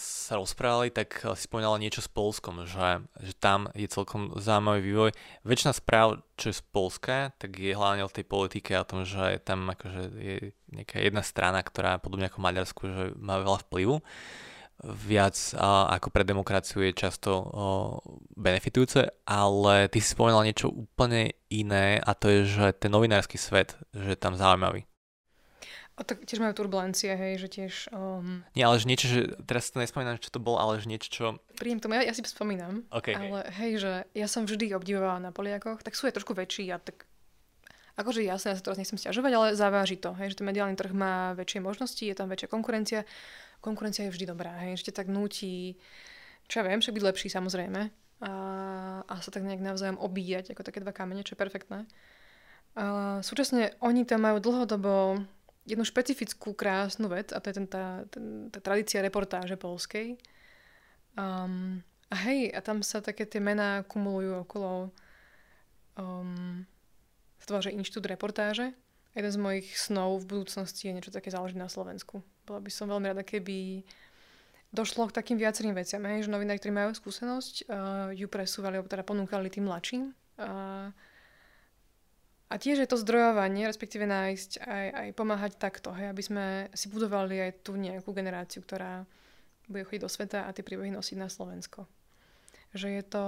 sa 0.00 0.32
rozprávali, 0.40 0.88
tak 0.88 1.20
si 1.36 1.44
spomínala 1.44 1.76
niečo 1.76 2.00
s 2.00 2.08
Polskom, 2.08 2.64
že, 2.64 3.04
že 3.20 3.36
tam 3.36 3.68
je 3.76 3.84
celkom 3.92 4.32
zaujímavý 4.40 4.80
vývoj. 4.80 5.10
Väčšina 5.44 5.76
správ, 5.76 6.24
čo 6.40 6.48
je 6.48 6.56
z 6.56 6.64
Polska, 6.72 7.36
tak 7.36 7.60
je 7.60 7.76
hlavne 7.76 8.08
o 8.08 8.08
tej 8.08 8.24
politike 8.24 8.72
a 8.72 8.88
tom, 8.88 9.04
že 9.04 9.36
tam 9.44 9.68
akože 9.68 10.02
je 10.16 10.56
nejaká 10.72 11.04
jedna 11.04 11.20
strana, 11.20 11.60
ktorá 11.60 12.00
podobne 12.00 12.32
ako 12.32 12.40
Maďarsku, 12.40 12.82
že 12.88 13.04
má 13.20 13.36
veľa 13.44 13.60
vplyvu 13.68 14.00
viac 14.82 15.36
a, 15.54 15.94
ako 15.96 16.08
pre 16.10 16.26
demokraciu 16.26 16.82
je 16.84 16.92
často 16.92 17.30
o, 17.30 17.44
benefitujúce, 18.34 19.24
ale 19.24 19.88
ty 19.88 20.02
si 20.02 20.12
spomenul 20.12 20.44
niečo 20.44 20.68
úplne 20.68 21.32
iné 21.48 22.02
a 22.02 22.12
to 22.12 22.26
je, 22.28 22.40
že 22.44 22.66
ten 22.76 22.90
novinársky 22.90 23.38
svet, 23.38 23.78
že 23.94 24.12
je 24.12 24.18
tam 24.18 24.34
zaujímavý. 24.34 24.84
A 25.94 26.02
tak 26.02 26.26
tiež 26.26 26.42
majú 26.42 26.58
turbulencie, 26.58 27.14
hej, 27.14 27.38
že 27.38 27.48
tiež... 27.48 27.74
Um... 27.94 28.42
Nie, 28.58 28.66
ale 28.66 28.82
že 28.82 28.90
niečo, 28.90 29.06
že 29.06 29.20
teraz 29.46 29.70
to 29.70 29.78
nespomínam, 29.78 30.18
čo 30.18 30.34
to 30.34 30.42
bolo, 30.42 30.58
ale 30.58 30.82
že 30.82 30.90
niečo, 30.90 31.08
čo... 31.08 31.24
Príjem 31.54 31.78
tomu, 31.78 31.94
ja, 31.94 32.10
ja 32.10 32.10
si 32.10 32.26
spomínam, 32.26 32.82
okay, 32.90 33.14
ale 33.14 33.46
okay. 33.46 33.54
hej, 33.62 33.72
že 33.78 33.92
ja 34.10 34.26
som 34.26 34.42
vždy 34.42 34.74
obdivovala 34.74 35.22
na 35.22 35.30
Poliakoch, 35.30 35.86
tak 35.86 35.94
sú 35.94 36.10
aj 36.10 36.18
trošku 36.18 36.34
väčší 36.34 36.74
a 36.74 36.82
tak 36.82 37.06
Akože 37.94 38.26
jasne, 38.26 38.50
ja 38.50 38.58
sa 38.58 38.66
teraz 38.66 38.78
nechcem 38.82 38.98
stiažovať, 38.98 39.32
ale 39.38 39.48
zaváži 39.54 39.94
to, 39.94 40.18
hej, 40.18 40.34
že 40.34 40.42
ten 40.42 40.50
mediálny 40.50 40.74
trh 40.74 40.90
má 40.90 41.30
väčšie 41.38 41.62
možnosti, 41.62 42.02
je 42.02 42.16
tam 42.18 42.26
väčšia 42.26 42.50
konkurencia 42.50 43.06
konkurencia 43.64 44.04
je 44.04 44.12
vždy 44.12 44.28
dobrá, 44.28 44.52
hej, 44.60 44.76
ešte 44.76 44.92
tak 44.92 45.08
nutí, 45.08 45.80
čo 46.44 46.60
ja 46.60 46.68
viem, 46.68 46.84
však 46.84 46.92
byť 46.92 47.06
lepší 47.08 47.28
samozrejme 47.32 47.88
a, 48.20 48.32
a 49.08 49.14
sa 49.24 49.30
tak 49.32 49.48
nejak 49.48 49.64
navzájom 49.64 49.96
obíjať, 49.96 50.52
ako 50.52 50.60
také 50.60 50.84
dva 50.84 50.92
kamene, 50.92 51.24
čo 51.24 51.32
je 51.32 51.40
perfektné. 51.40 51.88
A 52.76 52.84
súčasne 53.24 53.72
oni 53.80 54.04
tam 54.04 54.28
majú 54.28 54.44
dlhodobo 54.44 55.24
jednu 55.64 55.84
špecifickú 55.88 56.52
krásnu 56.52 57.08
vec 57.08 57.32
a 57.32 57.40
to 57.40 57.48
je 57.48 57.56
ten, 57.56 57.66
tá, 57.66 58.04
ten, 58.12 58.52
tá 58.52 58.60
tradícia 58.60 59.00
reportáže 59.00 59.56
polskej. 59.56 60.20
Um, 61.16 61.80
a 62.12 62.14
hej, 62.28 62.52
a 62.52 62.60
tam 62.60 62.84
sa 62.84 63.00
také 63.00 63.24
tie 63.24 63.40
mená 63.40 63.80
kumulujú 63.88 64.44
okolo 64.44 64.92
um, 65.96 66.66
to 67.44 67.60
že 67.60 67.76
inštitút 67.76 68.08
reportáže 68.08 68.72
jeden 69.14 69.30
z 69.30 69.38
mojich 69.38 69.68
snov 69.78 70.22
v 70.22 70.30
budúcnosti 70.36 70.90
je 70.90 70.94
niečo 70.98 71.14
také 71.14 71.30
založiť 71.30 71.58
na 71.58 71.70
Slovensku. 71.70 72.20
Bola 72.44 72.60
by 72.60 72.70
som 72.70 72.90
veľmi 72.90 73.14
rada, 73.14 73.22
keby 73.22 73.86
došlo 74.74 75.06
k 75.06 75.16
takým 75.16 75.38
viacerým 75.38 75.72
veciam, 75.72 76.02
hej, 76.02 76.26
že 76.26 76.34
novinári, 76.34 76.58
ktorí 76.58 76.74
majú 76.74 76.90
skúsenosť, 76.90 77.54
uh, 77.70 78.10
ju 78.10 78.26
presúvali, 78.26 78.76
alebo 78.76 78.90
teda 78.90 79.06
ponúkali 79.06 79.46
tým 79.46 79.70
mladším. 79.70 80.10
Uh, 80.34 80.90
a 82.50 82.54
tiež 82.58 82.82
je 82.82 82.90
to 82.90 82.98
zdrojovanie, 82.98 83.70
respektíve 83.70 84.02
nájsť 84.02 84.66
aj, 84.66 84.86
aj 84.90 85.08
pomáhať 85.14 85.52
takto, 85.62 85.94
hej, 85.94 86.10
aby 86.10 86.22
sme 86.22 86.44
si 86.74 86.90
budovali 86.90 87.38
aj 87.38 87.50
tú 87.62 87.78
nejakú 87.78 88.10
generáciu, 88.10 88.66
ktorá 88.66 89.06
bude 89.70 89.86
chodiť 89.86 90.02
do 90.02 90.10
sveta 90.10 90.38
a 90.44 90.52
tie 90.52 90.66
príbehy 90.66 90.90
nosiť 90.90 91.16
na 91.16 91.30
Slovensko. 91.30 91.86
Že 92.74 92.88
je 92.98 93.04
to... 93.06 93.24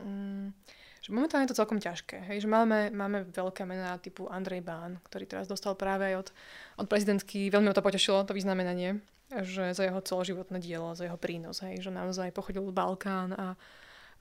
Um, 0.00 0.56
že 1.02 1.10
momentálne 1.10 1.50
je 1.50 1.50
to 1.50 1.58
celkom 1.58 1.82
ťažké. 1.82 2.30
Hej? 2.30 2.46
Že 2.46 2.48
máme, 2.48 2.78
máme 2.94 3.26
veľké 3.26 3.66
mená 3.66 3.98
typu 3.98 4.30
Andrej 4.30 4.62
Bán, 4.62 5.02
ktorý 5.10 5.26
teraz 5.26 5.50
dostal 5.50 5.74
práve 5.74 6.14
od, 6.14 6.30
od 6.78 6.86
prezidentky, 6.86 7.50
veľmi 7.50 7.66
ho 7.66 7.74
to 7.74 7.82
potešilo, 7.82 8.22
to 8.22 8.38
vyznamenanie, 8.38 9.02
že 9.42 9.74
za 9.74 9.82
jeho 9.82 9.98
celoživotné 9.98 10.62
dielo, 10.62 10.94
za 10.94 11.10
jeho 11.10 11.18
prínos, 11.18 11.58
hej? 11.66 11.82
že 11.82 11.90
naozaj 11.90 12.30
pochodil 12.30 12.62
Balkán 12.70 13.34
a, 13.34 13.58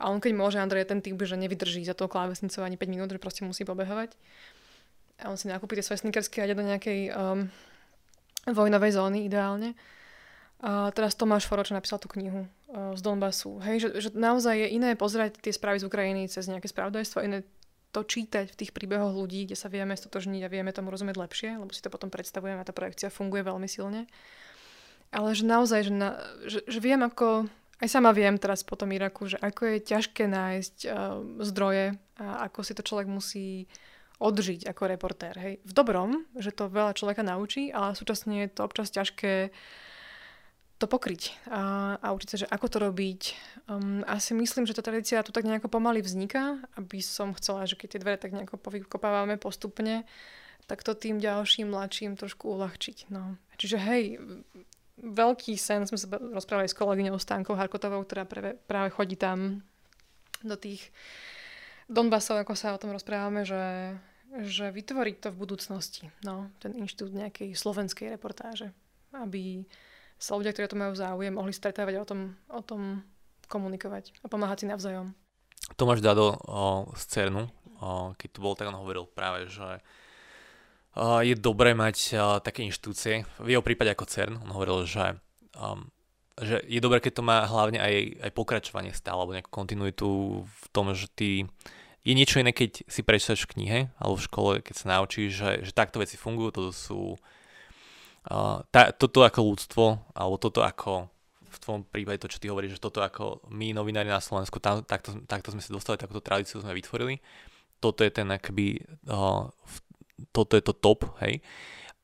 a 0.01 0.03
on 0.09 0.17
keď 0.17 0.33
môže, 0.33 0.57
Andrej 0.57 0.89
je 0.89 0.91
ten 0.97 1.01
typ, 1.05 1.21
že 1.21 1.37
nevydrží 1.37 1.85
za 1.85 1.93
tou 1.93 2.09
klávesnicou 2.09 2.65
ani 2.65 2.81
5 2.81 2.89
minút, 2.89 3.13
že 3.13 3.21
proste 3.21 3.45
musí 3.45 3.61
pobehovať. 3.61 4.17
A 5.21 5.29
on 5.29 5.37
si 5.37 5.45
nakúpi 5.45 5.77
tie 5.77 5.85
svoje 5.85 6.01
snickersky 6.01 6.41
a 6.41 6.49
ide 6.49 6.57
do 6.57 6.65
nejakej 6.65 7.13
um, 7.13 7.45
vojnovej 8.49 8.97
zóny 8.97 9.29
ideálne. 9.29 9.77
A 10.65 10.89
teraz 10.97 11.13
Tomáš 11.13 11.45
Foroč 11.45 11.69
napísal 11.69 12.01
tú 12.01 12.09
knihu 12.17 12.49
z 12.71 13.01
Donbasu. 13.03 13.59
Hej, 13.59 13.77
že, 13.83 13.89
že 13.99 14.09
naozaj 14.15 14.55
je 14.55 14.67
iné 14.71 14.95
pozerať 14.95 15.43
tie 15.43 15.51
správy 15.51 15.83
z 15.83 15.87
Ukrajiny 15.91 16.31
cez 16.31 16.47
nejaké 16.47 16.71
spravodajstvo, 16.71 17.19
iné 17.23 17.43
to 17.91 18.07
čítať 18.07 18.55
v 18.55 18.59
tých 18.63 18.71
príbehoch 18.71 19.11
ľudí, 19.11 19.43
kde 19.43 19.59
sa 19.59 19.67
vieme 19.67 19.91
stotožniť 19.91 20.41
a 20.47 20.51
vieme 20.51 20.71
tomu 20.71 20.95
rozumieť 20.95 21.19
lepšie, 21.19 21.49
lebo 21.59 21.75
si 21.75 21.83
to 21.83 21.91
potom 21.91 22.07
predstavujeme 22.07 22.63
a 22.63 22.67
tá 22.67 22.71
projekcia 22.71 23.11
funguje 23.11 23.43
veľmi 23.43 23.67
silne. 23.67 24.07
Ale 25.11 25.35
že 25.35 25.43
naozaj, 25.43 25.91
že, 25.91 25.93
na, 25.93 26.15
že, 26.47 26.63
že 26.63 26.79
viem 26.79 27.03
ako, 27.03 27.51
aj 27.83 27.89
sama 27.91 28.15
viem 28.15 28.39
teraz 28.39 28.63
po 28.63 28.79
tom 28.79 28.95
Iraku, 28.95 29.27
že 29.27 29.35
ako 29.43 29.75
je 29.75 29.77
ťažké 29.83 30.23
nájsť 30.23 30.75
uh, 30.87 31.19
zdroje 31.43 31.99
a 32.15 32.47
ako 32.47 32.59
si 32.63 32.71
to 32.71 32.87
človek 32.87 33.11
musí 33.11 33.67
odžiť 34.23 34.71
ako 34.71 34.83
reportér. 34.87 35.35
Hej. 35.35 35.53
V 35.67 35.71
dobrom, 35.75 36.23
že 36.39 36.55
to 36.55 36.71
veľa 36.71 36.95
človeka 36.95 37.27
naučí, 37.27 37.75
ale 37.75 37.97
súčasne 37.97 38.47
je 38.47 38.55
to 38.55 38.63
občas 38.63 38.93
ťažké 38.93 39.51
to 40.81 40.89
pokryť 40.89 41.37
a, 41.45 41.95
a 42.01 42.07
učiť 42.17 42.29
sa, 42.33 42.37
že 42.41 42.47
ako 42.49 42.67
to 42.67 42.77
robiť. 42.81 43.21
Um, 43.69 44.01
asi 44.09 44.33
myslím, 44.33 44.65
že 44.65 44.73
tá 44.73 44.81
tradícia 44.81 45.21
tu 45.21 45.29
tak 45.29 45.45
nejako 45.45 45.69
pomaly 45.69 46.01
vzniká, 46.01 46.57
aby 46.73 47.05
som 47.05 47.37
chcela, 47.37 47.69
že 47.69 47.77
keď 47.77 47.87
tie 47.93 48.01
dvere 48.01 48.17
tak 48.17 48.33
nejako 48.33 48.57
povykopávame 48.57 49.37
postupne, 49.37 50.09
tak 50.65 50.81
to 50.81 50.97
tým 50.97 51.21
ďalším, 51.21 51.69
mladším 51.69 52.17
trošku 52.17 52.49
uľahčiť. 52.49 53.13
No. 53.13 53.37
Čiže 53.61 53.77
hej, 53.77 54.17
veľký 54.97 55.53
sen, 55.53 55.85
sme 55.85 56.01
sa 56.01 56.09
rozprávali 56.17 56.65
s 56.65 56.77
kolegyňou 56.77 57.21
Stánkou 57.21 57.53
Harkotovou, 57.53 58.01
ktorá 58.01 58.25
práve, 58.25 58.57
práve 58.65 58.89
chodí 58.89 59.13
tam 59.13 59.61
do 60.41 60.57
tých 60.57 60.89
Donbasov, 61.85 62.41
ako 62.41 62.57
sa 62.57 62.73
o 62.73 62.81
tom 62.81 62.89
rozprávame, 62.89 63.45
že 63.45 63.93
že 64.39 64.71
vytvoriť 64.71 65.15
to 65.19 65.29
v 65.35 65.39
budúcnosti, 65.43 66.07
no, 66.23 66.47
ten 66.63 66.71
inštitút 66.79 67.11
nejakej 67.11 67.51
slovenskej 67.51 68.15
reportáže, 68.15 68.71
aby 69.11 69.67
sa 70.21 70.37
ľudia, 70.37 70.53
ktorí 70.53 70.69
to 70.69 70.77
majú 70.77 70.93
záujem, 70.93 71.33
mohli 71.33 71.49
stretávať 71.49 71.97
a 71.97 72.03
o 72.05 72.07
tom, 72.07 72.21
o 72.53 72.61
tom 72.61 73.01
komunikovať 73.49 74.13
a 74.21 74.29
pomáhať 74.29 74.63
si 74.63 74.65
navzájom. 74.69 75.17
Tomáš 75.73 76.05
Dado 76.05 76.37
o, 76.45 76.93
z 76.93 77.03
CERNu, 77.09 77.49
o, 77.81 78.13
keď 78.13 78.29
tu 78.29 78.39
bol, 78.45 78.53
tak 78.53 78.69
on 78.69 78.77
hovoril 78.77 79.09
práve, 79.09 79.49
že 79.49 79.81
o, 80.93 81.25
je 81.25 81.33
dobré 81.33 81.73
mať 81.73 81.97
o, 82.13 82.37
také 82.37 82.61
inštitúcie. 82.61 83.25
V 83.41 83.57
jeho 83.57 83.65
prípade 83.65 83.89
ako 83.89 84.05
CERN, 84.05 84.37
on 84.45 84.53
hovoril, 84.53 84.85
že, 84.85 85.17
um, 85.57 85.89
že 86.37 86.61
je 86.69 86.77
dobré, 86.77 87.01
keď 87.01 87.17
to 87.17 87.23
má 87.25 87.41
hlavne 87.49 87.81
aj, 87.81 88.21
aj 88.21 88.31
pokračovanie 88.37 88.93
stále, 88.93 89.25
alebo 89.25 89.33
nejakú 89.33 89.49
kontinuitu 89.49 90.41
v 90.45 90.65
tom, 90.69 90.93
že 90.93 91.09
ty 91.09 91.49
je 92.01 92.13
niečo 92.13 92.41
iné, 92.41 92.53
keď 92.53 92.85
si 92.85 93.01
prečítaš 93.01 93.45
v 93.45 93.51
knihe 93.57 93.79
alebo 94.01 94.17
v 94.17 94.25
škole, 94.25 94.51
keď 94.61 94.75
sa 94.77 94.85
naučíš, 94.97 95.29
že, 95.33 95.51
že 95.69 95.71
takto 95.73 96.01
veci 96.01 96.17
fungujú, 96.17 96.49
toto 96.49 96.71
sú 96.73 97.17
tá, 98.69 98.93
toto 98.93 99.25
ako 99.25 99.39
ľudstvo, 99.41 99.85
alebo 100.13 100.35
toto 100.37 100.61
ako 100.61 101.09
v 101.51 101.57
tvojom 101.59 101.83
prípade 101.83 102.21
to, 102.21 102.31
čo 102.31 102.39
ty 102.39 102.47
hovoríš, 102.47 102.79
že 102.79 102.83
toto 102.83 103.03
ako 103.03 103.43
my 103.51 103.75
novinári 103.75 104.07
na 104.07 104.23
Slovensku, 104.23 104.61
tam, 104.63 104.85
takto, 104.87 105.17
takto 105.27 105.51
sme 105.51 105.59
si 105.59 105.73
dostali, 105.73 105.99
takúto 105.99 106.23
tradíciu 106.23 106.63
sme 106.63 106.71
vytvorili. 106.71 107.19
Toto 107.81 108.05
je 108.05 108.11
ten 108.13 108.29
akoby, 108.29 108.79
uh, 109.09 109.49
toto 110.31 110.53
je 110.55 110.63
to 110.63 110.73
top, 110.77 111.11
hej. 111.25 111.41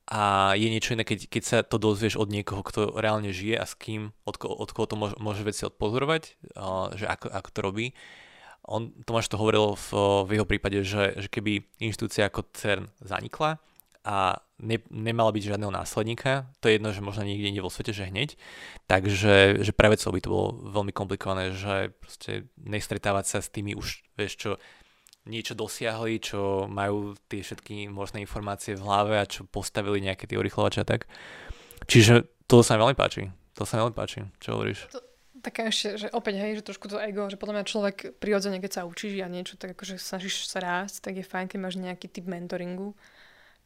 A 0.07 0.55
je 0.55 0.72
niečo 0.72 0.95
iné, 0.95 1.03
keď, 1.03 1.28
keď 1.28 1.43
sa 1.43 1.57
to 1.63 1.76
dozvieš 1.80 2.15
od 2.15 2.32
niekoho, 2.32 2.63
kto 2.63 2.95
reálne 2.95 3.32
žije 3.32 3.59
a 3.59 3.68
s 3.68 3.76
kým, 3.76 4.15
od, 4.24 4.36
ko, 4.39 4.47
od 4.51 4.72
koho 4.72 4.88
to 4.88 4.95
môže, 4.95 5.15
môže 5.20 5.43
veci 5.43 5.63
odpozorovať, 5.68 6.55
uh, 6.57 6.91
že 6.97 7.05
ako, 7.07 7.28
ako 7.32 7.49
to 7.51 7.59
robí 7.61 7.88
on, 8.68 8.91
Tomáš 9.07 9.32
to 9.32 9.39
hovoril 9.39 9.80
v, 9.80 9.89
v 10.28 10.30
jeho 10.38 10.45
prípade, 10.45 10.84
že, 10.84 11.15
že 11.15 11.32
keby 11.32 11.63
inštitúcia 11.80 12.28
ako 12.28 12.51
CERN 12.51 12.91
zanikla 12.99 13.63
a 14.08 14.39
ne, 14.64 14.80
nemala 14.88 15.36
byť 15.36 15.51
žiadneho 15.51 15.68
následníka, 15.68 16.47
to 16.64 16.72
je 16.72 16.80
jedno, 16.80 16.95
že 16.95 17.03
možno 17.03 17.28
niekde 17.28 17.51
inde 17.51 17.60
vo 17.60 17.68
svete, 17.68 17.91
že 17.91 18.08
hneď, 18.08 18.39
takže 18.88 19.60
že 19.60 19.72
pre 19.76 19.91
vedcov 19.91 20.16
by 20.16 20.22
to 20.24 20.32
bolo 20.32 20.47
veľmi 20.72 20.95
komplikované, 20.95 21.51
že 21.51 21.91
proste 21.99 22.47
nestretávať 22.55 23.26
sa 23.28 23.38
s 23.43 23.51
tými 23.51 23.76
už, 23.76 24.08
vieš 24.16 24.34
čo, 24.39 24.51
niečo 25.28 25.60
dosiahli, 25.60 26.24
čo 26.24 26.72
majú 26.72 27.20
tie 27.28 27.43
všetky 27.43 27.91
možné 27.91 28.24
informácie 28.24 28.80
v 28.80 28.86
hlave 28.88 29.20
a 29.20 29.28
čo 29.28 29.43
postavili 29.43 29.99
nejaké 29.99 30.24
tie 30.24 30.39
urychlovače 30.39 30.82
a 30.82 30.88
tak. 30.88 31.12
Čiže 31.84 32.47
to 32.47 32.64
sa 32.64 32.80
mi 32.80 32.88
veľmi 32.88 32.95
páči. 32.95 33.28
To 33.60 33.68
sa 33.68 33.76
mi 33.76 33.84
veľmi 33.84 33.97
páči. 33.97 34.24
Čo 34.39 34.55
hovoríš? 34.55 34.88
To, 34.95 35.03
také 35.43 35.68
ešte, 35.68 35.99
že 35.99 36.08
opäť 36.16 36.39
hej, 36.39 36.51
že 36.60 36.68
trošku 36.68 36.88
to 36.88 36.95
ego, 36.95 37.28
že 37.28 37.36
podľa 37.36 37.60
mňa 37.60 37.66
človek 37.68 37.97
prirodzene, 38.24 38.64
keď 38.64 38.72
sa 38.72 38.88
učíš 38.88 39.20
a 39.20 39.28
niečo, 39.28 39.60
tak 39.60 39.76
akože 39.76 39.99
snažíš 39.99 40.47
sa 40.47 40.64
rásť, 40.64 41.03
tak 41.03 41.20
je 41.20 41.28
fajn, 41.28 41.51
keď 41.51 41.60
máš 41.60 41.76
nejaký 41.76 42.08
typ 42.08 42.24
mentoringu. 42.24 42.95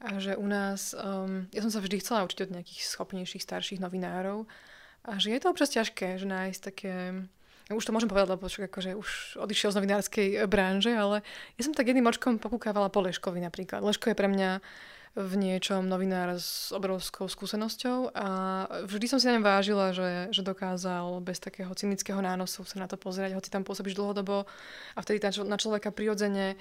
A 0.01 0.17
že 0.17 0.33
u 0.33 0.47
nás, 0.49 0.97
um, 0.97 1.45
ja 1.53 1.61
som 1.61 1.69
sa 1.69 1.77
vždy 1.77 2.01
chcela 2.01 2.25
učiť 2.25 2.49
od 2.49 2.53
nejakých 2.57 2.81
schopnejších, 2.89 3.45
starších 3.45 3.83
novinárov. 3.83 4.49
A 5.05 5.17
že 5.21 5.33
je 5.33 5.39
to 5.41 5.49
občas 5.53 5.69
ťažké, 5.73 6.17
že 6.17 6.25
nájsť 6.25 6.59
také... 6.61 6.93
Už 7.71 7.87
to 7.87 7.95
môžem 7.95 8.11
povedať, 8.11 8.35
lebo 8.35 8.51
však 8.51 8.67
akože 8.67 8.91
už 8.99 9.09
odišiel 9.39 9.71
z 9.71 9.77
novinárskej 9.79 10.27
branže, 10.49 10.91
ale 10.91 11.23
ja 11.55 11.61
som 11.63 11.71
tak 11.71 11.87
jedným 11.87 12.03
očkom 12.03 12.35
pokúkávala 12.35 12.91
po 12.91 12.99
Leškovi 12.99 13.39
napríklad. 13.39 13.79
Leško 13.79 14.11
je 14.11 14.19
pre 14.19 14.27
mňa 14.27 14.59
v 15.11 15.33
niečom 15.35 15.83
novinár 15.87 16.39
s 16.39 16.71
obrovskou 16.71 17.27
skúsenosťou 17.27 18.15
a 18.15 18.27
vždy 18.87 19.05
som 19.11 19.19
si 19.19 19.27
na 19.27 19.35
ňom 19.35 19.43
vážila, 19.43 19.91
že, 19.91 20.31
že 20.31 20.39
dokázal 20.39 21.19
bez 21.19 21.43
takého 21.43 21.67
cynického 21.75 22.19
nánosu 22.23 22.63
sa 22.63 22.79
na 22.79 22.87
to 22.87 22.95
pozerať, 22.95 23.35
hoci 23.35 23.51
tam 23.51 23.67
pôsobíš 23.67 23.99
dlhodobo 23.99 24.47
a 24.95 24.99
vtedy 25.03 25.19
na 25.43 25.59
človeka 25.59 25.91
prirodzene 25.91 26.55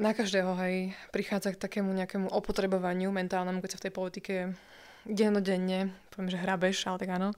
na 0.00 0.16
každého 0.16 0.56
hej, 0.64 0.96
prichádza 1.12 1.52
k 1.52 1.60
takému 1.60 1.92
nejakému 1.92 2.32
opotrebovaniu 2.32 3.12
mentálnemu, 3.12 3.60
keď 3.60 3.70
sa 3.76 3.78
v 3.78 3.84
tej 3.84 3.92
politike 3.92 4.34
dennodenne, 5.04 5.92
poviem, 6.08 6.32
že 6.32 6.40
hrabeš, 6.40 6.88
ale 6.88 7.00
tak 7.04 7.10
áno, 7.12 7.30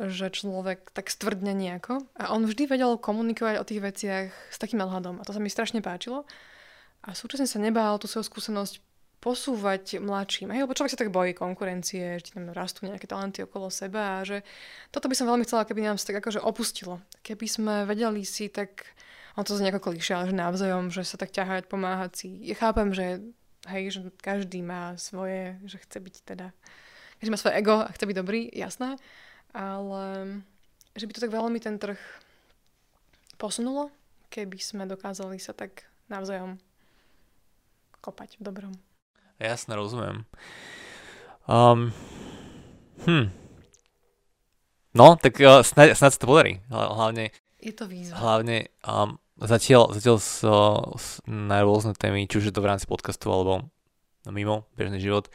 že 0.00 0.32
človek 0.32 0.88
tak 0.96 1.12
stvrdne 1.12 1.52
nejako. 1.52 2.00
A 2.16 2.32
on 2.32 2.48
vždy 2.48 2.64
vedel 2.64 2.96
komunikovať 2.96 3.60
o 3.60 3.68
tých 3.68 3.84
veciach 3.84 4.26
s 4.48 4.56
takým 4.56 4.80
nadhľadom. 4.80 5.20
A 5.20 5.26
to 5.28 5.36
sa 5.36 5.40
mi 5.40 5.52
strašne 5.52 5.84
páčilo. 5.84 6.24
A 7.04 7.12
súčasne 7.12 7.44
sa 7.44 7.60
nebál 7.60 8.00
tú 8.00 8.08
svoju 8.08 8.24
skúsenosť 8.24 8.80
posúvať 9.22 10.02
mladším. 10.02 10.50
Hej, 10.50 10.66
lebo 10.66 10.74
človek 10.74 10.92
sa 10.96 11.00
tak 11.04 11.14
bojí 11.14 11.30
konkurencie, 11.30 12.18
že 12.18 12.34
tam 12.34 12.50
rastú 12.50 12.90
nejaké 12.90 13.06
talenty 13.06 13.46
okolo 13.46 13.70
seba 13.70 14.18
a 14.18 14.26
že 14.26 14.42
toto 14.90 15.06
by 15.06 15.14
som 15.14 15.30
veľmi 15.30 15.46
chcela, 15.46 15.62
keby 15.62 15.86
nám 15.86 16.00
sa 16.00 16.10
tak 16.10 16.24
akože 16.24 16.42
opustilo. 16.42 16.98
Keby 17.22 17.46
sme 17.46 17.74
vedeli 17.86 18.26
si 18.26 18.50
tak, 18.50 18.82
on 19.36 19.44
to 19.44 19.56
znie 19.56 19.72
ako 19.72 19.92
klišé, 19.92 20.12
ale 20.12 20.28
že 20.28 20.36
navzájom, 20.36 20.92
že 20.92 21.02
sa 21.08 21.16
tak 21.16 21.32
ťahať, 21.32 21.68
pomáhať 21.70 22.12
si. 22.24 22.28
Ja 22.44 22.56
chápem, 22.58 22.92
že 22.92 23.24
hej, 23.70 23.94
že 23.94 24.00
každý 24.20 24.60
má 24.60 24.98
svoje, 24.98 25.56
že 25.64 25.78
chce 25.80 25.98
byť 26.02 26.14
teda, 26.26 26.50
že 27.22 27.30
má 27.30 27.38
svoje 27.38 27.56
ego 27.56 27.80
a 27.80 27.92
chce 27.94 28.04
byť 28.04 28.16
dobrý, 28.18 28.50
jasné, 28.52 28.98
ale 29.54 30.02
že 30.92 31.06
by 31.08 31.12
to 31.14 31.22
tak 31.24 31.32
veľmi 31.32 31.58
ten 31.62 31.78
trh 31.78 32.00
posunulo, 33.40 33.88
keby 34.28 34.58
sme 34.60 34.84
dokázali 34.84 35.40
sa 35.40 35.56
tak 35.56 35.86
navzájom 36.12 36.60
kopať 38.02 38.36
v 38.36 38.42
dobrom. 38.42 38.74
Jasne, 39.38 39.78
rozumiem. 39.78 40.26
Um, 41.46 41.90
hm. 43.06 43.30
No, 44.92 45.16
tak 45.16 45.40
uh, 45.40 45.64
snad, 45.64 45.96
snad 45.96 46.12
sa 46.12 46.20
to 46.20 46.28
podarí. 46.28 46.60
Hlavne... 46.68 47.32
Je 47.62 47.72
to 47.72 47.86
výzva. 47.86 48.18
Hlavne 48.18 48.68
um, 48.84 49.21
zatiaľ, 49.38 49.94
zatiaľ 49.96 50.18
s, 50.18 50.44
s, 50.98 51.06
na 51.28 51.62
rôzne 51.62 51.96
témy, 51.96 52.26
či 52.26 52.42
už 52.42 52.50
je 52.50 52.54
to 52.54 52.64
v 52.64 52.70
rámci 52.72 52.86
podcastu 52.88 53.32
alebo 53.32 53.68
mimo 54.28 54.66
bežný 54.76 55.00
život, 55.02 55.32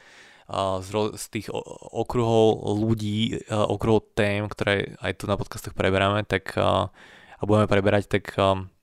z, 0.79 0.89
z 1.19 1.25
tých 1.27 1.47
okruhov 1.91 2.63
ľudí, 2.71 3.43
uh, 3.51 3.67
okruhov 3.67 4.15
tém, 4.15 4.47
ktoré 4.47 4.95
aj 5.03 5.19
tu 5.19 5.27
na 5.27 5.35
podcastoch 5.35 5.75
preberáme, 5.75 6.23
tak 6.23 6.55
a 7.37 7.45
budeme 7.45 7.69
preberať, 7.69 8.09
tak 8.09 8.33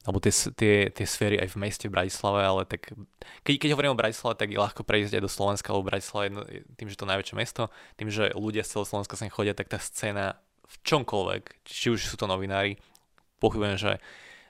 alebo 0.05 0.21
tie, 0.21 0.31
tie, 0.31 0.75
tie 0.93 1.07
sféry 1.09 1.41
aj 1.41 1.57
v 1.57 1.61
meste 1.65 1.89
v 1.89 1.97
Bratislave, 1.97 2.45
ale 2.45 2.63
tak 2.69 2.93
keď, 3.41 3.55
keď 3.57 3.71
hovorím 3.73 3.97
o 3.97 4.01
Bratislave, 4.01 4.37
tak 4.37 4.53
je 4.53 4.61
ľahko 4.61 4.85
prejsť 4.85 5.17
aj 5.17 5.23
do 5.25 5.33
Slovenska, 5.33 5.73
lebo 5.73 5.89
Bratislava 5.89 6.29
je 6.29 6.61
tým, 6.77 6.89
že 6.93 7.01
to 7.01 7.09
najväčšie 7.09 7.35
mesto, 7.41 7.73
tým, 7.97 8.13
že 8.13 8.37
ľudia 8.37 8.63
z 8.63 8.77
celého 8.77 8.89
Slovenska 8.93 9.17
sem 9.17 9.33
chodia, 9.33 9.57
tak 9.57 9.73
tá 9.73 9.81
scéna 9.81 10.37
v 10.69 10.75
čomkoľvek, 10.85 11.65
či 11.65 11.89
už 11.97 12.05
sú 12.05 12.21
to 12.21 12.29
novinári, 12.29 12.77
pochybujem, 13.41 13.81
že, 13.81 13.93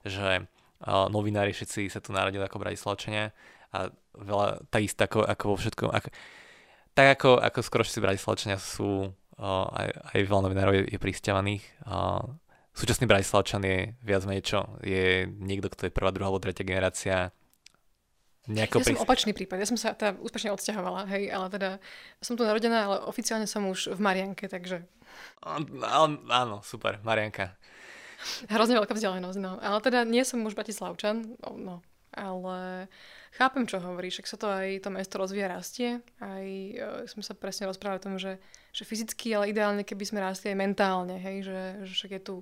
že 0.04 0.46
novinári 0.84 1.56
všetci 1.56 1.88
sa 1.88 2.00
tu 2.04 2.12
narodili 2.12 2.44
ako 2.44 2.60
Bratislavčania 2.60 3.32
a 3.72 3.88
veľa, 4.14 4.68
takisto 4.68 5.08
ako, 5.08 5.24
ako 5.24 5.44
vo 5.50 5.56
všetkom, 5.58 5.88
ako, 5.90 6.08
tak 6.94 7.06
ako, 7.18 7.30
ako 7.40 7.58
skoro 7.64 7.82
všetci 7.82 8.04
Bratislavčania 8.04 8.58
sú, 8.60 9.10
aj, 9.40 9.88
aj 10.14 10.18
veľa 10.28 10.42
novinárov 10.46 10.74
je, 10.76 10.82
je 10.94 10.98
prisťahaných, 11.00 11.64
uh, 11.88 12.22
súčasný 12.76 13.08
Bratislavčan 13.08 13.64
je 13.64 13.96
viac 14.04 14.22
menej 14.28 14.44
čo? 14.44 14.60
Je 14.84 15.26
niekto, 15.26 15.72
kto 15.72 15.88
je 15.88 15.96
prvá, 15.96 16.14
druhá 16.14 16.30
alebo 16.30 16.42
tretia 16.42 16.68
generácia 16.68 17.34
Nejako 18.44 18.84
ja 18.84 18.92
som 18.92 19.08
opačný 19.08 19.32
prípad. 19.32 19.56
Ja 19.56 19.64
som 19.64 19.80
sa 19.80 19.96
teda 19.96 20.20
úspešne 20.20 20.52
odsťahovala, 20.52 21.08
hej, 21.08 21.32
ale 21.32 21.48
teda 21.48 21.70
som 22.20 22.36
tu 22.36 22.44
narodená, 22.44 22.84
ale 22.84 22.96
oficiálne 23.08 23.48
som 23.48 23.64
už 23.64 23.96
v 23.96 24.00
Marianke, 24.04 24.52
takže... 24.52 24.84
Áno, 26.28 26.60
super, 26.60 27.00
Marianka. 27.00 27.56
Hrozne 28.48 28.78
veľká 28.80 28.94
vzdialenosť, 28.96 29.38
no. 29.40 29.60
Ale 29.60 29.78
teda 29.84 30.04
nie 30.08 30.24
som 30.24 30.42
už 30.44 30.56
Bratislavčan, 30.56 31.36
no. 31.40 31.84
Ale 32.14 32.86
chápem, 33.34 33.66
čo 33.66 33.82
hovoríš, 33.82 34.22
ak 34.22 34.30
sa 34.30 34.38
to 34.38 34.46
aj 34.46 34.86
to 34.86 34.88
mesto 34.94 35.18
rozvíja, 35.18 35.50
rastie. 35.50 35.98
Aj 36.22 36.46
e, 36.46 37.10
sme 37.10 37.26
sa 37.26 37.34
presne 37.34 37.66
rozprávali 37.66 37.98
o 37.98 38.06
tom, 38.06 38.16
že 38.22 38.38
že 38.74 38.82
fyzicky, 38.82 39.30
ale 39.38 39.54
ideálne, 39.54 39.86
keby 39.86 40.02
sme 40.02 40.18
rástli 40.18 40.50
aj 40.50 40.58
mentálne, 40.58 41.14
hej, 41.22 41.46
že, 41.46 41.60
že 41.86 41.92
však 41.94 42.12
je 42.18 42.22
tu 42.26 42.36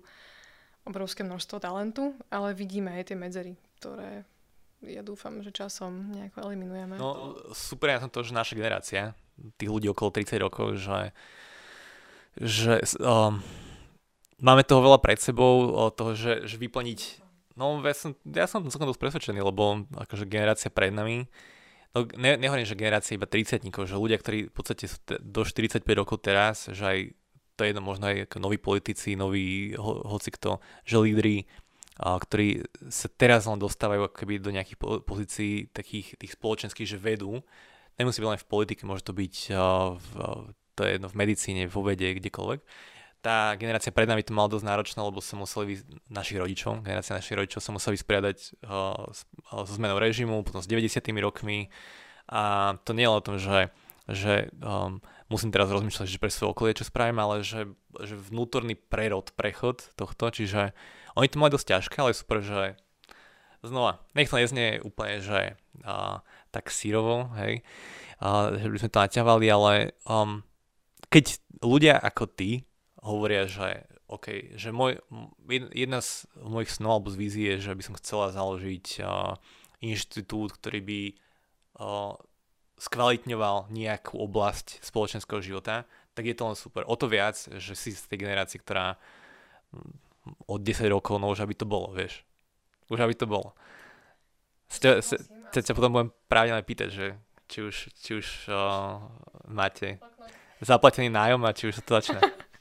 obrovské 0.88 1.20
množstvo 1.22 1.60
talentu, 1.60 2.16
ale 2.32 2.56
vidíme 2.56 2.88
aj 2.96 3.12
tie 3.12 3.16
medzery, 3.20 3.52
ktoré 3.78 4.24
ja 4.82 5.04
dúfam, 5.04 5.44
že 5.44 5.54
časom 5.54 6.10
nejako 6.10 6.48
eliminujeme. 6.48 6.96
No 6.96 7.36
super 7.52 7.92
je 7.92 8.02
tom 8.02 8.10
to, 8.10 8.24
že 8.24 8.32
naša 8.34 8.56
generácia, 8.56 9.02
tých 9.60 9.70
ľudí 9.70 9.92
okolo 9.92 10.10
30 10.10 10.40
rokov, 10.42 10.80
že, 10.80 11.12
že 12.40 12.80
um, 12.98 13.44
máme 14.42 14.66
toho 14.66 14.82
veľa 14.82 14.98
pred 14.98 15.22
sebou, 15.22 15.70
o 15.72 15.88
toho, 15.94 16.18
že, 16.18 16.44
že 16.50 16.58
vyplniť 16.58 17.22
No 17.56 17.80
ja 17.84 17.96
som, 17.96 18.16
ja 18.24 18.46
som 18.48 18.64
celkom 18.64 18.88
dosť 18.88 19.00
presvedčený, 19.00 19.40
lebo 19.44 19.84
akože 19.92 20.24
generácia 20.24 20.72
pred 20.72 20.92
nami, 20.92 21.28
no 21.92 22.08
ne, 22.16 22.40
nehovorím, 22.40 22.64
že 22.64 22.78
generácia 22.78 23.16
iba 23.16 23.28
30 23.28 23.68
že 23.68 23.96
ľudia, 23.96 24.16
ktorí 24.16 24.48
v 24.48 24.54
podstate 24.54 24.88
sú 24.88 24.98
te, 25.04 25.20
do 25.20 25.44
45 25.44 25.84
rokov 25.92 26.24
teraz, 26.24 26.72
že 26.72 26.84
aj 26.84 26.98
to 27.56 27.68
je 27.68 27.76
jedno 27.76 27.84
možno 27.84 28.08
aj 28.08 28.32
ako 28.32 28.36
noví 28.40 28.56
politici, 28.56 29.12
noví 29.12 29.76
ho, 29.76 30.00
hoci 30.08 30.32
kto, 30.32 30.64
že 30.88 30.96
lídri, 30.96 31.44
a, 32.00 32.16
ktorí 32.16 32.64
sa 32.88 33.12
teraz 33.12 33.44
len 33.44 33.60
dostávajú 33.60 34.08
keby 34.08 34.40
do 34.40 34.48
nejakých 34.48 35.04
pozícií 35.04 35.68
takých 35.76 36.16
tých 36.16 36.32
spoločenských, 36.32 36.88
že 36.88 36.96
vedú. 36.96 37.44
Nemusí 38.00 38.24
byť 38.24 38.28
len 38.32 38.40
v 38.40 38.48
politike, 38.48 38.88
môže 38.88 39.04
to 39.04 39.12
byť 39.12 39.34
a, 39.52 39.92
v, 39.92 40.10
to 40.72 40.80
je 40.88 40.96
jedno 40.96 41.12
v 41.12 41.18
medicíne, 41.20 41.62
vo 41.68 41.84
vede, 41.84 42.08
kdekoľvek 42.16 42.60
tá 43.22 43.54
generácia 43.54 43.94
pred 43.94 44.10
nami 44.10 44.26
to 44.26 44.34
mala 44.34 44.50
dosť 44.50 44.66
náročné, 44.66 44.98
lebo 44.98 45.22
sa 45.22 45.38
museli, 45.38 45.78
vys- 45.78 45.86
našich 46.10 46.42
rodičov, 46.42 46.82
generácia 46.82 47.14
našich 47.14 47.38
rodičov 47.38 47.62
sa 47.62 47.70
musela 47.70 47.94
vysporiadať 47.94 48.38
uh, 48.66 49.14
so 49.62 49.72
zmenou 49.78 50.02
režimu, 50.02 50.42
potom 50.42 50.58
s 50.58 50.66
90 50.66 50.98
rokmi. 51.22 51.70
A 52.26 52.74
to 52.82 52.90
nie 52.98 53.06
je 53.06 53.14
o 53.14 53.22
tom, 53.22 53.38
že, 53.38 53.70
že 54.10 54.50
um, 54.58 54.98
musím 55.30 55.54
teraz 55.54 55.70
rozmýšľať, 55.70 56.06
že 56.10 56.18
pre 56.18 56.34
svoje 56.34 56.50
okolie 56.50 56.74
čo 56.74 56.82
spravím, 56.82 57.22
ale 57.22 57.46
že, 57.46 57.70
že 58.02 58.18
vnútorný 58.18 58.74
prerod, 58.74 59.30
prechod 59.38 59.86
tohto, 59.94 60.34
čiže 60.34 60.74
oni 61.14 61.30
to 61.30 61.38
mali 61.38 61.54
dosť 61.54 61.78
ťažké, 61.78 61.96
ale 62.02 62.18
super, 62.18 62.42
že 62.42 62.74
znova, 63.62 64.02
nech 64.18 64.26
to 64.26 64.42
neznie 64.42 64.82
úplne, 64.82 65.22
že 65.22 65.54
uh, 65.86 66.18
tak 66.50 66.74
sírovo, 66.74 67.30
hej, 67.38 67.62
uh, 68.18 68.58
že 68.58 68.66
by 68.66 68.76
sme 68.82 68.90
to 68.90 69.02
naťahovali, 69.06 69.46
ale 69.46 69.72
um, 70.10 70.42
keď 71.06 71.38
ľudia 71.62 71.94
ako 72.02 72.26
ty 72.26 72.66
hovoria, 73.02 73.50
že 73.50 73.84
OK, 74.06 74.54
že 74.54 74.70
môj, 74.70 75.00
jedna 75.72 76.04
z 76.04 76.28
mojich 76.38 76.70
snov 76.70 77.00
alebo 77.00 77.10
z 77.10 77.18
vízie 77.18 77.46
je, 77.56 77.66
že 77.66 77.72
by 77.74 77.82
som 77.82 77.98
chcela 77.98 78.30
založiť 78.30 78.86
uh, 79.02 79.34
inštitút, 79.82 80.54
ktorý 80.54 80.80
by 80.84 81.00
uh, 81.80 82.14
skvalitňoval 82.78 83.72
nejakú 83.72 84.20
oblasť 84.20 84.84
spoločenského 84.84 85.40
života, 85.40 85.88
tak 86.12 86.28
je 86.28 86.36
to 86.36 86.44
len 86.44 86.56
super. 86.58 86.84
O 86.84 86.94
to 86.94 87.08
viac, 87.08 87.38
že 87.38 87.72
si 87.72 87.96
z 87.96 88.04
tej 88.06 88.28
generácie, 88.28 88.60
ktorá 88.60 89.00
od 90.46 90.60
10 90.60 90.92
rokov, 90.92 91.16
no 91.18 91.32
už 91.32 91.42
aby 91.42 91.56
to 91.56 91.64
bolo, 91.64 91.90
vieš. 91.90 92.22
Už 92.92 93.00
aby 93.00 93.16
to 93.16 93.24
bolo. 93.24 93.56
Ste, 94.68 95.00
sa 95.00 95.72
potom 95.72 95.92
budem 95.92 96.10
pravidelne 96.28 96.64
pýtať, 96.64 96.88
že 96.92 97.06
či 97.48 97.58
už, 97.64 97.76
či 97.96 98.10
už 98.20 98.26
uh, 98.48 99.00
máte 99.48 100.00
zaplatený 100.60 101.08
nájom 101.08 101.42
a 101.44 101.56
či 101.56 101.72
už 101.72 101.80
sa 101.80 101.84
to 101.84 101.92
začne. 101.96 102.20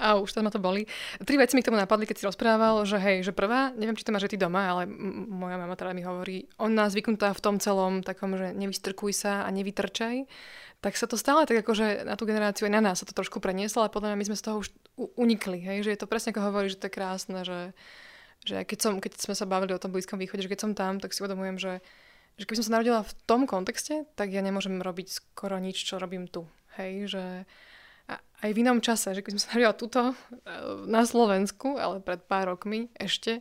A 0.00 0.18
už 0.18 0.32
tam 0.32 0.48
ma 0.48 0.50
to 0.50 0.58
boli. 0.58 0.88
Tri 1.22 1.36
veci 1.36 1.54
mi 1.54 1.62
k 1.62 1.68
tomu 1.70 1.78
napadli, 1.78 2.08
keď 2.08 2.16
si 2.18 2.28
rozprával, 2.28 2.82
že 2.88 2.98
hej, 2.98 3.26
že 3.26 3.32
prvá, 3.36 3.70
neviem, 3.76 3.94
či 3.94 4.04
to 4.04 4.12
máš 4.12 4.26
ty 4.26 4.40
doma, 4.40 4.66
ale 4.66 4.82
m- 4.88 5.28
moja 5.30 5.56
mama 5.60 5.76
teda 5.76 5.94
mi 5.94 6.02
hovorí, 6.02 6.48
on 6.58 6.74
nás 6.74 6.96
zvyknutá 6.96 7.30
v 7.36 7.42
tom 7.44 7.56
celom 7.60 8.02
takom, 8.02 8.34
že 8.34 8.56
nevystrkuj 8.56 9.12
sa 9.14 9.44
a 9.46 9.48
nevytrčaj, 9.52 10.26
tak 10.84 11.00
sa 11.00 11.08
to 11.08 11.16
stále 11.16 11.48
tak 11.48 11.64
akože 11.64 12.04
na 12.04 12.12
tú 12.12 12.28
generáciu 12.28 12.68
aj 12.68 12.74
na 12.76 12.82
nás 12.84 13.00
sa 13.00 13.08
to 13.08 13.16
trošku 13.16 13.40
prenieslo, 13.40 13.80
ale 13.80 13.94
podľa 13.94 14.12
mňa 14.12 14.20
my 14.20 14.26
sme 14.28 14.36
z 14.36 14.44
toho 14.44 14.56
už 14.60 14.68
unikli, 15.16 15.64
hej, 15.64 15.88
že 15.88 15.90
je 15.96 16.00
to 16.00 16.10
presne 16.10 16.36
ako 16.36 16.44
hovorí, 16.44 16.68
že 16.68 16.76
to 16.76 16.92
je 16.92 16.96
krásne, 16.96 17.40
že, 17.40 17.72
že 18.44 18.68
keď, 18.68 18.78
som, 18.84 18.92
keď 19.00 19.16
sme 19.16 19.32
sa 19.32 19.48
bavili 19.48 19.72
o 19.72 19.80
tom 19.80 19.96
Blízkom 19.96 20.20
východe, 20.20 20.44
že 20.44 20.52
keď 20.52 20.60
som 20.60 20.72
tam, 20.76 21.00
tak 21.00 21.16
si 21.16 21.24
uvedomujem, 21.24 21.56
že, 21.56 21.72
že 22.36 22.44
keby 22.44 22.58
som 22.60 22.66
sa 22.68 22.74
narodila 22.76 23.00
v 23.00 23.16
tom 23.24 23.48
kontexte, 23.48 24.04
tak 24.12 24.28
ja 24.28 24.44
nemôžem 24.44 24.76
robiť 24.84 25.08
skoro 25.08 25.56
nič, 25.56 25.88
čo 25.88 25.96
robím 25.96 26.28
tu. 26.28 26.44
Hej, 26.76 27.16
že 27.16 27.24
aj 28.44 28.50
v 28.52 28.60
inom 28.60 28.84
čase, 28.84 29.16
že 29.16 29.24
keď 29.24 29.32
som 29.36 29.40
sa 29.40 29.48
narodila 29.56 29.74
tuto 29.74 30.00
e, 30.12 30.14
na 30.84 31.08
Slovensku, 31.08 31.80
ale 31.80 32.04
pred 32.04 32.20
pár 32.20 32.52
rokmi 32.52 32.92
ešte, 33.00 33.40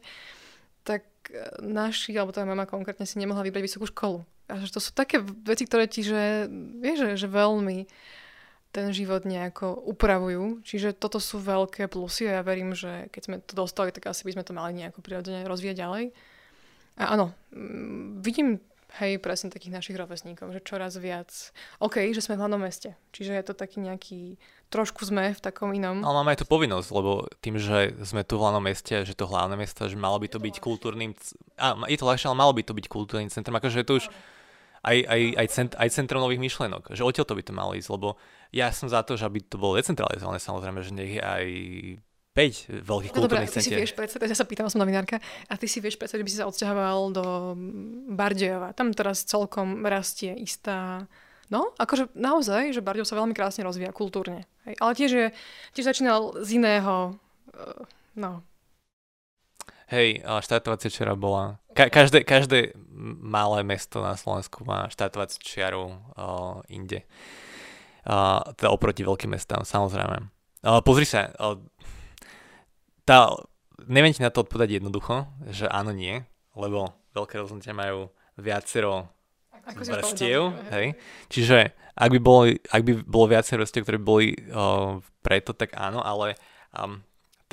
tak 0.88 1.04
e, 1.28 1.60
naši, 1.60 2.16
alebo 2.16 2.32
tá 2.32 2.48
mama 2.48 2.64
konkrétne 2.64 3.04
si 3.04 3.20
nemohla 3.20 3.44
vybrať 3.44 3.68
vysokú 3.68 3.86
školu. 3.92 4.24
A 4.48 4.64
že 4.64 4.72
to 4.72 4.80
sú 4.80 4.96
také 4.96 5.20
veci, 5.24 5.68
ktoré 5.68 5.92
ti, 5.92 6.08
že, 6.08 6.48
vieš, 6.80 7.04
že, 7.04 7.28
že 7.28 7.28
veľmi 7.28 7.88
ten 8.74 8.90
život 8.90 9.22
nejako 9.28 9.76
upravujú. 9.86 10.66
Čiže 10.66 10.98
toto 10.98 11.22
sú 11.22 11.38
veľké 11.38 11.86
plusy 11.92 12.26
a 12.26 12.40
ja 12.40 12.44
verím, 12.44 12.74
že 12.74 13.12
keď 13.14 13.22
sme 13.22 13.36
to 13.44 13.54
dostali, 13.54 13.94
tak 13.94 14.10
asi 14.10 14.26
by 14.26 14.34
sme 14.34 14.44
to 14.48 14.58
mali 14.58 14.74
nejako 14.74 15.06
prirodzene 15.06 15.46
rozvíjať 15.46 15.78
ďalej. 15.78 16.06
A 16.98 17.04
áno, 17.14 17.38
vidím 18.22 18.58
hej, 19.02 19.18
presne 19.18 19.50
takých 19.50 19.74
našich 19.74 19.98
rovesníkov, 19.98 20.54
že 20.54 20.62
čoraz 20.62 20.94
viac. 21.02 21.30
OK, 21.82 22.14
že 22.14 22.22
sme 22.22 22.38
v 22.38 22.46
hlavnom 22.46 22.62
meste, 22.62 22.94
čiže 23.10 23.34
je 23.34 23.44
to 23.46 23.54
taký 23.58 23.82
nejaký, 23.82 24.38
trošku 24.70 25.02
sme 25.02 25.34
v 25.34 25.42
takom 25.42 25.74
inom. 25.74 26.06
Ale 26.06 26.18
máme 26.22 26.38
aj 26.38 26.46
tú 26.46 26.48
povinnosť, 26.50 26.90
lebo 26.94 27.26
tým, 27.42 27.58
že 27.58 27.98
sme 28.06 28.22
tu 28.22 28.38
v 28.38 28.44
hlavnom 28.46 28.62
meste, 28.62 29.02
že 29.02 29.18
to 29.18 29.26
hlavné 29.26 29.58
mesto, 29.58 29.90
že 29.90 29.98
malo 29.98 30.22
by 30.22 30.30
to 30.30 30.38
byť 30.38 30.56
kultúrnym, 30.62 31.18
a 31.58 31.74
je 31.90 31.98
to 31.98 32.06
ľahšie, 32.06 32.30
ale 32.30 32.38
malo 32.38 32.54
by 32.54 32.62
to 32.62 32.78
byť 32.78 32.86
kultúrnym 32.86 33.34
centrum, 33.34 33.58
akože 33.58 33.82
je 33.82 33.88
to 33.88 33.98
už 33.98 34.06
aj, 34.84 34.98
aj, 35.08 35.22
aj, 35.40 35.48
cent, 35.48 35.72
aj 35.80 35.90
centrum 35.96 36.22
nových 36.22 36.44
myšlenok, 36.44 36.92
že 36.92 37.08
odtiaľ 37.08 37.26
to 37.26 37.38
by 37.40 37.44
to 37.44 37.54
malo 37.56 37.72
ísť, 37.74 37.90
lebo 37.90 38.20
ja 38.54 38.70
som 38.70 38.92
za 38.92 39.02
to, 39.02 39.16
že 39.16 39.26
aby 39.26 39.42
to 39.42 39.58
bolo 39.58 39.80
decentralizované, 39.80 40.38
samozrejme, 40.38 40.80
že 40.84 40.92
nech 40.92 41.14
je 41.18 41.24
aj 41.24 41.46
5 42.34 42.82
veľkých 42.82 43.14
no, 43.14 43.18
kultúrnych 43.22 43.54
centier. 43.54 43.62
ty 43.62 43.70
si 43.70 43.82
vieš 43.86 43.94
predstaviť, 43.94 44.30
ja 44.34 44.38
sa 44.38 44.50
pýtam, 44.50 44.66
som 44.66 44.82
novinárka, 44.82 45.22
a 45.22 45.54
ty 45.54 45.70
si 45.70 45.78
vieš 45.78 46.02
predstaviť, 46.02 46.22
že 46.22 46.26
by 46.26 46.34
si 46.34 46.40
sa 46.42 46.50
odsťahoval 46.50 47.00
do 47.14 47.26
Bardejova. 48.10 48.74
Tam 48.74 48.90
teraz 48.90 49.22
celkom 49.22 49.86
rastie 49.86 50.34
istá 50.34 51.06
No, 51.52 51.70
akože 51.78 52.16
naozaj, 52.18 52.74
že 52.74 52.82
Bardejov 52.82 53.06
sa 53.06 53.20
veľmi 53.20 53.38
krásne 53.38 53.62
rozvíja 53.62 53.94
kultúrne. 53.94 54.50
Hej. 54.66 54.74
Ale 54.82 54.92
tiež, 54.98 55.12
je, 55.12 55.28
tiež 55.78 55.86
začínal 55.86 56.34
z 56.42 56.58
iného, 56.58 57.14
uh, 57.54 57.86
no. 58.18 58.42
Hej, 59.92 60.26
štartovacia 60.26 60.90
čiara 60.90 61.14
bola... 61.14 61.62
Ka- 61.78 61.94
každé, 61.94 62.26
každé 62.26 62.74
malé 63.22 63.62
mesto 63.62 64.02
na 64.02 64.18
Slovensku 64.18 64.66
má 64.66 64.90
štartovaciu 64.90 65.38
čiaru 65.44 65.94
uh, 65.94 66.66
inde. 66.72 67.06
Uh, 68.02 68.42
teda 68.58 68.74
oproti 68.74 69.06
veľkým 69.06 69.38
mestám, 69.38 69.62
samozrejme. 69.62 70.26
Uh, 70.66 70.82
pozri 70.82 71.06
sa, 71.06 71.30
uh, 71.38 71.60
tá, 73.04 73.32
neviem 73.88 74.16
ti 74.16 74.24
na 74.24 74.32
to 74.32 74.44
odpovedať 74.44 74.80
jednoducho, 74.80 75.28
že 75.52 75.68
áno, 75.68 75.92
nie, 75.92 76.24
lebo 76.56 76.96
veľké 77.14 77.40
rozhodnutia 77.40 77.76
majú 77.76 78.10
viacero 78.40 79.12
vrstiev, 79.64 80.52
hej. 80.76 80.98
Čiže 81.32 81.72
ak 81.94 82.10
by, 82.10 82.20
bolo, 82.20 82.52
ak 82.52 82.82
by 82.84 82.94
bolo 83.06 83.26
viacero 83.32 83.64
vrstiev, 83.64 83.86
ktoré 83.86 83.98
by 84.02 84.06
boli 84.06 84.28
uh, 84.34 84.98
preto, 85.22 85.54
tak 85.54 85.78
áno, 85.78 86.02
ale 86.02 86.36
um, 86.74 87.00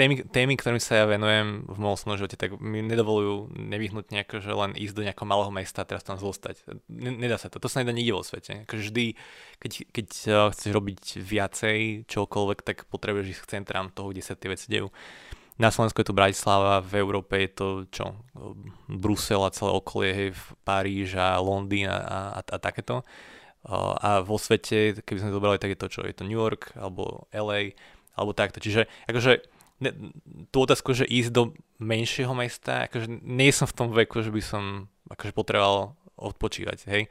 témy, 0.00 0.24
témy, 0.24 0.56
ktorým 0.56 0.80
sa 0.80 0.96
ja 0.96 1.04
venujem 1.04 1.68
v 1.68 1.76
mojom 1.76 1.94
osobnom 1.94 2.16
živote, 2.16 2.40
tak 2.40 2.56
mi 2.56 2.80
nedovolujú 2.80 3.52
nevyhnutne 3.52 4.24
akože 4.24 4.48
len 4.48 4.72
ísť 4.80 4.94
do 4.96 5.04
nejakého 5.04 5.28
malého 5.28 5.52
mesta 5.52 5.84
a 5.84 5.88
teraz 5.88 6.00
tam 6.00 6.16
zostať. 6.16 6.64
Nedá 6.88 7.36
sa 7.36 7.52
to. 7.52 7.60
To 7.60 7.68
sa 7.68 7.84
nedá 7.84 7.92
nikde 7.92 8.16
vo 8.16 8.24
svete. 8.24 8.64
Akože 8.64 8.88
vždy, 8.88 9.04
keď, 9.60 9.72
keď 9.92 10.06
chceš 10.56 10.70
robiť 10.72 11.20
viacej 11.20 11.78
čokoľvek, 12.08 12.58
tak 12.64 12.88
potrebuješ 12.88 13.36
ísť 13.36 13.42
k 13.44 13.50
centrám 13.60 13.92
toho, 13.92 14.16
kde 14.16 14.24
sa 14.24 14.32
tie 14.32 14.48
veci 14.48 14.72
dejú. 14.72 14.88
Na 15.60 15.68
Slovensku 15.68 16.00
je 16.00 16.08
to 16.08 16.16
Bratislava, 16.16 16.80
v 16.80 17.04
Európe 17.04 17.36
je 17.36 17.50
to 17.52 17.66
čo? 17.92 18.16
Brusel 18.88 19.44
a 19.44 19.52
celé 19.52 19.70
okolie, 19.76 20.10
hej, 20.16 20.28
Paríž 20.64 21.20
a 21.20 21.36
Londýn 21.36 21.84
a, 21.84 22.00
a, 22.00 22.40
a 22.40 22.56
takéto. 22.56 23.04
A 24.00 24.24
vo 24.24 24.40
svete, 24.40 25.04
keby 25.04 25.20
sme 25.20 25.36
zobrali, 25.36 25.60
tak 25.60 25.76
je 25.76 25.80
to 25.84 25.92
čo? 25.92 26.00
Je 26.08 26.16
to 26.16 26.24
New 26.24 26.40
York, 26.40 26.72
alebo 26.80 27.28
LA, 27.28 27.76
alebo 28.16 28.32
takto. 28.32 28.56
Čiže 28.56 28.88
akože 29.04 29.44
ne, 29.84 29.90
tú 30.48 30.64
otázku, 30.64 30.96
že 30.96 31.04
ísť 31.04 31.28
do 31.28 31.52
menšieho 31.76 32.32
mesta, 32.32 32.88
akože 32.88 33.20
nie 33.20 33.52
som 33.52 33.68
v 33.68 33.76
tom 33.76 33.88
veku, 33.92 34.24
že 34.24 34.32
by 34.32 34.40
som 34.40 34.88
akože 35.12 35.36
potreboval 35.36 35.92
odpočívať, 36.16 36.88
hej. 36.88 37.02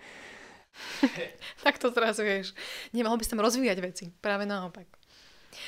tak 1.65 1.77
to 1.77 1.93
zrazu 1.93 2.25
vieš. 2.25 2.57
Nemohol 2.93 3.21
by 3.21 3.25
som 3.25 3.41
rozvíjať 3.41 3.77
veci, 3.81 4.05
práve 4.21 4.49
naopak. 4.49 4.98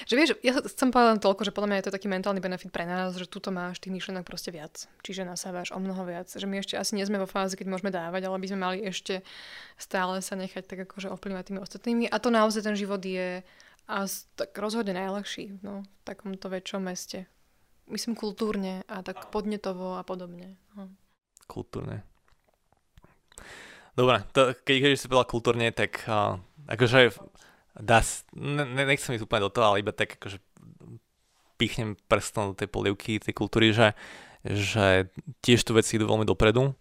Že 0.06 0.14
vieš, 0.14 0.30
ja 0.46 0.54
chcem 0.62 0.94
povedať 0.94 1.26
toľko, 1.26 1.42
že 1.48 1.54
podľa 1.54 1.70
mňa 1.74 1.78
je 1.82 1.86
to 1.90 1.96
taký 1.96 2.08
mentálny 2.08 2.38
benefit 2.38 2.70
pre 2.70 2.86
nás, 2.86 3.18
že 3.18 3.26
tuto 3.26 3.50
máš 3.50 3.82
tých 3.82 3.94
myšlenok 3.98 4.24
proste 4.24 4.54
viac. 4.54 4.86
Čiže 5.02 5.26
nasávaš 5.26 5.74
o 5.74 5.80
mnoho 5.82 6.06
viac. 6.06 6.30
Že 6.30 6.46
my 6.46 6.62
ešte 6.62 6.78
asi 6.78 6.94
nie 6.94 7.06
sme 7.06 7.18
vo 7.18 7.30
fáze, 7.30 7.58
keď 7.58 7.68
môžeme 7.68 7.90
dávať, 7.90 8.30
ale 8.30 8.38
by 8.38 8.48
sme 8.48 8.60
mali 8.62 8.78
ešte 8.86 9.26
stále 9.82 10.22
sa 10.22 10.38
nechať 10.38 10.70
tak 10.70 10.86
akože 10.86 11.10
ovplyvňovať 11.12 11.46
tými 11.50 11.60
ostatnými. 11.62 12.06
A 12.08 12.18
to 12.22 12.30
naozaj 12.30 12.62
ten 12.62 12.78
život 12.78 13.02
je 13.02 13.42
a 13.92 14.08
tak 14.38 14.56
rozhodne 14.56 14.96
najľahší 14.96 15.60
no, 15.66 15.84
v 15.84 16.02
takomto 16.08 16.48
väčšom 16.48 16.86
meste. 16.86 17.28
Myslím 17.92 18.16
kultúrne 18.16 18.88
a 18.88 19.04
tak 19.04 19.34
podnetovo 19.34 20.00
a 20.00 20.04
podobne. 20.08 20.56
No. 20.78 20.88
Kultúrne. 21.50 22.06
Dobre, 23.92 24.24
to, 24.32 24.56
keď, 24.64 24.76
keď 24.80 24.92
si 24.96 25.10
povedal 25.12 25.28
kultúrne, 25.28 25.68
tak 25.76 26.08
uh, 26.08 26.40
akože 26.72 27.12
dá, 27.78 28.04
ne, 28.36 28.86
nechcem 28.86 29.16
ísť 29.16 29.26
úplne 29.26 29.48
do 29.48 29.54
toho, 29.54 29.74
ale 29.74 29.84
iba 29.84 29.96
tak 29.96 30.20
akože 30.20 30.40
pichnem 31.56 31.94
prstom 32.10 32.52
do 32.52 32.56
tej 32.58 32.68
polievky, 32.68 33.22
tej 33.22 33.36
kultúry, 33.38 33.70
že, 33.70 33.94
že 34.42 35.12
tiež 35.46 35.62
tu 35.62 35.78
veci 35.78 35.96
idú 35.96 36.10
veľmi 36.10 36.26
dopredu 36.26 36.74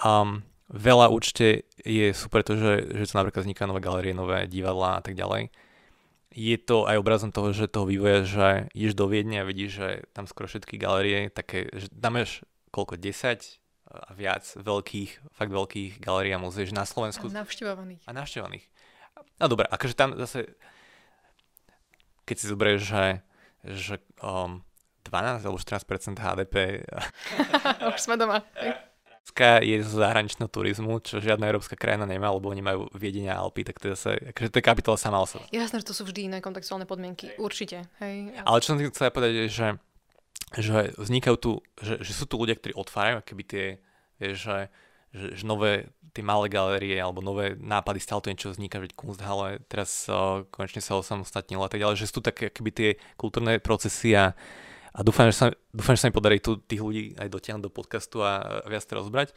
Um, 0.00 0.40
veľa 0.72 1.12
určite 1.12 1.68
je 1.84 2.16
super 2.16 2.40
to, 2.40 2.56
že, 2.56 2.96
že 2.96 3.12
to 3.12 3.20
napríklad 3.20 3.44
vzniká 3.44 3.68
nové 3.68 3.84
galerie, 3.84 4.16
nové 4.16 4.48
divadlá 4.48 4.98
a 4.98 5.02
tak 5.04 5.12
ďalej. 5.12 5.52
Je 6.32 6.56
to 6.56 6.88
aj 6.88 6.96
obrazom 6.96 7.28
toho, 7.28 7.52
že 7.52 7.68
toho 7.68 7.84
vývoja, 7.84 8.24
že 8.24 8.48
ideš 8.72 8.96
do 8.96 9.04
Viedne 9.04 9.44
a 9.44 9.48
vidíš, 9.48 9.70
že 9.76 9.88
tam 10.16 10.24
skoro 10.24 10.48
všetky 10.48 10.80
galerie, 10.80 11.28
také, 11.28 11.68
že 11.76 11.92
tam 11.92 12.16
máš 12.16 12.40
koľko, 12.72 12.96
10 12.96 13.60
a 13.92 14.10
viac 14.16 14.48
veľkých, 14.56 15.36
fakt 15.36 15.52
veľkých 15.52 16.00
galérií 16.00 16.32
a 16.32 16.40
muzeí, 16.40 16.64
na 16.72 16.88
Slovensku. 16.88 17.28
A 17.28 17.44
navštevovaných. 17.44 18.00
A 18.08 18.16
navštevovaných. 18.16 18.64
No 19.42 19.50
dobre, 19.50 19.66
akože 19.66 19.98
tam 19.98 20.14
zase, 20.14 20.54
keď 22.22 22.36
si 22.38 22.46
zoberieš, 22.46 22.80
že, 22.86 23.04
že 23.66 23.94
um, 24.22 24.62
12 25.10 25.42
alebo 25.42 25.58
14% 25.58 26.14
HDP. 26.14 26.86
Už 27.90 27.98
sme 27.98 28.14
doma. 28.14 28.46
je 29.66 29.76
z 29.82 29.90
zahraničného 29.90 30.46
turizmu, 30.46 31.02
čo 31.02 31.18
žiadna 31.18 31.50
európska 31.50 31.74
krajina 31.74 32.06
nemá, 32.06 32.30
lebo 32.30 32.46
oni 32.54 32.62
majú 32.62 32.86
viedenia 32.94 33.34
Alpy, 33.34 33.66
tak 33.66 33.82
to 33.82 33.90
je 33.90 33.98
zase, 33.98 34.12
akože 34.30 34.48
to 34.54 34.58
je 34.62 34.64
kapitola 34.64 34.94
sama 34.94 35.18
o 35.18 35.26
sebe. 35.26 35.42
Jasné, 35.50 35.82
že 35.82 35.90
to 35.90 35.94
sú 35.98 36.06
vždy 36.06 36.30
iné 36.30 36.38
kontextuálne 36.38 36.86
podmienky, 36.86 37.34
určite. 37.42 37.90
Hej. 37.98 38.38
Ale 38.46 38.62
čo 38.62 38.74
som 38.74 38.78
chcel 38.78 39.10
povedať 39.10 39.34
je, 39.34 39.46
že 39.50 39.68
že 40.60 40.92
vznikajú 41.00 41.36
tu, 41.40 41.52
že, 41.80 42.04
že 42.04 42.12
sú 42.12 42.28
tu 42.28 42.36
ľudia, 42.36 42.58
ktorí 42.58 42.76
otvárajú 42.76 43.24
keby 43.24 43.42
tie, 43.46 43.66
vieš, 44.20 44.44
že, 44.44 44.58
že, 45.12 45.36
že 45.36 45.44
nové, 45.44 45.92
tie 46.16 46.24
malé 46.24 46.48
galerie 46.48 46.96
alebo 46.96 47.20
nové 47.20 47.52
nápady, 47.60 48.00
stále 48.00 48.24
to 48.24 48.32
niečo 48.32 48.52
vzniká, 48.52 48.80
že 48.80 48.96
Kunsthalle 48.96 49.60
teraz 49.68 50.08
uh, 50.08 50.44
konečne 50.48 50.80
sa 50.80 50.96
osamostatnilo 50.96 51.64
a 51.64 51.70
tak 51.70 51.84
ďalej, 51.84 52.00
že 52.00 52.08
sú 52.08 52.20
tu 52.20 52.32
také 52.32 52.48
keby 52.48 52.70
tie 52.72 52.90
kultúrne 53.20 53.60
procesy 53.60 54.16
a, 54.16 54.32
a 54.92 54.98
dúfam, 55.04 55.28
že 55.28 55.36
sa, 55.36 55.46
dúfam, 55.72 55.92
že 55.96 56.04
sa 56.04 56.08
mi 56.08 56.16
podarí 56.16 56.40
tu 56.40 56.56
tých 56.56 56.80
ľudí 56.80 57.02
aj 57.20 57.28
dotiahnuť 57.28 57.64
do 57.64 57.72
podcastu 57.72 58.24
a, 58.24 58.64
a 58.64 58.68
viac 58.68 58.84
to 58.88 58.96
rozbrať. 58.96 59.36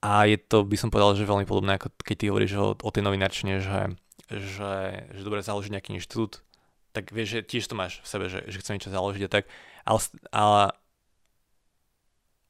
A 0.00 0.24
je 0.24 0.40
to, 0.40 0.64
by 0.64 0.76
som 0.80 0.88
povedal, 0.88 1.12
že 1.12 1.28
veľmi 1.28 1.44
podobné, 1.44 1.76
ako 1.76 1.92
keď 2.00 2.16
ty 2.16 2.24
hovoríš 2.32 2.52
o, 2.56 2.72
o 2.72 2.90
tej 2.92 3.04
novinárčine, 3.04 3.60
že, 3.60 3.92
že, 4.32 4.72
že 5.12 5.22
dobre 5.24 5.44
založiť 5.44 5.76
nejaký 5.76 5.92
inštitút, 5.96 6.40
tak 6.96 7.12
vieš, 7.12 7.40
že 7.40 7.40
tiež 7.44 7.64
to 7.68 7.76
máš 7.76 8.00
v 8.00 8.08
sebe, 8.08 8.24
že, 8.32 8.40
že 8.48 8.60
chcem 8.64 8.80
niečo 8.80 8.92
založiť 8.92 9.22
a 9.28 9.32
tak, 9.32 9.44
ale, 9.84 10.00
ale 10.32 10.62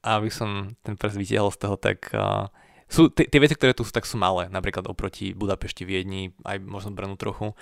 aby 0.00 0.32
som 0.32 0.72
ten 0.80 0.96
prst 0.96 1.16
vytiahol 1.16 1.52
z 1.52 1.58
toho, 1.60 1.76
tak 1.76 2.08
uh, 2.16 2.48
sú, 2.90 3.06
tie, 3.12 3.26
veci, 3.38 3.54
ktoré 3.54 3.70
tu 3.76 3.86
sú, 3.86 3.92
tak 3.94 4.08
sú 4.08 4.18
malé, 4.18 4.50
napríklad 4.50 4.88
oproti 4.90 5.30
Budapešti, 5.30 5.86
Viedni, 5.86 6.34
aj 6.42 6.58
možno 6.58 6.90
Brnu 6.90 7.14
trochu. 7.14 7.54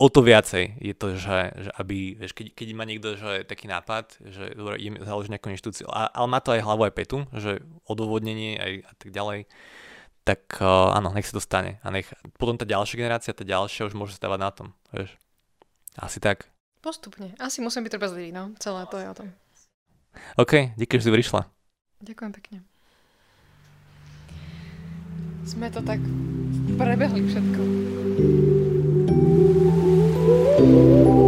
O 0.00 0.10
to 0.10 0.24
viacej 0.24 0.82
je 0.82 0.94
to, 0.96 1.14
že, 1.14 1.38
že 1.52 1.70
aby, 1.78 2.16
vieš, 2.18 2.32
keď, 2.34 2.46
keď 2.56 2.66
má 2.74 2.82
niekto 2.88 3.14
že 3.14 3.46
taký 3.46 3.70
nápad, 3.70 4.18
že 4.24 4.56
dobre, 4.56 4.80
idem 4.82 4.98
založiť 4.98 5.30
nejakú 5.30 5.52
inštitúciu, 5.52 5.86
ale 5.92 6.26
má 6.26 6.42
to 6.42 6.56
aj 6.56 6.64
hlavu 6.64 6.90
aj 6.90 6.96
petu, 6.96 7.22
že 7.36 7.62
odôvodnenie 7.86 8.58
aj 8.58 8.72
a 8.82 8.92
tak 8.98 9.08
ďalej, 9.14 9.38
tak 10.24 10.58
uh, 10.58 10.96
áno, 10.96 11.12
nech 11.14 11.28
sa 11.28 11.38
to 11.38 11.42
stane. 11.44 11.78
A 11.86 11.92
nech 11.92 12.08
potom 12.40 12.56
tá 12.56 12.66
ďalšia 12.66 12.98
generácia, 12.98 13.36
tá 13.36 13.46
ďalšia 13.46 13.90
už 13.90 13.94
môže 13.94 14.16
stávať 14.16 14.40
na 14.42 14.50
tom, 14.50 14.68
vieš. 14.90 15.14
Asi 15.98 16.18
tak. 16.18 16.48
Postupne. 16.82 17.36
Asi 17.38 17.62
musím 17.62 17.86
byť 17.86 17.92
trpezlivý, 17.94 18.34
no. 18.34 18.56
Celé 18.58 18.88
to 18.90 18.96
je 18.98 19.06
o 19.06 19.14
tom. 19.14 19.28
OK, 20.36 20.74
díky, 20.76 20.98
že 20.98 21.08
si 21.08 21.14
prišla. 21.14 21.48
Ďakujem 22.02 22.32
pekne. 22.34 22.58
Sme 25.42 25.68
to 25.70 25.82
tak 25.82 25.98
prebehli 26.78 27.26
všetko. 27.26 27.62
thank 30.62 31.06
you 31.06 31.21